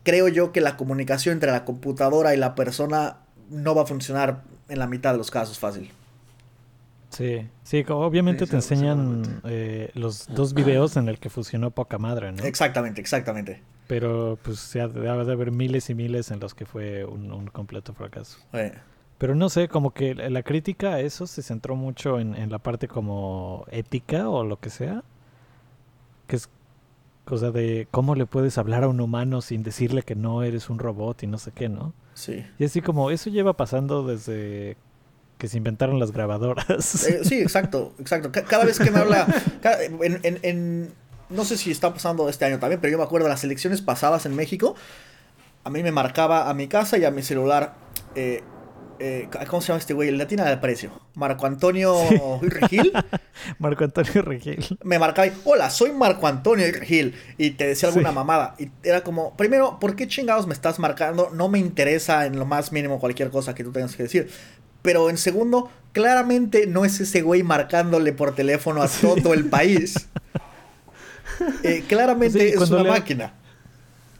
[0.02, 3.18] creo yo que la comunicación entre la computadora y la persona
[3.54, 5.90] no va a funcionar en la mitad de los casos fácil.
[7.10, 11.96] Sí, sí, obviamente Sí, te enseñan eh, los dos videos en el que funcionó poca
[11.96, 12.42] madre, ¿no?
[12.42, 13.62] Exactamente, exactamente.
[13.86, 17.46] Pero pues ya debe de haber miles y miles en los que fue un, un
[17.46, 18.38] completo fracaso.
[19.18, 22.50] Pero no sé, como que la la crítica a eso se centró mucho en, en
[22.50, 25.04] la parte como ética o lo que sea.
[26.26, 26.48] Que es
[27.24, 30.80] cosa de cómo le puedes hablar a un humano sin decirle que no eres un
[30.80, 31.92] robot y no sé qué, ¿no?
[32.14, 32.44] Sí.
[32.58, 34.76] Y así como eso lleva pasando desde
[35.38, 37.06] que se inventaron las grabadoras.
[37.06, 38.30] Eh, sí, exacto, exacto.
[38.32, 39.26] Ca- Cada vez que me habla,
[40.00, 40.92] en- en-
[41.28, 43.82] no sé si está pasando este año también, pero yo me acuerdo de las elecciones
[43.82, 44.74] pasadas en México,
[45.64, 47.74] a mí me marcaba a mi casa y a mi celular,
[48.14, 48.42] eh,
[48.98, 50.08] eh, ¿cómo se llama este güey?
[50.08, 50.90] El latina del precio.
[51.14, 51.94] Marco Antonio
[52.42, 52.92] Regil.
[53.58, 54.78] Marco Antonio Regil.
[54.82, 57.14] Me marcaba y, hola, soy Marco Antonio Regil.
[57.38, 58.14] Y te decía alguna Sí.
[58.14, 58.54] mamada.
[58.58, 61.30] Y era como, primero, ¿por qué chingados me estás marcando?
[61.32, 64.30] No me interesa en lo más mínimo cualquier cosa que tú tengas que decir.
[64.82, 69.06] Pero en segundo, claramente no es ese güey marcándole por teléfono a Sí.
[69.22, 70.08] todo el país.
[71.64, 73.32] Eh, claramente Sí, es una le- máquina.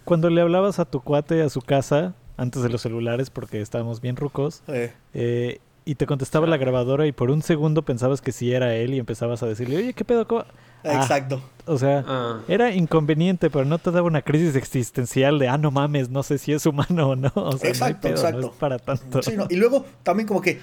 [0.04, 4.00] Cuando le hablabas a tu cuate a su casa, antes de los celulares, porque estábamos
[4.00, 8.32] bien rucos, Eh, eh, y te contestaba la grabadora y por un segundo pensabas que
[8.32, 10.26] sí era él y empezabas a decirle, oye, ¿qué pedo?
[10.26, 10.44] ¿Cómo?".
[10.86, 11.42] Ah, exacto.
[11.66, 12.40] o sea, Ah.
[12.48, 16.36] era inconveniente, pero no te daba una crisis existencial de, ah, no mames, no sé
[16.38, 17.32] si es humano o no.
[17.34, 18.46] O sea, Exacto, no hay pedo, no exacto.
[18.50, 19.22] es para tanto.
[19.22, 20.60] Sí, no, Y luego también como que,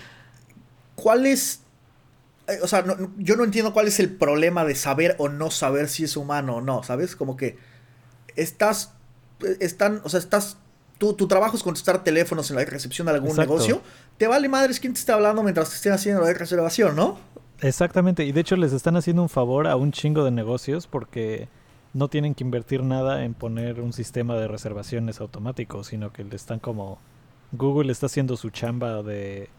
[0.95, 1.61] ¿cuál es?
[2.47, 2.83] eh, O sea,
[3.17, 6.57] yo no entiendo cuál es el problema de saber o no saber si es humano
[6.57, 7.15] o no, ¿sabes?
[7.15, 7.57] Como que
[8.35, 8.93] estás,
[9.59, 10.57] están, o sea, estás,
[11.01, 13.53] tu, tu trabajo es contestar teléfonos en la recepción de algún Exacto.
[13.53, 13.81] negocio.
[14.19, 17.17] Te vale madres quién te está hablando mientras te estén haciendo la reservación, ¿no?
[17.59, 21.47] Exactamente, y de hecho les están haciendo un favor a un chingo de negocios porque
[21.95, 26.35] no tienen que invertir nada en poner un sistema de reservaciones automático, sino que le
[26.35, 26.99] están como
[27.51, 29.49] Google está haciendo su chamba de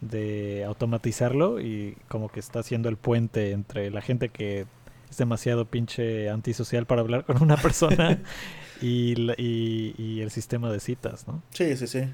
[0.00, 4.66] de automatizarlo y como que está haciendo el puente entre la gente que
[5.10, 8.20] es demasiado pinche antisocial para hablar con una persona
[8.80, 11.42] y, la- y- y el sistema de citas, ¿no?
[11.52, 12.04] Sí, sí, sí.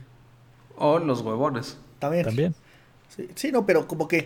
[0.76, 1.76] O los huevones.
[1.98, 2.24] También.
[2.24, 2.54] También.
[3.14, 4.18] Sí, sí, no, pero como que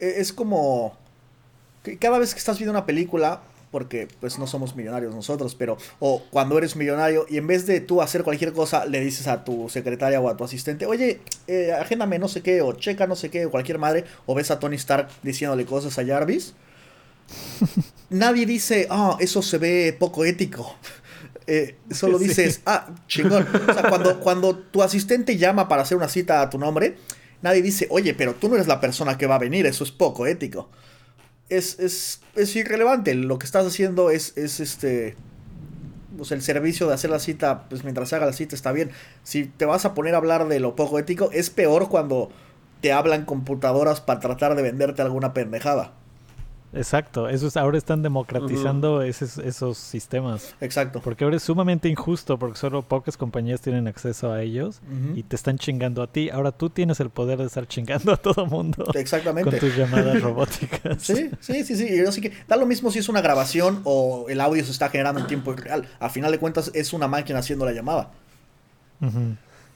[0.00, 0.96] eh, es como
[1.82, 5.76] que cada vez que estás viendo una película, porque pues no somos millonarios nosotros, pero
[5.98, 9.44] o cuando eres millonario y en vez de tú hacer cualquier cosa le dices a
[9.44, 13.14] tu secretaria o a tu asistente, oye, eh, agéndame no sé qué o checa no
[13.16, 16.54] sé qué o cualquier madre o ves a Tony Stark diciéndole cosas a Jarvis,
[18.10, 20.76] nadie dice, ah, eso se ve poco ético.
[21.52, 22.28] Eh, solo Sí.
[22.28, 23.44] dices, ah, chingón.
[23.68, 26.96] O sea, cuando, cuando tu asistente llama para hacer una cita a tu nombre,
[27.42, 29.90] nadie dice, oye, pero tú no eres la persona que va a venir, eso es
[29.90, 30.70] poco ético.
[31.48, 35.16] Es, es, es irrelevante, lo que estás haciendo es, es este...
[36.16, 38.90] Pues el servicio de hacer la cita, pues mientras se haga la cita está bien.
[39.22, 42.30] Si te vas a poner a hablar de lo poco ético, es peor cuando
[42.80, 45.94] te hablan computadoras para tratar de venderte alguna pendejada.
[46.72, 47.28] Exacto.
[47.28, 50.54] Eso es, ahora están democratizando esos, esos sistemas.
[50.60, 51.00] Exacto.
[51.02, 54.80] Porque ahora es sumamente injusto porque solo pocas compañías tienen acceso a ellos
[55.14, 56.30] y te están chingando a ti.
[56.30, 59.50] Ahora tú tienes el poder de estar chingando a todo mundo Exactamente.
[59.50, 61.02] con tus llamadas robóticas.
[61.02, 61.88] Sí, sí, sí, sí.
[61.88, 64.88] y Así que da lo mismo si es una grabación o el audio se está
[64.90, 65.86] generando en tiempo real.
[65.98, 68.10] A final de cuentas es una máquina haciendo la llamada.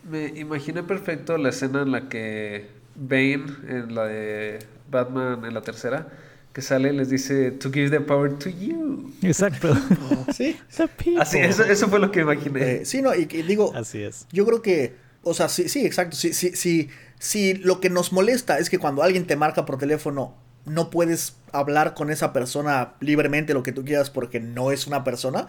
[0.09, 4.59] Me imaginé perfecto la escena en la que Bane, en la de
[4.91, 6.09] Batman, en la tercera,
[6.55, 9.13] que sale y les dice, to give the power to you.
[9.23, 9.77] Exacto.
[10.33, 10.57] Sí.
[10.77, 11.21] The people.
[11.21, 12.77] Así, eso, eso fue lo que imaginé.
[12.77, 14.27] Eh, sí, no, y, y digo, Así es.
[14.33, 16.17] yo creo que, o sea, sí, sí, exacto.
[16.17, 19.79] Sí, sí, sí, sí, lo que nos molesta es que cuando alguien te marca por
[19.79, 24.87] teléfono, no puedes hablar con esa persona libremente lo que tú quieras porque no es
[24.87, 25.49] una persona.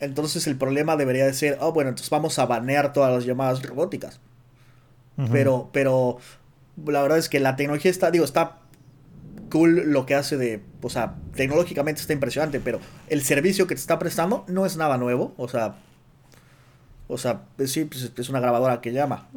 [0.00, 3.62] Entonces el problema debería de ser, oh, bueno, entonces vamos a banear todas las llamadas
[3.62, 4.20] robóticas.
[5.32, 6.18] Pero, pero
[6.84, 8.60] la verdad es que la tecnología está, digo, está
[9.50, 13.80] cool lo que hace de, o sea, tecnológicamente está impresionante, pero el servicio que te
[13.80, 15.76] está prestando no es nada nuevo, o sea,
[17.08, 19.28] o sea, pues sí, pues es una grabadora que llama.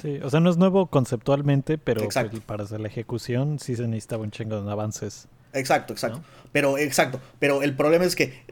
[0.00, 2.32] Sí, o sea, no es nuevo conceptualmente, pero Exacto.
[2.32, 5.28] pues, para hacer la ejecución sí se necesitaba un chingo de avances.
[5.52, 6.18] Exacto, exacto.
[6.18, 6.24] ¿No?
[6.52, 8.42] Pero, exacto, pero el problema es que,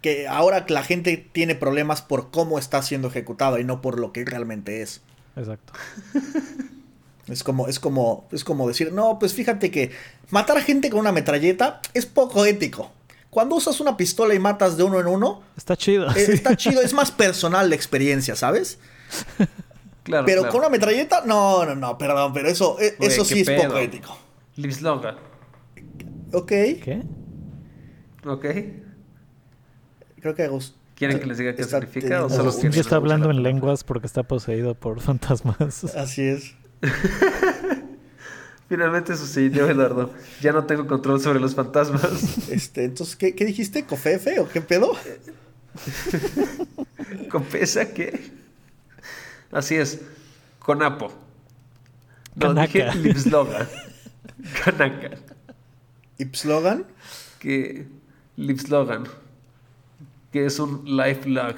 [0.00, 4.12] que ahora la gente tiene problemas por cómo está siendo ejecutado y no por lo
[4.12, 5.02] que realmente es.
[5.36, 5.72] Exacto.
[7.28, 9.90] Es como, es como, es como decir, no, pues fíjate que
[10.30, 12.90] matar gente con una metralleta es poco ético.
[13.30, 16.08] Cuando usas una pistola y matas de uno en uno, Está chido.
[16.10, 16.32] eh, sí.
[16.32, 18.78] está chido, es más personal la experiencia, ¿sabes?
[20.04, 20.52] claro, Pero claro.
[20.52, 24.16] con una metralleta, no, no, no, perdón, pero eso, eh, eso sí es poco ético.
[24.56, 25.16] Liv Sloga,
[26.32, 27.02] Ok, ¿Qué?
[28.26, 28.46] ¿ok?
[30.20, 32.96] creo que Agus- ¿Quieren que les diga qué está significa o teniendo solo Cindy está
[32.96, 35.84] hablando la en lenguas porque está poseído por fantasmas.
[35.96, 36.54] Así es.
[38.68, 40.10] Finalmente sucedió, Eduardo.
[40.40, 42.48] Ya no tengo control sobre los fantasmas.
[42.48, 43.84] Este, entonces, ¿qué, qué dijiste?
[43.84, 44.92] ¿Cofefe o qué pedo?
[47.30, 48.32] ¿Confesa que?
[49.52, 50.00] Así es.
[50.58, 51.12] Conapo.
[52.36, 52.72] No, Kanaka.
[52.72, 53.68] dije Liv Sloga.
[54.64, 55.10] Kanaka.
[56.18, 56.86] ¿Ipslogan?
[57.38, 57.86] Que...
[58.36, 59.04] Liv Slogan.
[60.32, 61.56] Que es un life log.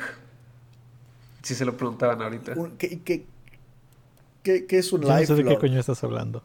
[1.43, 2.55] Si se lo preguntaban ahorita.
[2.79, 3.27] ¿Qué, qué,
[4.47, 5.61] qué, qué es un Yo no live sé de qué log?
[5.61, 6.45] coño estás hablando.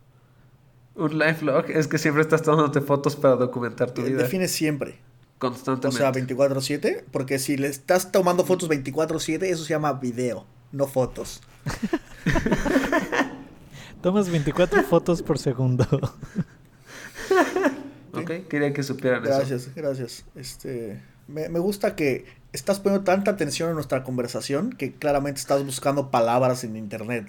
[0.96, 4.24] Un life log es que siempre estás tomándote fotos para documentar tu Eh, vida.
[4.24, 5.00] Define siempre.
[5.38, 5.98] O Constantemente.
[5.98, 7.04] sea, 24-7.
[7.12, 11.42] Porque si le estás tomando fotos 24-7, eso se llama video, no fotos.
[14.02, 15.86] Tomas 24 fotos por segundo.
[18.14, 19.38] Ok, quería que supieran eso.
[19.38, 20.26] Gracias, gracias.
[20.36, 25.64] Este, me, me gusta que estás poniendo tanta atención en nuestra conversación que claramente estás
[25.66, 27.26] buscando palabras en internet.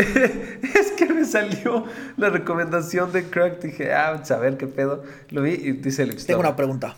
[0.80, 1.84] Es que me salió
[2.16, 3.60] la recomendación de Crack.
[3.62, 5.02] Dije, ah, a ver qué pedo.
[5.30, 6.96] Lo vi y dice el Tengo una pregunta.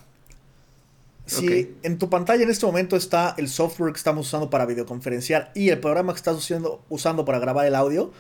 [1.27, 1.69] Si Ok.
[1.85, 5.69] en tu pantalla en este momento está el software que estamos usando para videoconferenciar y
[5.71, 8.13] el programa que estás usando, usando para grabar el audio,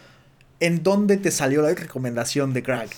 [0.60, 2.90] ¿en dónde te salió la recomendación de Craig?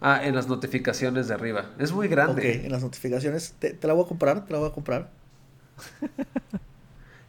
[0.00, 1.70] Ah, en las notificaciones de arriba.
[1.78, 2.66] Es muy Ok, grande.
[2.66, 3.54] en las notificaciones.
[3.60, 5.10] Te, te la voy a comprar, te la voy a comprar.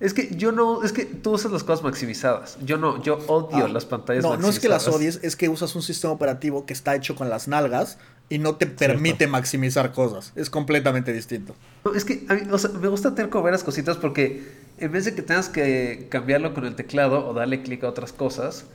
[0.03, 2.57] Es que yo no, es que tú usas las cosas maximizadas.
[2.65, 4.55] Yo no, yo odio Ah, las pantallas No, no maximizadas.
[4.57, 7.47] es que las odies, es que usas un sistema operativo que está hecho con las
[7.47, 7.97] nalgas
[8.27, 10.33] y no te permite maximizar cosas.
[10.35, 11.55] Es completamente distinto.
[11.85, 14.43] No, es que a mí, o sea, me gusta tener como ver las cositas porque
[14.77, 18.11] en vez de que tengas que cambiarlo con el teclado o darle clic a otras
[18.11, 18.65] cosas,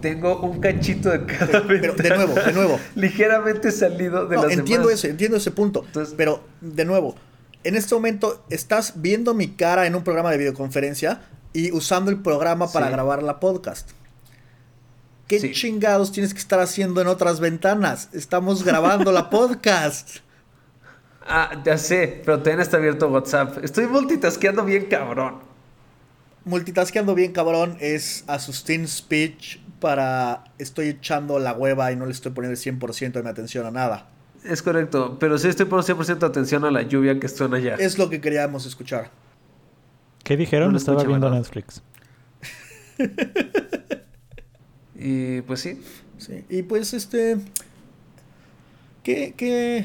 [0.00, 2.80] tengo un cachito de cada Pero, de nuevo, de nuevo.
[2.94, 5.00] ligeramente salido de No, las entiendo demás.
[5.00, 5.82] ese, entiendo ese punto.
[5.86, 7.16] Entonces- pero, de nuevo,
[7.64, 11.20] en este momento estás viendo mi cara en un programa de videoconferencia
[11.52, 12.92] y usando el programa para Sí.
[12.92, 13.90] grabar la podcast.
[15.28, 15.52] ¿Qué Sí.
[15.52, 18.08] chingados tienes que estar haciendo en otras ventanas?
[18.12, 20.18] Estamos grabando la podcast.
[21.26, 23.58] Ah, ya sé, pero también está abierto WhatsApp.
[23.64, 25.38] Estoy multitasqueando bien cabrón.
[26.44, 32.32] Multitaskeando bien cabrón es Asustín Speech para estoy echando la hueva y no le estoy
[32.32, 34.08] poniendo el 100% de mi atención a nada.
[34.44, 37.76] Es correcto, pero sí estoy poniendo 100% atención a la lluvia que suena allá.
[37.76, 39.10] Es lo que queríamos escuchar.
[40.24, 40.68] ¿Qué dijeron?
[40.68, 41.30] No lo Estaba viendo.
[41.30, 41.82] Netflix.
[45.04, 45.80] Y pues sí,
[46.22, 47.36] Sí, y pues este...
[49.02, 49.84] ¿Qué, qué,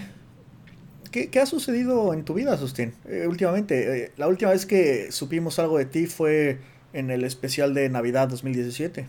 [1.09, 2.93] qué, qué ha sucedido en tu vida, Asustín?
[3.05, 6.59] Eh, últimamente, eh, la última vez que supimos algo de ti fue
[6.93, 9.07] en el especial de Navidad 2017.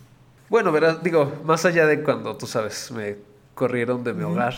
[0.49, 3.17] Bueno, verás, digo, más allá de cuando, tú sabes, me
[3.55, 4.55] corrieron de mi hogar.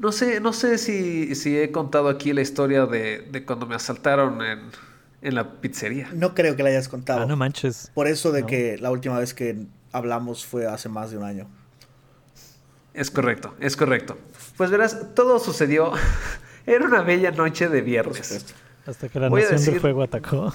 [0.00, 3.74] No sé, no sé si, si he contado aquí la historia de, de cuando me
[3.74, 4.60] asaltaron en,
[5.20, 6.08] en la pizzería.
[6.14, 7.20] No creo que la hayas contado.
[7.20, 7.90] Ah, no manches.
[7.94, 8.46] Por eso de No.
[8.46, 11.48] que la última vez que hablamos fue hace más de un año.
[12.94, 14.16] Es correcto, es correcto.
[14.56, 15.92] Pues verás, todo sucedió.
[16.66, 18.44] Era una bella noche de viernes.
[18.86, 20.52] Hasta que la Voy del Fuego atacó.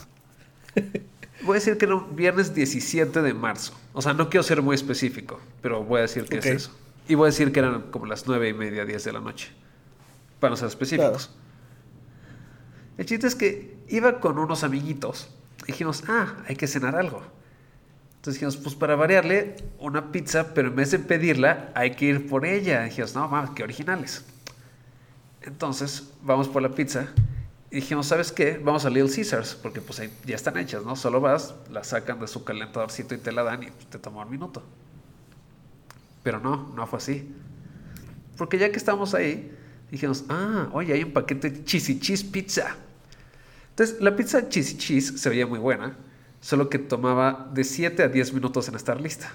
[1.43, 3.73] Voy a decir que era un viernes 17 de marzo.
[3.93, 6.71] O sea, no quiero ser muy específico, pero voy a decir que es eso.
[7.07, 9.51] Y voy a decir que eran como las nueve y media, 10 de la noche.
[10.39, 11.35] Para no ser específicos.
[12.97, 15.29] El chiste es que iba con unos amiguitos.
[15.67, 17.21] Dijimos, ah, hay que cenar algo.
[18.15, 22.27] Entonces dijimos, pues para variarle, una pizza, pero en vez de pedirla, hay que ir
[22.27, 22.83] por ella.
[22.83, 24.25] Dijimos, no, mames, qué originales.
[25.41, 27.07] Entonces, vamos por la pizza.
[27.69, 28.59] Y dijimos, ¿sabes qué?
[28.63, 30.95] Vamos a Little Caesars, porque pues ahí ya están hechas, ¿no?
[30.95, 34.31] Solo vas, la sacan de su calentadorcito y te la dan y te toma un
[34.31, 34.63] minuto.
[36.25, 37.31] Pero no, no fue así.
[38.35, 39.51] Porque ya que estamos ahí,
[39.91, 42.75] dijimos, ah, oye, hay un paquete de cheesy cheese pizza.
[43.69, 45.95] Entonces, la pizza cheesy cheese se veía muy buena,
[46.41, 49.33] solo que tomaba de 7 a 10 minutos en estar lista.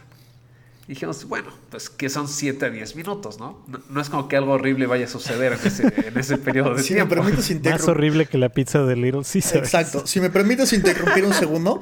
[0.90, 3.62] Dijimos, bueno, pues que son 7 a 10 minutos, ¿no?
[3.68, 3.78] ¿no?
[3.90, 6.82] no es como que algo horrible vaya a suceder en ese, en ese periodo de
[6.82, 7.14] Si me tiempo.
[7.14, 7.90] permites Más interrumpir.
[7.90, 9.54] horrible que la pizza de Little Caesars.
[9.54, 10.04] Exacto.
[10.04, 11.80] Si me permites interrumpir un segundo,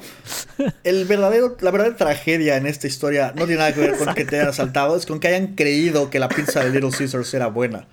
[0.85, 4.27] el verdadero, la verdadera tragedia en esta historia no tiene nada que ver con que
[4.27, 7.47] te hayan asaltado, es con que hayan creído que la pizza de Little Caesars era
[7.47, 7.87] buena.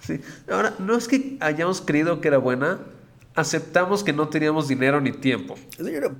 [0.00, 0.22] Sí.
[0.50, 2.78] Ahora, no es que hayamos creído que era buena,
[3.36, 5.54] aceptamos que no teníamos dinero ni tiempo.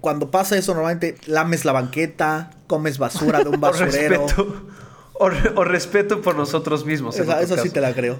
[0.01, 4.27] Cuando pasa eso, normalmente lames la banqueta, comes basura de un O basurero.
[4.27, 4.67] respeto,
[5.15, 7.19] o, re- o respeto por nosotros mismos.
[7.19, 8.19] Esa, esa sí te la creo.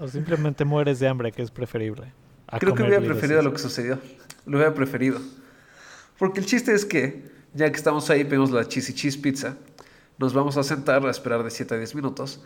[0.00, 2.12] O simplemente mueres de hambre, que es preferible.
[2.48, 3.98] a Creo que hubiera preferido lo que sucedió.
[4.46, 5.20] Lo hubiera preferido.
[6.18, 9.56] Porque el chiste es que, ya que estamos ahí, pedimos la cheesy cheese pizza,
[10.18, 12.42] nos vamos a sentar a esperar de 7 a 10 minutos.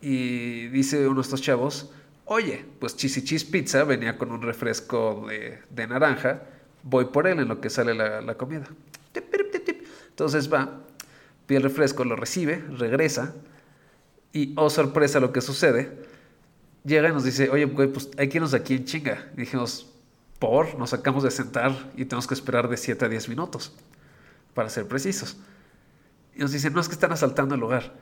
[0.00, 1.90] Y dice uno de estos chavos,
[2.32, 6.42] oye, pues cheesy cheese pizza venía con un refresco de, de naranja,
[6.84, 8.66] voy por él en lo que sale la, la comida.
[10.10, 10.80] Entonces va,
[11.46, 13.34] pide el refresco, lo recibe, regresa,
[14.32, 15.90] y oh sorpresa lo que sucede,
[16.84, 19.28] llega y nos dice, oye, pues hay que aquí en chinga.
[19.36, 19.92] Y dijimos,
[20.38, 23.72] por, nos acabamos de sentar y tenemos que esperar de 7 a 10 minutos,
[24.54, 25.36] para ser precisos.
[26.36, 27.92] Y nos dice, no, es que están asaltando el lugar.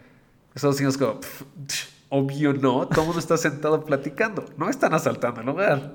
[0.54, 4.94] Nosotros decimos como, "Pf, tch, obvio no, todo el mundo está sentado platicando, no están
[4.94, 5.94] asaltando el lugar.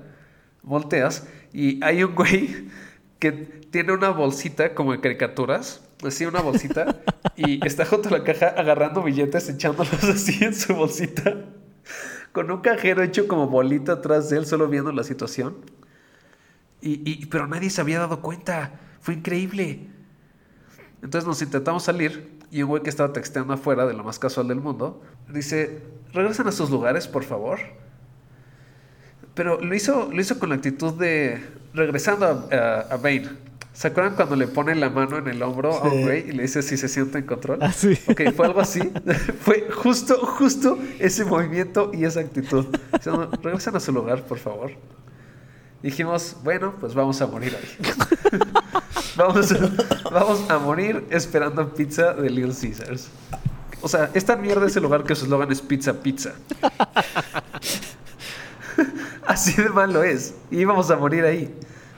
[0.61, 2.67] Volteas y hay un güey
[3.19, 7.01] que tiene una bolsita como de caricaturas, así una bolsita,
[7.35, 11.35] y está junto a la caja agarrando billetes, echándolos así en su bolsita,
[12.31, 15.57] con un cajero hecho como bolita atrás de él, solo viendo la situación.
[16.81, 19.87] Y, y- pero nadie se había dado cuenta, fue increíble.
[21.01, 24.47] Entonces nos intentamos salir y un güey que estaba texteando afuera de lo más casual
[24.47, 25.81] del mundo dice,
[26.13, 27.59] regresen a sus lugares, por favor.
[29.33, 31.41] Pero lo hizo, lo hizo con la actitud de
[31.73, 33.27] regresando a, a, a Bane.
[33.73, 36.43] ¿Se acuerdan cuando le pone la mano en el hombro a un güey y le
[36.43, 37.57] dice si se siente en control?
[37.59, 37.97] Ah, sí.
[38.07, 38.81] Ok, fue algo así.
[39.41, 42.67] fue justo, justo ese movimiento y esa actitud.
[42.93, 44.73] Diciendo, regresen a su lugar, por favor.
[45.83, 47.91] Dijimos, bueno, pues vamos a morir ahí.
[49.17, 53.09] vamos, a, vamos a morir esperando pizza de Little Caesars.
[53.81, 56.31] O sea, es tan mierda ese lugar que su eslogan es pizza, pizza.
[59.27, 60.35] Así de malo es.
[60.51, 61.53] Y íbamos a morir ahí.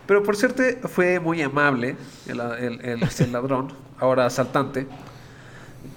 [0.08, 1.96] Pero por suerte fue muy amable
[2.28, 4.88] el, el- el- el ladrón, ahora asaltante,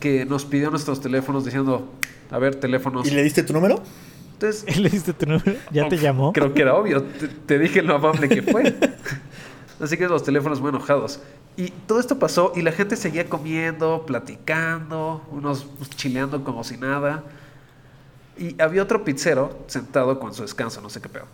[0.00, 1.92] que nos pidió nuestros teléfonos diciendo,
[2.30, 3.06] a ver, teléfonos.
[3.06, 3.82] ¿Y le diste tu número?
[4.40, 5.54] Entonces, ¿Y le diste tu número?
[5.72, 6.32] ¿Ya te llamó?
[6.32, 7.02] Creo que era obvio.
[7.02, 8.76] Te, te dije lo amable que fue.
[9.80, 11.20] Así que los teléfonos muy enojados.
[11.56, 15.66] Y todo esto pasó y la gente seguía comiendo, platicando, unos
[15.96, 17.24] chileando como si nada.
[18.36, 21.26] Y había otro pizzero sentado con su descanso, no sé qué peor.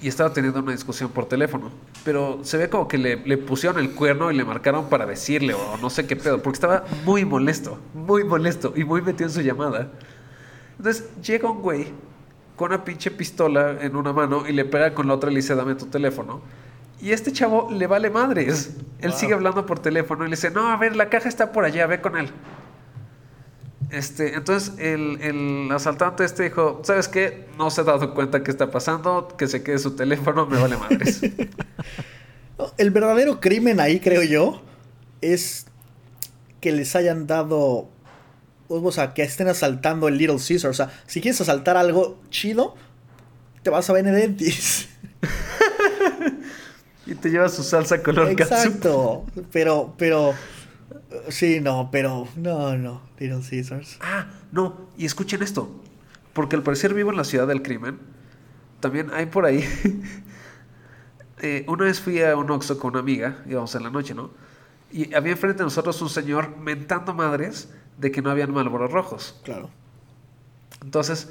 [0.00, 1.72] y estaba teniendo una discusión por teléfono.
[2.04, 5.54] Pero se ve como que le, le, pusieron el cuerno y le marcaron para decirle
[5.54, 9.34] o no sé qué pedo, porque estaba muy molesto, muy molesto y muy metido en
[9.34, 9.90] su llamada.
[10.78, 11.86] Entonces llega un güey
[12.56, 15.40] con una pinche pistola en una mano y le pega con la otra y le
[15.40, 16.40] dice, dame tu teléfono.
[17.00, 18.76] Y este chavo le vale madres.
[19.00, 21.64] Él sigue hablando por teléfono y le dice, no, a ver, la caja está por
[21.64, 22.30] allá, ve con él.
[23.90, 27.46] Este, entonces el, el, asaltante este dijo, ¿sabes qué?
[27.58, 30.76] No se ha dado cuenta qué está pasando, que se quede su teléfono, me vale
[30.76, 31.20] madres.
[32.78, 34.62] el verdadero crimen ahí, creo yo,
[35.20, 35.66] es
[36.60, 37.88] que les hayan dado,
[38.68, 40.70] o sea, que estén asaltando el Little Caesar.
[40.70, 42.74] O sea, si quieres asaltar algo chido,
[43.62, 44.88] te vas a Benedentis.
[47.06, 50.34] y te llevas su salsa color Exacto, pero, pero
[51.28, 53.98] Sí, no, pero no, no, Little Caesars.
[54.00, 55.70] Ah, no, y escuchen esto,
[56.32, 57.98] porque al parecer vivo en la ciudad del crimen,
[58.80, 59.64] también hay por ahí...
[61.40, 64.30] eh, una vez fui a un Oxxo con una amiga, íbamos en la noche, ¿no?
[64.92, 67.68] Y había enfrente de nosotros un señor mentando madres
[67.98, 69.40] de que no habían malboros rojos.
[69.44, 69.70] Claro.
[70.82, 71.30] Entonces,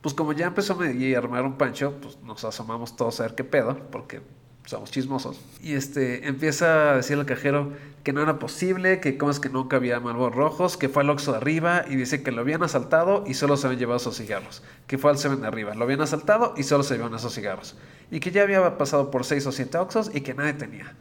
[0.00, 3.44] pues como ya empezó a armar un pancho, pues nos asomamos todos a ver qué
[3.44, 4.20] pedo, porque
[4.64, 5.40] somos chismosos.
[5.62, 7.72] Y este empieza a decir al cajero
[8.04, 11.10] que no era posible, que cómo es que nunca había malvos rojos, que fue al
[11.10, 14.16] Oxxo de arriba y dice que lo habían asaltado y solo se habían llevado esos
[14.16, 14.62] cigarros.
[14.86, 17.76] Que fue al Seven de arriba, lo habían asaltado y solo se llevaron esos cigarros.
[18.10, 20.94] Y que ya había pasado por seis o siete Oxxos y que nadie tenía.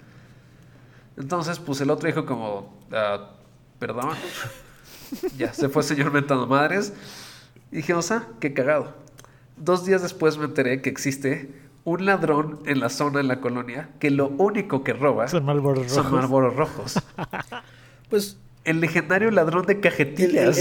[1.18, 3.32] Entonces, pues el otro dijo como, ah,
[3.80, 4.16] perdón.
[5.38, 6.94] ya, se fue el señor mentando madres.
[7.72, 8.94] Y dije, o sea, qué cagado.
[9.58, 11.52] Dos días después me enteré que existe
[11.84, 15.96] un ladrón en la zona, en la colonia, que lo único que roba son Malboros
[15.96, 16.22] rojos.
[16.22, 17.00] Son rojos.
[18.10, 20.60] pues el legendario ladrón de cajetillas.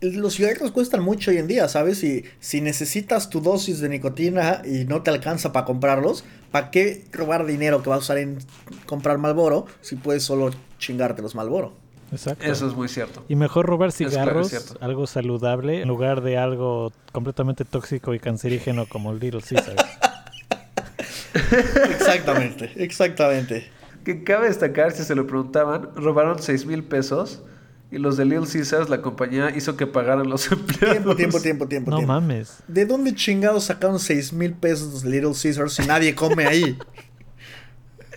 [0.00, 1.98] los cigarros cuestan mucho hoy en día, ¿sabes?
[1.98, 6.22] Si, si necesitas tu dosis de nicotina y no te alcanza para comprarlos,
[6.52, 8.38] ¿para qué robar dinero que vas a usar en
[8.86, 11.72] comprar Malboro si puedes solo chingarte los Malboro?
[12.12, 12.44] Exacto.
[12.44, 13.24] Eso es muy cierto.
[13.28, 19.12] Y mejor robar cigarros, algo saludable, en lugar de algo completamente tóxico y cancerígeno como
[19.12, 19.76] el Little Caesar.
[21.90, 23.70] exactamente, exactamente.
[24.04, 27.42] Que cabe destacar, si se lo preguntaban, robaron 6 mil pesos
[27.90, 30.96] y los de Little Caesars, la compañía hizo que pagaran los empleados.
[30.96, 31.90] Tiempo, tiempo, tiempo, tiempo.
[31.90, 32.58] No mames.
[32.68, 36.78] ¿De dónde chingados sacaron 6 mil pesos de Little Caesars si nadie come ahí?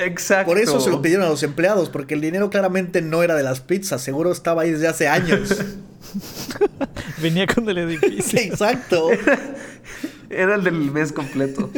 [0.05, 0.51] Exacto.
[0.51, 3.43] Por eso se lo pidieron a los empleados, porque el dinero claramente no era de
[3.43, 5.57] las pizzas, seguro estaba ahí desde hace años.
[7.21, 8.39] Venía con el edificio.
[8.39, 9.09] Exacto.
[10.29, 11.69] Era el del mes completo.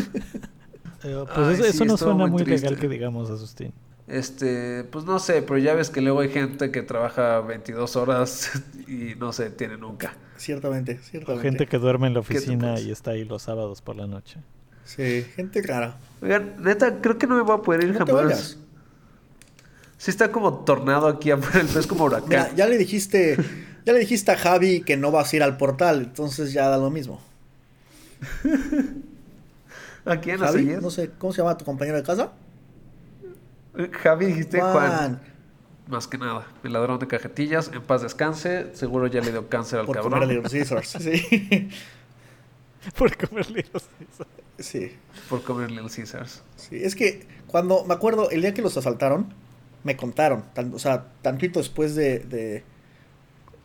[1.03, 3.73] Eh, pues eso, no suena muy, legal que digamos, Asustín.
[4.07, 8.51] Este, pues no sé, pero ya ves que luego hay gente que trabaja 22 horas
[8.87, 10.15] y no se tiene nunca.
[10.37, 11.49] Ciertamente, ciertamente.
[11.49, 14.39] gente que duerme en la oficina y está ahí los sábados por la noche.
[14.85, 15.97] Sí, gente rara.
[16.21, 18.57] Oigan, neta, creo que no me voy a poder ir jamás.
[19.97, 22.55] Sí está como tornado aquí afuera, es como huracán.
[22.55, 23.37] ya le dijiste,
[23.85, 26.77] ya le dijiste a Javi que no vas a ir al portal, entonces ya da
[26.77, 27.21] lo mismo.
[30.05, 30.39] ¿A quién?
[30.39, 32.33] Javi, no sé, ¿cómo se llama tu compañero de casa?
[34.03, 35.21] Javi, dijiste Juan.
[35.87, 39.79] Más que nada, el ladrón de cajetillas, en paz descanse, seguro ya le dio cáncer
[39.79, 40.43] al Por cabrón.
[40.43, 41.69] Caesars, sí.
[42.97, 44.29] Por comer Little Caesars.
[44.59, 44.95] Sí.
[45.29, 46.43] Por comer Little Caesars.
[46.55, 49.33] Sí, es que cuando, me acuerdo, el día que los asaltaron,
[49.83, 52.63] me contaron, o sea, tantito después de, de,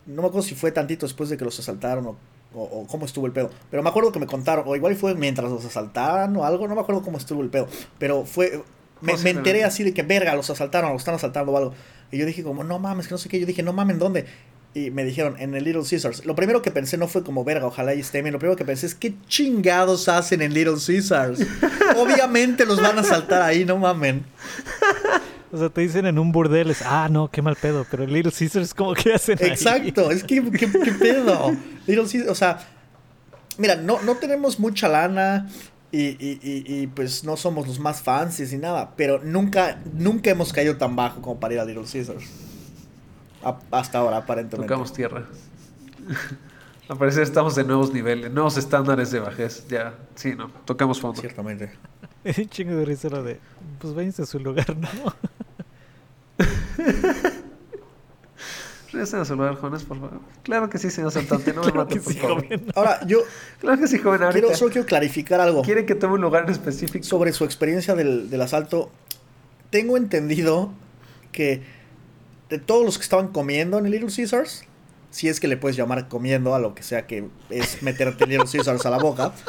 [0.06, 2.16] No me acuerdo si fue tantito después de que los asaltaron o
[2.54, 3.50] o, cómo estuvo el pedo.
[3.70, 6.74] Pero me acuerdo que me contaron, o igual fue mientras los asaltaban o algo, no
[6.74, 7.68] me acuerdo cómo estuvo el pedo.
[7.98, 8.62] Pero fue,
[9.00, 11.74] me, enteré así de que, verga, los asaltaron, los están asaltando o algo.
[12.10, 13.38] Y yo dije como, no mames, que no sé qué.
[13.38, 14.26] Yo dije, no mames, ¿dónde?
[14.78, 16.24] Y me dijeron, en el Little Caesars.
[16.24, 18.32] Lo primero que pensé no fue como, verga, ojalá y esté bien.
[18.32, 21.40] Lo primero que pensé es, ¿qué chingados hacen en Little Caesars?
[21.96, 24.24] Obviamente los van a asaltar ahí, no mamen.
[25.50, 27.84] O sea, te dicen en un burdel, es, ah, no, qué mal pedo.
[27.90, 31.56] Pero Little Caesars, como que hacen Exacto, es que, ¿qué, pedo?
[31.86, 32.60] Little Caesars, o sea,
[33.56, 35.48] mira, no, no tenemos mucha lana
[35.90, 38.92] y, y, y, pues no somos los más fancies ni nada.
[38.96, 42.47] Pero nunca, nunca hemos caído tan bajo como para ir a Little Caesars.
[43.70, 44.68] Hasta ahora, aparentemente.
[44.68, 45.24] Tocamos tierra.
[46.88, 49.66] Al parecer estamos en nuevos niveles, nuevos estándares de bajez.
[49.68, 51.20] Ya, sí, no, tocamos fondo.
[51.20, 51.70] Ciertamente.
[52.24, 53.38] Es un chingo de risa lo de,
[53.78, 54.88] pues váyanse a su lugar, ¿no?
[58.90, 60.20] Regresen a su lugar, jóvenes, por favor.
[60.44, 62.46] Claro que sí, señor Santante, no me mate, por favor.
[62.74, 63.20] Ahora, yo...
[63.60, 64.40] Claro que sí, joven, ahorita.
[64.40, 65.60] Quiero, solo quiero clarificar algo.
[65.60, 67.04] ¿Quiere que tome un lugar en específico?
[67.04, 68.90] Sobre su experiencia del, del asalto.
[69.68, 70.72] Tengo entendido
[71.32, 71.62] que
[72.50, 74.64] de todos los que estaban comiendo en el Little Caesars,
[75.10, 78.46] si es que le puedes llamar comiendo a lo que sea que es meterte Little
[78.50, 79.32] Caesars a la boca,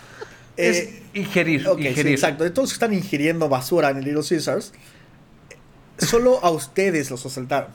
[0.57, 2.07] Es Eh, ingerir, sí, ingerir.
[2.13, 2.43] exacto.
[2.43, 4.73] De todos los que están ingiriendo basura en el Little Caesars,
[5.97, 7.69] solo a ustedes los asaltaron.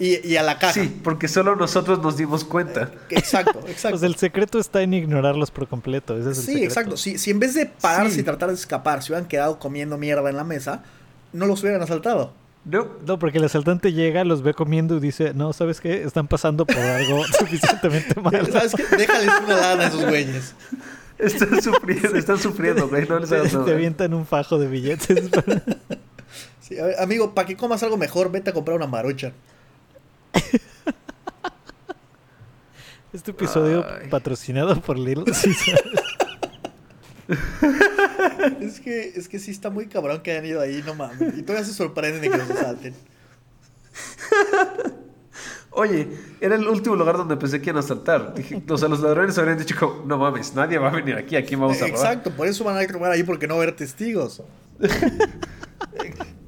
[0.00, 0.74] Y, y a la caja.
[0.74, 2.92] Sí, porque solo nosotros nos dimos cuenta.
[3.10, 3.98] Exacto, exacto.
[3.98, 6.16] Pues el secreto está en ignorarlos por completo.
[6.16, 6.64] Ese es el sí, secreto.
[6.66, 6.96] exacto.
[6.96, 8.20] Si, si en vez de pararse Sí.
[8.20, 10.84] y tratar de escapar, se hubieran quedado comiendo mierda en la mesa,
[11.32, 12.32] no los hubieran asaltado.
[12.70, 16.02] No, No, porque el asaltante llega, los ve comiendo y dice, no, ¿sabes qué?
[16.02, 18.44] Están pasando por algo suficientemente malo.
[18.52, 18.84] ¿Sabes qué?
[18.96, 20.54] Déjales una lana a esos güeyes.
[21.18, 23.08] están sufriendo, están sufriendo, güey.
[23.08, 25.30] No les hagas Te, te avientan un fajo de billetes.
[26.60, 29.32] Sí, a ver, amigo, para que comas algo mejor, vete a comprar una marucha.
[33.10, 34.08] Este episodio Ay.
[34.10, 35.80] patrocinado por Little Caesar.
[38.60, 41.36] Es que, es que sí está muy cabrón que hayan ido ahí, no mames.
[41.36, 42.94] Y todavía se sorprenden de que los asalten.
[45.70, 46.08] Oye,
[46.40, 48.34] era el último lugar donde pensé que iban a asaltar.
[48.34, 51.36] Dije, o sea, los ladrones habrían dicho, como, no mames, nadie va a venir aquí,
[51.36, 51.90] aquí vamos a robar.
[51.90, 54.42] Exacto, por eso van a robar ahí porque no va a haber testigos.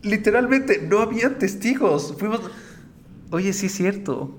[0.03, 2.15] Literalmente, no había testigos.
[2.19, 2.41] Fuimos.
[3.31, 4.39] Oye, sí es cierto.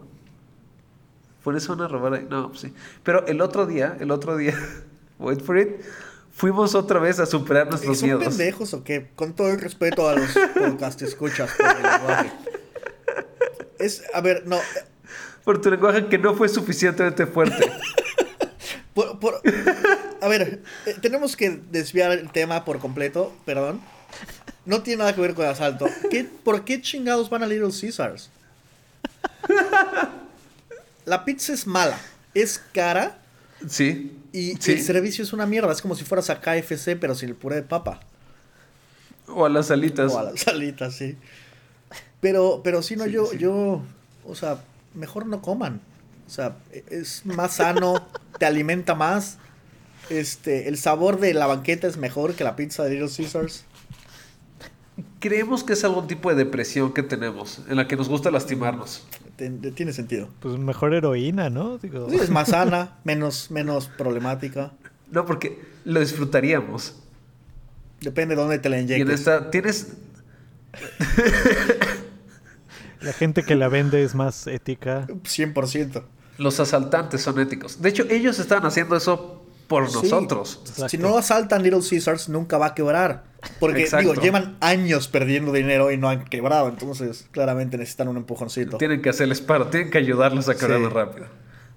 [1.44, 2.28] Por eso van a robar ahí.
[2.30, 2.74] No, pues sí.
[3.04, 4.56] Pero el otro día, el otro día,
[5.20, 5.70] wait for it,
[6.42, 8.24] fuimos otra vez a superar nuestros ¿Son miedos.
[8.36, 9.12] pendejos o qué?
[9.16, 12.32] Con todo el respeto a los podcast escuchas por el lenguaje.
[13.78, 14.60] Es, a ver, no.
[15.44, 17.72] Por tu lenguaje que no fue suficientemente fuerte.
[18.96, 19.42] por- por-
[20.20, 23.80] a ver, eh, tenemos que desviar el tema por completo, perdón.
[24.66, 25.88] No tiene nada que ver con el asalto.
[26.10, 28.32] ¿Qué, ¿Por qué chingados van a Little Caesars?
[31.06, 32.00] La pizza es mala,
[32.34, 33.18] es cara
[33.68, 34.18] Sí.
[34.34, 34.74] Y Sí.
[34.74, 35.72] el servicio es una mierda.
[35.72, 38.00] Es como si fueras a KFC, pero sin el puré de papa.
[39.28, 40.12] O a las alitas.
[40.14, 41.16] O a las salitas, sí.
[42.20, 43.38] Pero, pero si no, Sí, yo, sí.
[43.38, 43.82] yo,
[44.26, 44.64] o sea,
[44.94, 45.82] mejor no coman.
[46.28, 46.56] O sea,
[46.90, 48.06] es más sano,
[48.40, 49.38] te alimenta más.
[50.10, 53.66] Este, el sabor de la banqueta es mejor que la pizza de Little Caesars.
[55.20, 59.04] Creemos que es algún tipo de depresión que tenemos, en la que nos gusta lastimarnos.
[59.38, 60.30] Tiene sentido.
[60.40, 61.78] Pues mejor heroína, ¿no?
[61.78, 64.72] Digo, Sí, es más sana, menos, menos problemática.
[65.12, 66.96] No, porque lo disfrutaríamos.
[68.02, 69.20] Depende de dónde te la Y en inyectes.
[69.22, 69.94] esta, tienes,
[73.02, 75.08] la gente que la vende es más ética.
[75.08, 76.04] 100%.
[76.38, 77.82] los asaltantes son éticos.
[77.82, 79.41] De hecho, ellos están haciendo eso
[79.72, 79.96] por Sí.
[80.04, 80.60] nosotros.
[80.62, 80.90] Exacto.
[80.90, 83.24] Si no asaltan Little Caesars, nunca va a quebrar.
[83.60, 84.10] Porque, Exacto.
[84.12, 86.68] digo, llevan años perdiendo dinero y no han quebrado.
[86.68, 88.78] Entonces, claramente necesitan un empujoncito.
[88.78, 90.86] Tienen que hacerles paro, tienen que ayudarlos a quebrar Sí.
[90.88, 91.26] rápido.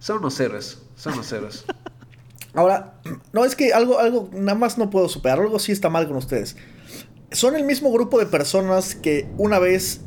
[0.01, 1.65] Son unos héroes, son unos héroes.
[2.55, 2.95] Ahora,
[3.33, 6.17] no es que algo, algo, nada más no puedo superar, algo sí está mal con
[6.17, 6.57] ustedes.
[7.33, 10.03] Son el mismo grupo de personas que una vez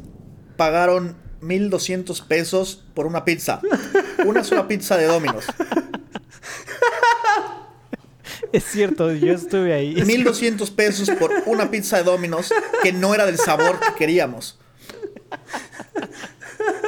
[0.57, 3.59] pagaron 1200 pesos por una pizza.
[4.25, 5.45] Una sola pizza de Domino's.
[8.51, 9.95] Es cierto, yo estuve ahí.
[10.05, 12.53] 1200 pesos por una pizza de Domino's
[12.83, 14.59] que no era del sabor que queríamos.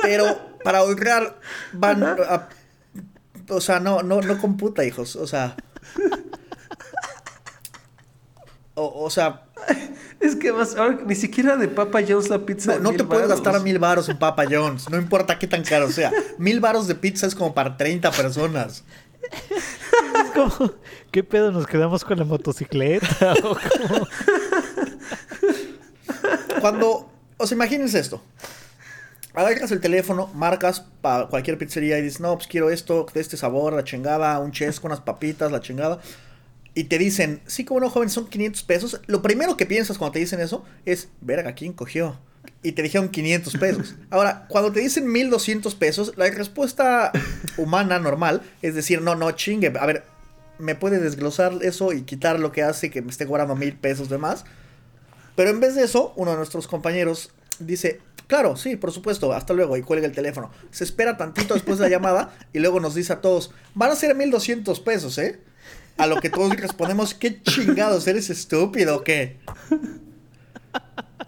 [0.01, 1.39] Pero para ahorrar
[1.73, 2.49] van a-
[3.49, 5.15] o sea, no, no, no computa, hijos.
[5.15, 5.55] O sea.
[8.75, 9.43] O, o sea,
[10.19, 12.75] Es que más, ahora ni siquiera de Papa John's la pizza.
[12.75, 13.43] no, no te puedes varos.
[13.43, 14.89] gastar mil varos en Papa John's.
[14.89, 16.11] No importa qué tan caro sea.
[16.37, 18.83] Mil varos de pizza es como para 30 personas.
[20.25, 20.73] Es como,
[21.11, 21.51] ¿qué pedo?
[21.51, 23.33] ¿Nos quedamos con la motocicleta?
[26.61, 28.21] Cuando, o sea, imagínense esto.
[29.33, 33.37] Agarras el teléfono, marcas para cualquier pizzería y dices, no, pues quiero esto, de este
[33.37, 35.99] sabor, la chingada, un chesco, unas papitas, la chingada.
[36.73, 39.01] Y te dicen, sí, como no, joven, son 500 pesos.
[39.07, 42.17] Lo primero que piensas cuando te dicen eso es, verga, ¿quién cogió?
[42.61, 43.95] Y te dijeron 500 pesos.
[44.09, 47.11] Ahora, cuando te dicen 1200 pesos, la respuesta
[47.57, 50.03] humana normal es decir, no, no, chingue, a ver,
[50.57, 54.09] ¿me puede desglosar eso y quitar lo que hace que me esté cobrando mil pesos
[54.09, 54.43] de más?
[55.35, 59.53] Pero en vez de eso, uno de nuestros compañeros dice, claro, sí, por supuesto, hasta
[59.53, 60.51] luego, y cuelga el teléfono.
[60.71, 63.95] Se espera tantito después de la llamada y luego nos dice a todos, van a
[63.95, 65.39] ser 1200 pesos, ¿eh?
[65.97, 68.05] A lo que todos respondemos, ¿qué chingados?
[68.07, 69.39] ¿Eres estúpido qué?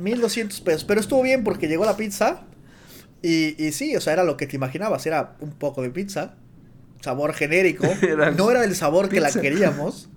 [0.01, 0.83] 1200 pesos.
[0.83, 2.41] Pero estuvo bien porque llegó la pizza
[3.21, 6.35] y, y sí, o sea, era lo que te imaginabas, era un poco de pizza,
[7.01, 10.09] sabor genérico, Era no era del sabor que la queríamos,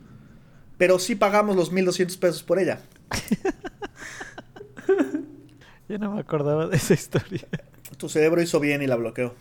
[0.78, 2.80] pero sí pagamos los 1200 pesos por ella.
[5.88, 7.46] Yo no me acordaba de esa historia.
[7.98, 9.34] Tu cerebro hizo bien y la bloqueó.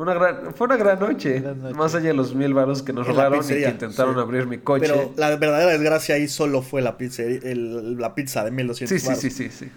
[0.00, 1.40] Una gran, fue una gran noche.
[1.40, 1.74] Gran noche.
[1.74, 4.20] Más allá de los mil varos que nos En robaron y que intentaron sí.
[4.20, 4.86] abrir mi coche.
[4.86, 8.98] Pero la verdadera desgracia ahí solo fue la pizza, el- la pizza de 1200 sí,
[9.00, 9.20] sí, varos.
[9.22, 9.70] sí, sí, sí.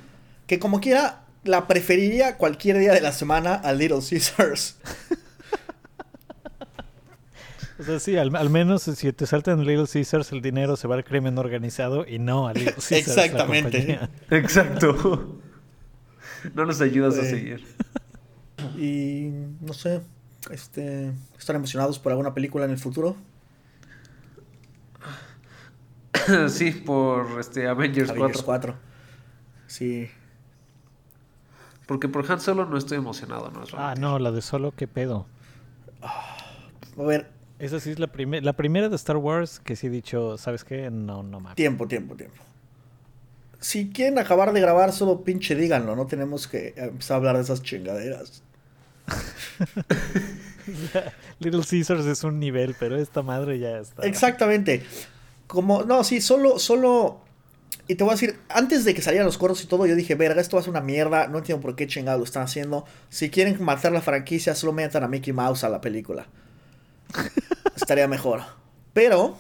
[0.48, 4.78] Que como quiera, la preferiría cualquier día de la semana a Little Caesars.
[7.80, 10.96] O sea, sí, al, al menos si te saltan Little Caesars, el dinero se va
[10.96, 12.92] al crimen organizado y no a Little Caesars.
[12.92, 14.00] Exactamente.
[14.30, 15.40] Exacto.
[16.56, 17.64] No nos ayudas a seguir.
[18.78, 19.30] Y
[19.62, 20.02] no sé,
[20.52, 23.16] este, ¿están emocionados por alguna película en el futuro?
[26.50, 28.74] sí, por este Avengers, Avengers 4.
[28.74, 28.76] 4.
[29.68, 30.10] Sí.
[31.88, 33.64] Porque por Han Solo no estoy emocionado, ¿no?
[33.64, 35.26] Es Ah, no, la de solo, qué pedo.
[36.02, 37.30] A ver,
[37.60, 40.64] Esa sí es la, primera la primera de Star Wars que sí he dicho, ¿sabes
[40.64, 40.90] qué?
[40.92, 41.56] No, no mames.
[41.56, 42.42] tiempo, tiempo, tiempo.
[43.60, 45.96] Si quieren acabar de grabar, solo pinche díganlo.
[45.96, 48.44] No tenemos que empezar a hablar de esas chingaderas.
[51.40, 54.04] Little Caesars es un nivel, pero esta madre ya está.
[54.04, 54.84] Exactamente.
[55.48, 57.22] Como, no, sí, solo, solo.
[57.88, 60.16] Y te voy a decir, antes de que salieran los coros y todo, yo dije,
[60.16, 61.28] verga, esto va a ser una mierda.
[61.28, 62.86] No entiendo por qué chingado lo están haciendo.
[63.10, 66.28] Si quieren matar la franquicia, solo metan a Mickey Mouse a la película.
[67.76, 68.42] Estaría mejor.
[68.94, 69.38] Pero,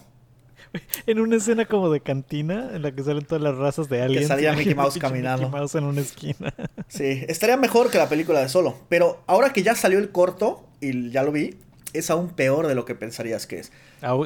[1.05, 4.27] En una escena como de cantina en la que salen todas las razas de aliens.
[4.27, 5.47] salía y Mickey Mouse caminando.
[5.47, 6.53] Mickey Mouse en una esquina.
[6.87, 8.75] sí, estaría mejor que la película de solo.
[8.89, 11.55] Pero ahora que ya salió el corto y ya lo vi,
[11.93, 13.71] es aún peor de lo que pensarías que es.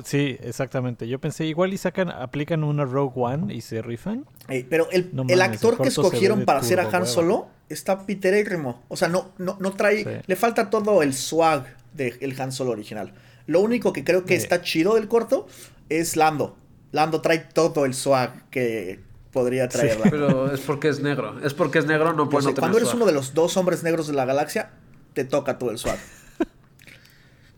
[0.05, 1.07] Sí, exactamente.
[1.07, 4.25] Yo pensé, igual y sacan, aplican una Rogue One y se rifan.
[4.69, 7.05] Pero el, No el mames, actor el que escogieron para hacer a Han hueva.
[7.05, 8.81] Solo está piterérrimo.
[8.87, 10.03] O sea, no, no, no trae.
[10.03, 10.09] Sí.
[10.25, 13.11] Le falta todo el swag del Han Solo original.
[13.47, 14.43] Lo único que creo que Sí.
[14.43, 15.47] está chido del corto
[15.89, 16.57] es Lando.
[16.91, 18.99] Lando trae todo el swag que
[19.31, 19.97] podría traer.
[20.09, 21.39] Pero es porque es negro.
[21.43, 22.97] Es porque es negro, no puede no tener cuando eres swag.
[22.97, 24.71] uno de los dos hombres negros de la galaxia,
[25.13, 25.97] te toca todo el swag.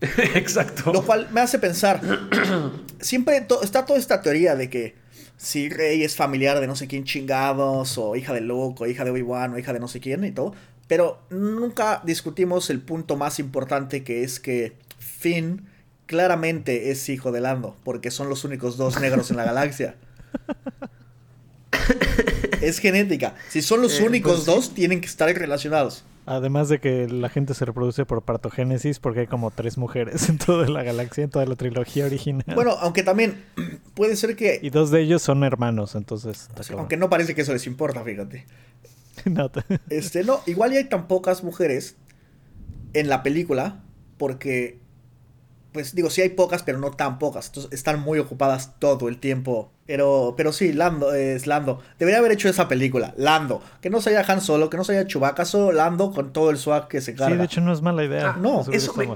[0.34, 0.92] Exacto.
[0.92, 2.00] Lo cual me hace pensar,
[3.00, 4.94] siempre to- está toda esta teoría de que
[5.36, 9.04] si Rey es familiar de no sé quién chingados, o hija de Luke, o hija
[9.04, 10.54] de Obi-Wan, o hija de no sé quién y todo,
[10.86, 15.66] pero nunca discutimos el punto más importante que es que Finn
[16.10, 19.94] claramente es hijo de Lando, porque son los únicos dos negros en la galaxia.
[22.60, 23.36] Es genética.
[23.48, 26.04] Si son los Eh, únicos pues dos, tienen que estar relacionados.
[26.26, 30.38] Además de que la gente se reproduce por partogénesis porque hay como tres mujeres en
[30.38, 32.44] toda la galaxia, en toda la trilogía original.
[32.56, 33.42] Bueno, aunque también
[33.94, 36.48] puede ser que y dos de ellos son hermanos, entonces...
[36.76, 38.46] Aunque no parece que eso les importa, fíjate.
[39.26, 41.96] No te- Este, no, igual y hay tan pocas mujeres
[42.94, 43.82] en la película,
[44.18, 44.78] porque,
[45.72, 47.46] pues digo, sí hay pocas, pero no tan pocas.
[47.48, 49.70] Entonces están muy ocupadas todo el tiempo.
[49.86, 51.80] Pero, pero sí, Lando es Lando.
[51.98, 53.62] Debería haber hecho esa película, Lando.
[53.80, 56.88] Que no sea Han Solo, que no sea Chewbacca, solo Lando con todo el swag
[56.88, 57.34] que se carga.
[57.34, 58.30] Sí, de hecho no es mala idea.
[58.30, 59.08] Ah, no, Eso me,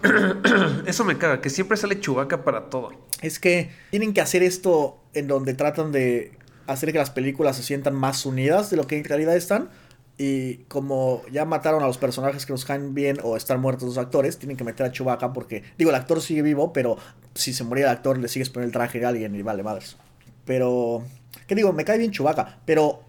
[0.86, 2.90] eso me caga, que siempre sale Chubaca para todo.
[3.20, 6.36] Es que tienen que hacer esto en donde tratan de
[6.66, 9.70] hacer que las películas se sientan más unidas de lo que en realidad están.
[10.16, 13.98] Y como ya mataron a los personajes que nos caen bien o están muertos los
[13.98, 16.96] actores, tienen que meter a Chewbacca porque, digo, el actor sigue vivo, pero
[17.34, 19.96] si se moría el actor le sigues poniendo el traje a alguien y vale madres.
[20.44, 21.02] Pero,
[21.48, 21.72] ¿qué digo?
[21.72, 23.02] Me cae bien Chewbacca, pero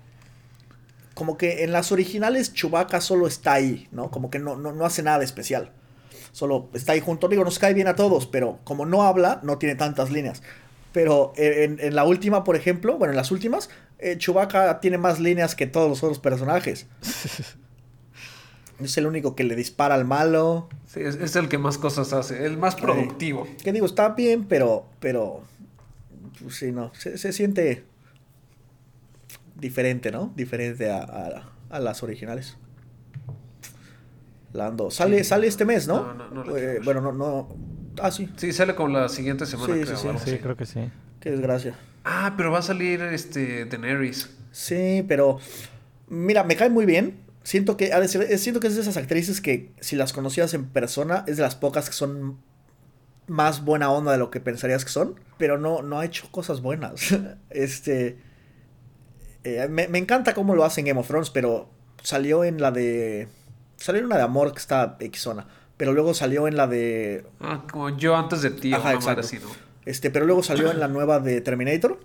[1.14, 4.10] como que en las originales Chewbacca solo está ahí, ¿no?
[4.10, 5.72] Como que no, no, no hace nada especial.
[6.32, 7.28] Solo está ahí junto.
[7.28, 10.42] Digo, nos cae bien a todos, pero como no habla, no tiene tantas líneas.
[10.92, 13.70] Pero en, en la última, por ejemplo, bueno, en las últimas,
[14.00, 16.88] eh, Chewbacca tiene más líneas que todos los otros personajes.
[18.78, 20.68] Es el único que le dispara al malo.
[20.86, 23.48] Sí, es, es el que más cosas hace, el más productivo.
[23.64, 24.86] Que digo, está bien, pero.
[25.00, 25.44] Pero.
[26.44, 26.92] pues sí, no.
[26.94, 27.86] Se, se siente.
[29.56, 30.34] Diferente, ¿no?
[30.36, 32.58] Diferente a, a- a las originales.
[34.52, 34.92] Lando.
[34.92, 36.14] Sale, sale este mes, ¿no?
[36.14, 37.56] No, no, no Eh, bueno, no, no.
[38.02, 38.30] Ah, sí.
[38.36, 39.96] Sí, sale con la siguiente semana, Sí, creo.
[39.98, 40.92] sí, sí, Sí, creo que sí.
[41.22, 41.76] Qué desgracia.
[42.06, 44.30] Ah, pero va a salir este Daenerys.
[44.52, 45.40] Sí, pero.
[46.08, 47.20] Mira, me cae muy bien.
[47.44, 50.14] Siento que ha de ser- eh, siento que es de esas actrices que si las
[50.14, 52.38] conocías en persona es de las pocas que son
[53.28, 56.62] más buena onda de lo que pensarías que son, pero no, no ha hecho cosas
[56.62, 57.16] buenas.
[57.50, 58.18] este
[59.44, 61.70] eh, me, me encanta cómo lo hace en Game of Thrones, pero
[62.04, 63.28] salió en la de
[63.78, 67.64] salió en una de amor que está Xona, pero luego salió en la de Ah,
[67.72, 69.22] como yo antes de ti, Ajá, exacto.
[69.22, 69.50] así, ¿no?
[69.86, 72.00] Este, pero luego salió en la nueva de Terminator,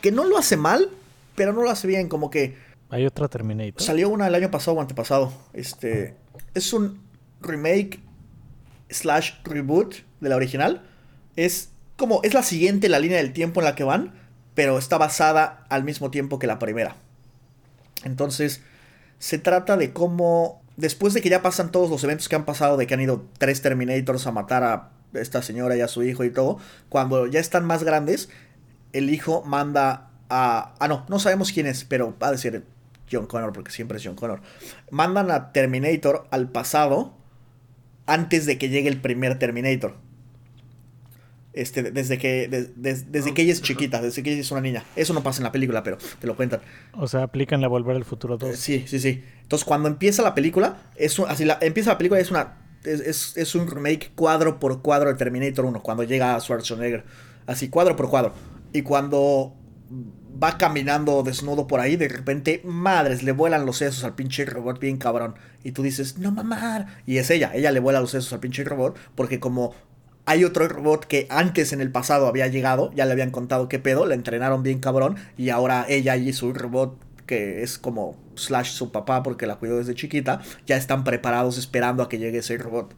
[0.00, 0.88] que no lo hace mal,
[1.36, 2.56] pero no lo hace bien, como que
[2.90, 3.80] Hay otra Terminator.
[3.80, 5.32] Salió una el año pasado o antepasado.
[5.52, 6.16] Este.
[6.54, 7.00] Es un
[7.40, 8.00] remake
[8.90, 10.82] slash reboot de la original.
[11.36, 12.20] Es como.
[12.22, 14.14] Es la siguiente en la línea del tiempo en la que van.
[14.54, 16.96] Pero está basada al mismo tiempo que la primera.
[18.04, 18.62] Entonces.
[19.18, 20.60] Se trata de cómo.
[20.76, 22.76] Después de que ya pasan todos los eventos que han pasado.
[22.76, 26.24] De que han ido tres Terminators a matar a esta señora y a su hijo
[26.24, 26.58] y todo.
[26.88, 28.28] Cuando ya están más grandes.
[28.92, 30.74] El hijo manda a.
[30.78, 32.62] Ah, no, no sabemos quién es, pero va a decir
[33.10, 34.40] John Connor, porque siempre es John Connor.
[34.90, 37.14] Mandan a Terminator al pasado
[38.06, 39.96] antes de que llegue el primer Terminator.
[41.54, 44.62] Este, desde que, de- de- desde que ella es chiquita, desde que ella es una
[44.62, 44.84] niña.
[44.96, 46.60] Eso no pasa en la película, pero te lo cuentan.
[46.94, 48.56] O sea, aplican la Volver al Futuro Eh, 2.
[48.56, 49.22] Sí, sí, sí.
[49.42, 52.56] Entonces, cuando empieza la película, es un- así la, empieza la película y es una
[52.84, 57.04] es, es- es un remake cuadro por cuadro de Terminator 1, cuando llega Schwarzenegger.
[57.46, 58.32] Así, cuadro por cuadro.
[58.72, 59.54] Y cuando
[60.42, 64.80] va caminando desnudo por ahí, de repente, madres, le vuelan los sesos al pinche robot
[64.80, 65.34] bien cabrón.
[65.62, 66.86] Y tú dices, no mamar.
[67.06, 69.74] Y es ella, ella le vuela los sesos al pinche robot, porque como
[70.24, 73.78] hay otro robot que antes en el pasado había llegado, ya le habían contado qué
[73.78, 76.96] pedo, la entrenaron bien cabrón, y ahora ella y su robot,
[77.32, 82.02] que es como slash su papá porque la cuidó desde chiquita, ya están preparados esperando
[82.02, 82.94] a que llegue ese robot.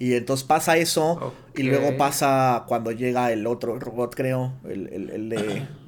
[0.00, 5.10] Y entonces pasa eso, y luego pasa cuando llega el otro robot, creo, el, el,
[5.10, 5.62] el de...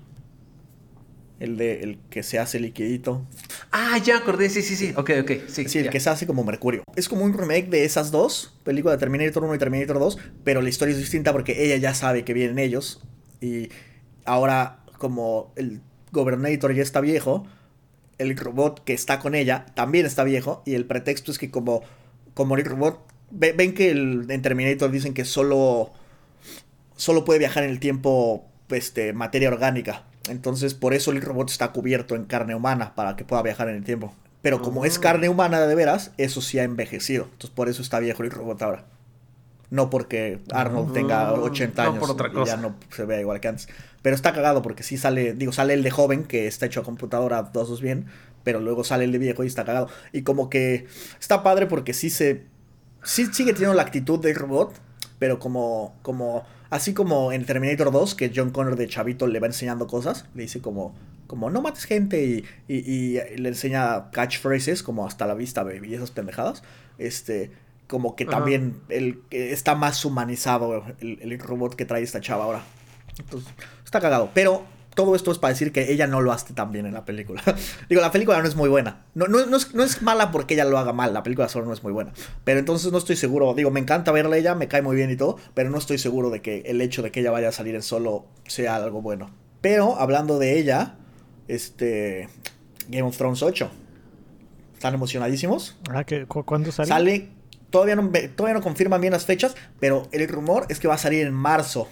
[1.41, 3.27] El de el que se hace liquidito.
[3.73, 4.95] Ah, ya acordé, sí, sí, sí.
[4.97, 5.69] Ok, ok, sí.
[5.69, 5.91] Sí, el ya.
[5.91, 6.85] que se hace como Mercurio.
[6.95, 10.63] Es como un remake de esas dos, película de Terminator 1 y Terminator 2, pero
[10.63, 13.03] la historia es distinta porque ella ya sabe que vienen ellos.
[13.41, 13.71] Y
[14.25, 15.81] ahora, como el
[16.13, 17.45] Gobernator ya está viejo,
[18.23, 20.63] el robot que está con ella también está viejo.
[20.65, 21.83] Y el pretexto es que como,
[22.35, 23.01] como el robot...
[23.31, 25.91] ve- Ven que el, en Terminator dicen que solo,
[26.97, 30.05] solo puede viajar en el tiempo este, materia orgánica.
[30.29, 33.77] Entonces, por eso el robot está cubierto en carne humana, para que pueda viajar en
[33.77, 34.15] el tiempo.
[34.41, 35.01] Pero como es Ah.
[35.01, 37.25] carne humana de veras, eso sí ha envejecido.
[37.25, 38.85] Entonces, por eso está viejo el robot ahora.
[39.73, 42.57] No porque Arnold Ah, tenga 80 no años por otra y cosa.
[42.57, 43.69] ya no se vea igual que antes.
[44.03, 46.83] Pero está cagado porque sí sale, digo, sale el de joven, que está hecho a
[46.85, 48.05] computadora, todos dos bien,
[48.45, 49.89] pero luego sale el de viejo y está cagado.
[50.13, 50.87] Y como que
[51.19, 52.45] está padre porque sí se...
[53.03, 54.75] Sí sigue teniendo la actitud del robot,
[55.19, 55.97] pero como...
[56.03, 60.27] como así como en Terminator 2, que John Connor de chavito le va enseñando cosas,
[60.35, 60.95] le dice como...
[61.27, 65.89] Como no mates gente y, y, y le enseña catchphrases como hasta la vista, baby,
[65.89, 66.63] y esas pendejadas.
[66.99, 67.51] Este,
[67.93, 68.33] como que Ajá.
[68.39, 72.63] también el, está más humanizado el, el robot que trae esta chava ahora.
[73.19, 73.53] Entonces,
[73.85, 74.31] está cagado.
[74.33, 74.65] Pero
[74.95, 77.43] todo esto es para decir que ella no lo hace tan bien en la película.
[77.91, 79.05] Digo, la película no es muy buena.
[79.15, 81.13] No, no, no, es, no es mala porque ella lo haga mal.
[81.13, 82.13] La película solo no es muy buena.
[82.45, 83.53] Pero entonces no estoy seguro.
[83.53, 85.37] Digo, me encanta verla ella, me cae muy bien y todo.
[85.53, 87.83] Pero no estoy seguro de que el hecho de que ella vaya a salir en
[87.83, 89.31] solo sea algo bueno.
[89.61, 90.97] Pero hablando de ella,
[91.49, 92.29] este.
[92.89, 93.71] Game of Thrones 8.
[94.75, 95.77] ¿Están emocionadísimos?
[95.91, 96.89] Ah, ¿qué- cu- ¿cuándo sale?
[96.89, 97.29] Sale,
[97.73, 100.99] todavía no, todavía no confirman bien las fechas, pero el rumor es que va a
[100.99, 101.89] salir en marzo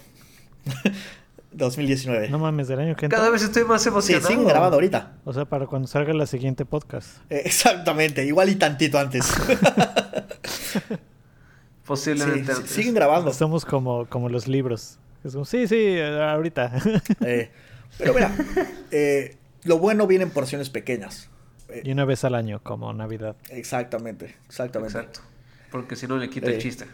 [1.51, 2.29] 2019.
[2.29, 3.17] No mames, del año que entra.
[3.19, 4.27] Cada vez estoy más sí, emocionado.
[4.29, 5.17] siguen grabando ahorita.
[5.25, 7.17] O sea, para cuando salga la siguiente podcast.
[7.29, 9.25] Eh, exactamente, igual y tantito antes.
[11.85, 12.71] Posiblemente Sí, sí, antes.
[12.71, 13.33] siguen grabando.
[13.33, 14.97] Somos como, como los libros.
[15.23, 16.71] Es como, sí, sí, ahorita.
[17.25, 17.51] Eh,
[17.97, 18.33] pero mira,
[18.91, 21.29] eh, lo bueno viene en porciones pequeñas.
[21.83, 23.35] Y una vez al año, como Navidad.
[23.49, 24.97] exactamente, exactamente.
[24.97, 25.21] Exacto.
[25.71, 26.55] Porque si no le quita Eh.
[26.55, 26.85] el chiste.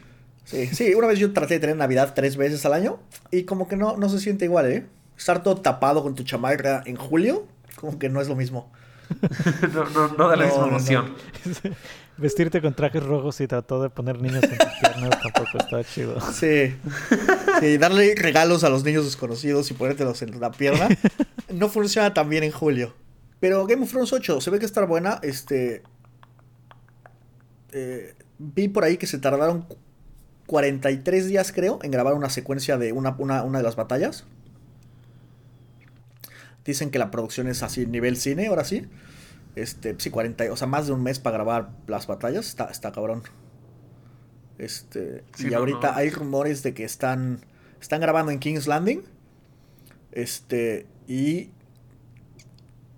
[0.46, 3.00] Sí, sí, una vez yo traté de tener Navidad tres veces al año
[3.32, 4.86] y como que no, no se siente igual, ¿eh?
[5.18, 7.46] Estar todo tapado con tu chamarra en julio,
[7.76, 8.72] como que no es lo mismo.
[9.74, 10.68] no, no, no da la No, misma no.
[10.68, 11.14] emoción.
[12.18, 16.20] Vestirte con trajes rojos y trató de poner niños en tus piernas tampoco está chido.
[16.34, 16.76] Sí.
[17.60, 20.88] Sí, darle regalos a los niños desconocidos y ponértelos en la pierna
[21.54, 22.96] no funciona tan bien en julio.
[23.40, 25.20] Pero Game of Thrones 8 se ve que está buena.
[25.22, 25.84] Este.
[27.72, 29.66] eh, vi por ahí que se tardaron
[30.48, 34.26] 43 días, creo, en grabar una secuencia de una, una, una de las batallas.
[36.66, 38.88] Dicen que la producción es así, nivel cine, ahora sí.
[39.56, 42.48] Este, sí, 40, o sea, más de un mes para grabar las batallas.
[42.48, 43.24] Está, está cabrón.
[44.58, 45.98] Este, Sí, y no, ahorita no.
[45.98, 47.40] hay rumores de que están,
[47.82, 49.04] están grabando en King's Landing.
[50.12, 51.52] Este, y.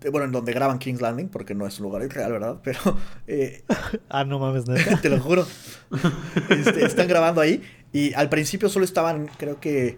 [0.03, 2.59] eh, Bueno, en donde graban King's Landing, porque no es un lugar real, ¿verdad?
[2.63, 2.80] Pero.
[3.27, 3.63] eh,
[4.09, 4.97] Ah, no mames, neta.
[5.01, 5.45] te lo juro.
[6.49, 7.61] Este, están grabando ahí.
[7.91, 9.97] Y al principio solo estaban, creo que.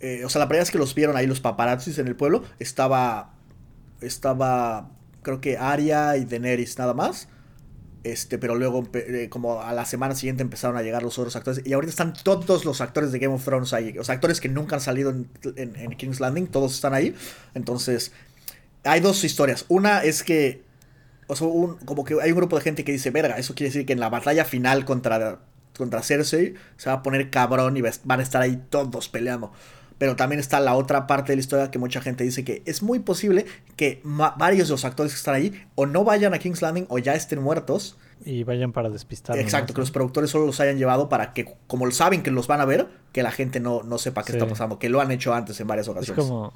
[0.00, 2.42] eh, o sea, la primera vez que los vieron ahí los paparazzis en el pueblo,
[2.58, 3.34] estaba.
[4.00, 4.90] Estaba.
[5.22, 7.28] Creo que Arya y Daenerys nada más.
[8.04, 11.60] Este, pero luego, eh, como a la semana siguiente empezaron a llegar los otros actores.
[11.66, 13.98] Y ahorita están todos los actores de Game of Thrones ahí.
[13.98, 17.14] O sea, actores que nunca han salido en, en- en King's Landing, todos están ahí.
[17.54, 18.12] Entonces,
[18.88, 19.64] hay dos historias.
[19.68, 20.62] Una es que
[21.30, 23.68] o sea, un- como que hay un grupo de gente que dice, verga, eso quiere
[23.68, 25.40] decir que en la batalla final contra,
[25.76, 29.52] contra Cersei se va a poner cabrón y va- van a estar ahí todos peleando.
[29.98, 32.82] Pero también está la otra parte de la historia que mucha gente dice que es
[32.82, 33.44] muy posible
[33.76, 36.98] que varios de los actores que están ahí o no vayan a King's Landing o
[36.98, 37.98] ya estén muertos.
[38.24, 39.36] Y vayan para despistar.
[39.38, 42.60] Exacto, que los productores solo los hayan llevado para que, como saben que los van
[42.60, 44.38] a ver, que la gente no, no sepa qué Sí.
[44.38, 46.24] está pasando, que lo han hecho antes en varias Es ocasiones.
[46.24, 46.52] como...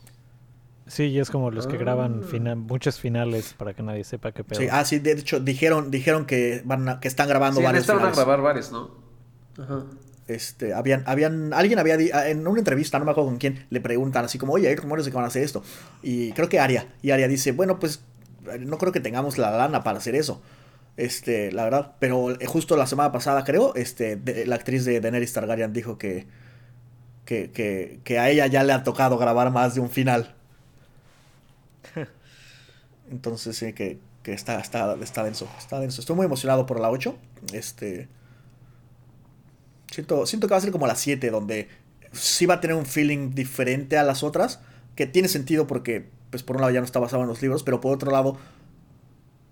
[0.92, 2.26] Sí, y es como los que graban Ah.
[2.30, 4.60] fina- muchos finales para que nadie sepa qué pedo.
[4.60, 7.86] Sí, ah, sí, de hecho, dijeron, dijeron que, van a- que están grabando Sí, varios
[7.86, 8.26] necesitaban a finales.
[8.26, 8.90] grabar varios, ¿no?
[9.58, 9.84] Ajá.
[10.28, 13.80] este, habían, habían, alguien había, di- en una entrevista, no me acuerdo con quién, le
[13.80, 15.62] preguntan así como, oye, hay rumores de que van a hacer esto.
[16.02, 18.02] Y creo que Aria, y Aria dice, bueno, pues
[18.60, 20.40] no creo que tengamos la lana para hacer eso.
[20.96, 25.00] Este, la verdad, pero eh, justo la semana pasada, creo, este, de- la actriz de
[25.00, 26.26] Daenerys Targaryen dijo que,
[27.24, 30.34] que, que, que a ella ya le ha tocado grabar más de un final.
[33.12, 36.00] Entonces, sí, que, que está, está, está denso, está denso.
[36.00, 37.14] Estoy muy emocionado por la 8.
[37.52, 38.08] Este,
[39.90, 41.68] siento, siento que va a ser como la 7, donde
[42.10, 44.60] sí va a tener un feeling diferente a las otras,
[44.96, 47.62] que tiene sentido porque, pues por un lado ya no está basado en los libros,
[47.62, 48.38] pero por otro lado,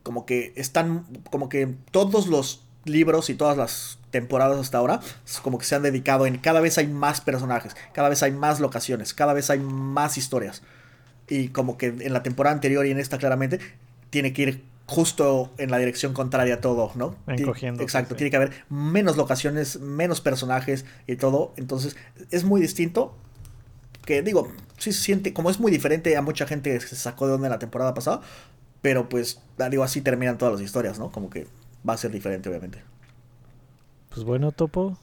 [0.02, 5.00] como que están, como que todos los libros y todas las temporadas hasta ahora,
[5.42, 8.58] como que se han dedicado en, cada vez hay más personajes, cada vez hay más
[8.58, 10.62] locaciones, cada vez hay más historias.
[11.30, 13.58] Y como que en la temporada anterior y en esta claramente,
[14.10, 17.14] tiene que ir justo en la dirección contraria a todo, ¿no?
[17.28, 18.18] Encogiéndose, Exacto, sí.
[18.18, 21.54] tiene que haber menos locaciones, menos personajes y todo.
[21.56, 21.96] Entonces,
[22.30, 23.16] es muy distinto.
[24.04, 24.48] Que digo,
[24.78, 27.46] sí se siente, como es muy diferente a mucha gente que se sacó de onda
[27.46, 28.20] en la temporada pasada.
[28.82, 29.40] Pero pues,
[29.70, 31.12] digo, así terminan todas las historias, ¿no?
[31.12, 31.46] Como que
[31.88, 32.82] va a ser diferente, obviamente.
[34.08, 34.98] Pues bueno, Topo,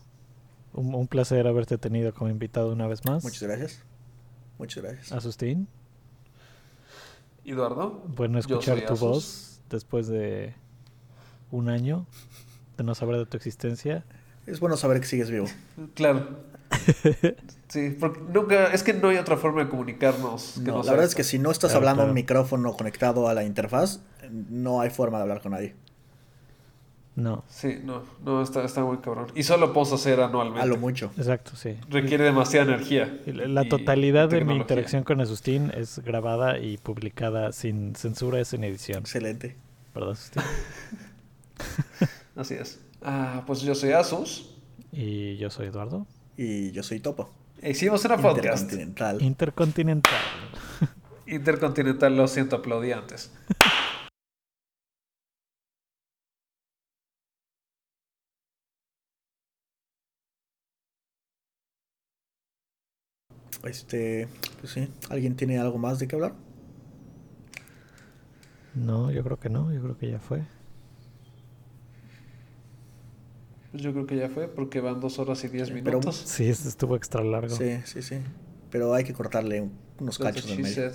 [0.73, 3.23] un, un placer haberte tenido como invitado una vez más.
[3.23, 3.83] Muchas gracias.
[4.57, 5.11] Muchas gracias.
[5.13, 5.67] Asustín,
[7.51, 8.03] Eduardo.
[8.15, 8.99] bueno escuchar tu Asus.
[8.99, 10.53] voz después de
[11.51, 12.05] un año
[12.77, 14.05] de no saber de tu existencia.
[14.45, 15.47] Es bueno saber que sigues vivo.
[15.95, 16.27] Claro.
[17.69, 20.53] Sí, porque nunca, es que no hay otra forma de comunicarnos.
[20.63, 22.71] Que No, no la verdad es que si no estás Claro, hablando a un micrófono
[22.77, 23.99] conectado a la interfaz,
[24.31, 25.75] no hay forma de hablar con nadie.
[27.17, 29.25] No, Sí, no, no, está, está muy cabrón.
[29.33, 30.61] Y solo puedo hacer anualmente.
[30.61, 31.11] A lo mucho.
[31.17, 31.75] exacto, sí.
[31.89, 33.19] Requiere demasiada energía.
[33.25, 38.63] Y La totalidad de mi interacción con Asustín es grabada y publicada sin censura, sin
[38.63, 38.99] edición.
[38.99, 39.55] Excelente.
[39.95, 40.43] ¿Verdad, Asustín?
[42.35, 42.79] Así es.
[43.01, 44.55] Ah, pues yo soy Asus.
[44.91, 46.05] Y yo soy Eduardo.
[46.37, 47.31] Y yo soy Topo.
[47.63, 48.61] Hicimos una podcast.
[48.61, 49.21] Intercontinental.
[49.23, 50.21] Intercontinental.
[51.25, 53.31] Intercontinental, lo siento, aplaudí antes.
[63.67, 64.27] Este,
[64.61, 64.87] pues sí.
[65.09, 66.33] ¿Alguien tiene algo más de qué hablar?
[68.75, 70.43] No, yo creo que no, yo creo que ya fue.
[73.71, 76.15] Pues yo creo que ya fue, porque van dos horas y diez Pero- minutos.
[76.15, 77.55] Sí, este estuvo extra largo.
[77.55, 78.19] Sí, sí, sí.
[78.71, 80.75] Pero hay que cortarle un- unos That's cachos she medio.
[80.75, 80.93] said.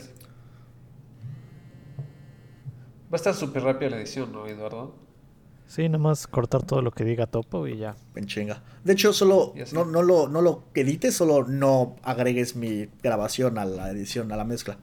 [3.13, 4.97] Va a estar súper rápida la edición, ¿no, Eduardo?
[5.75, 7.97] Sí, nomás cortar todo lo que diga Topo y ya.
[8.15, 8.63] En chinga.
[8.85, 13.65] De hecho, solo no, no, lo, no lo edites, solo no agregues mi grabación a
[13.65, 14.77] la edición, a la mezcla.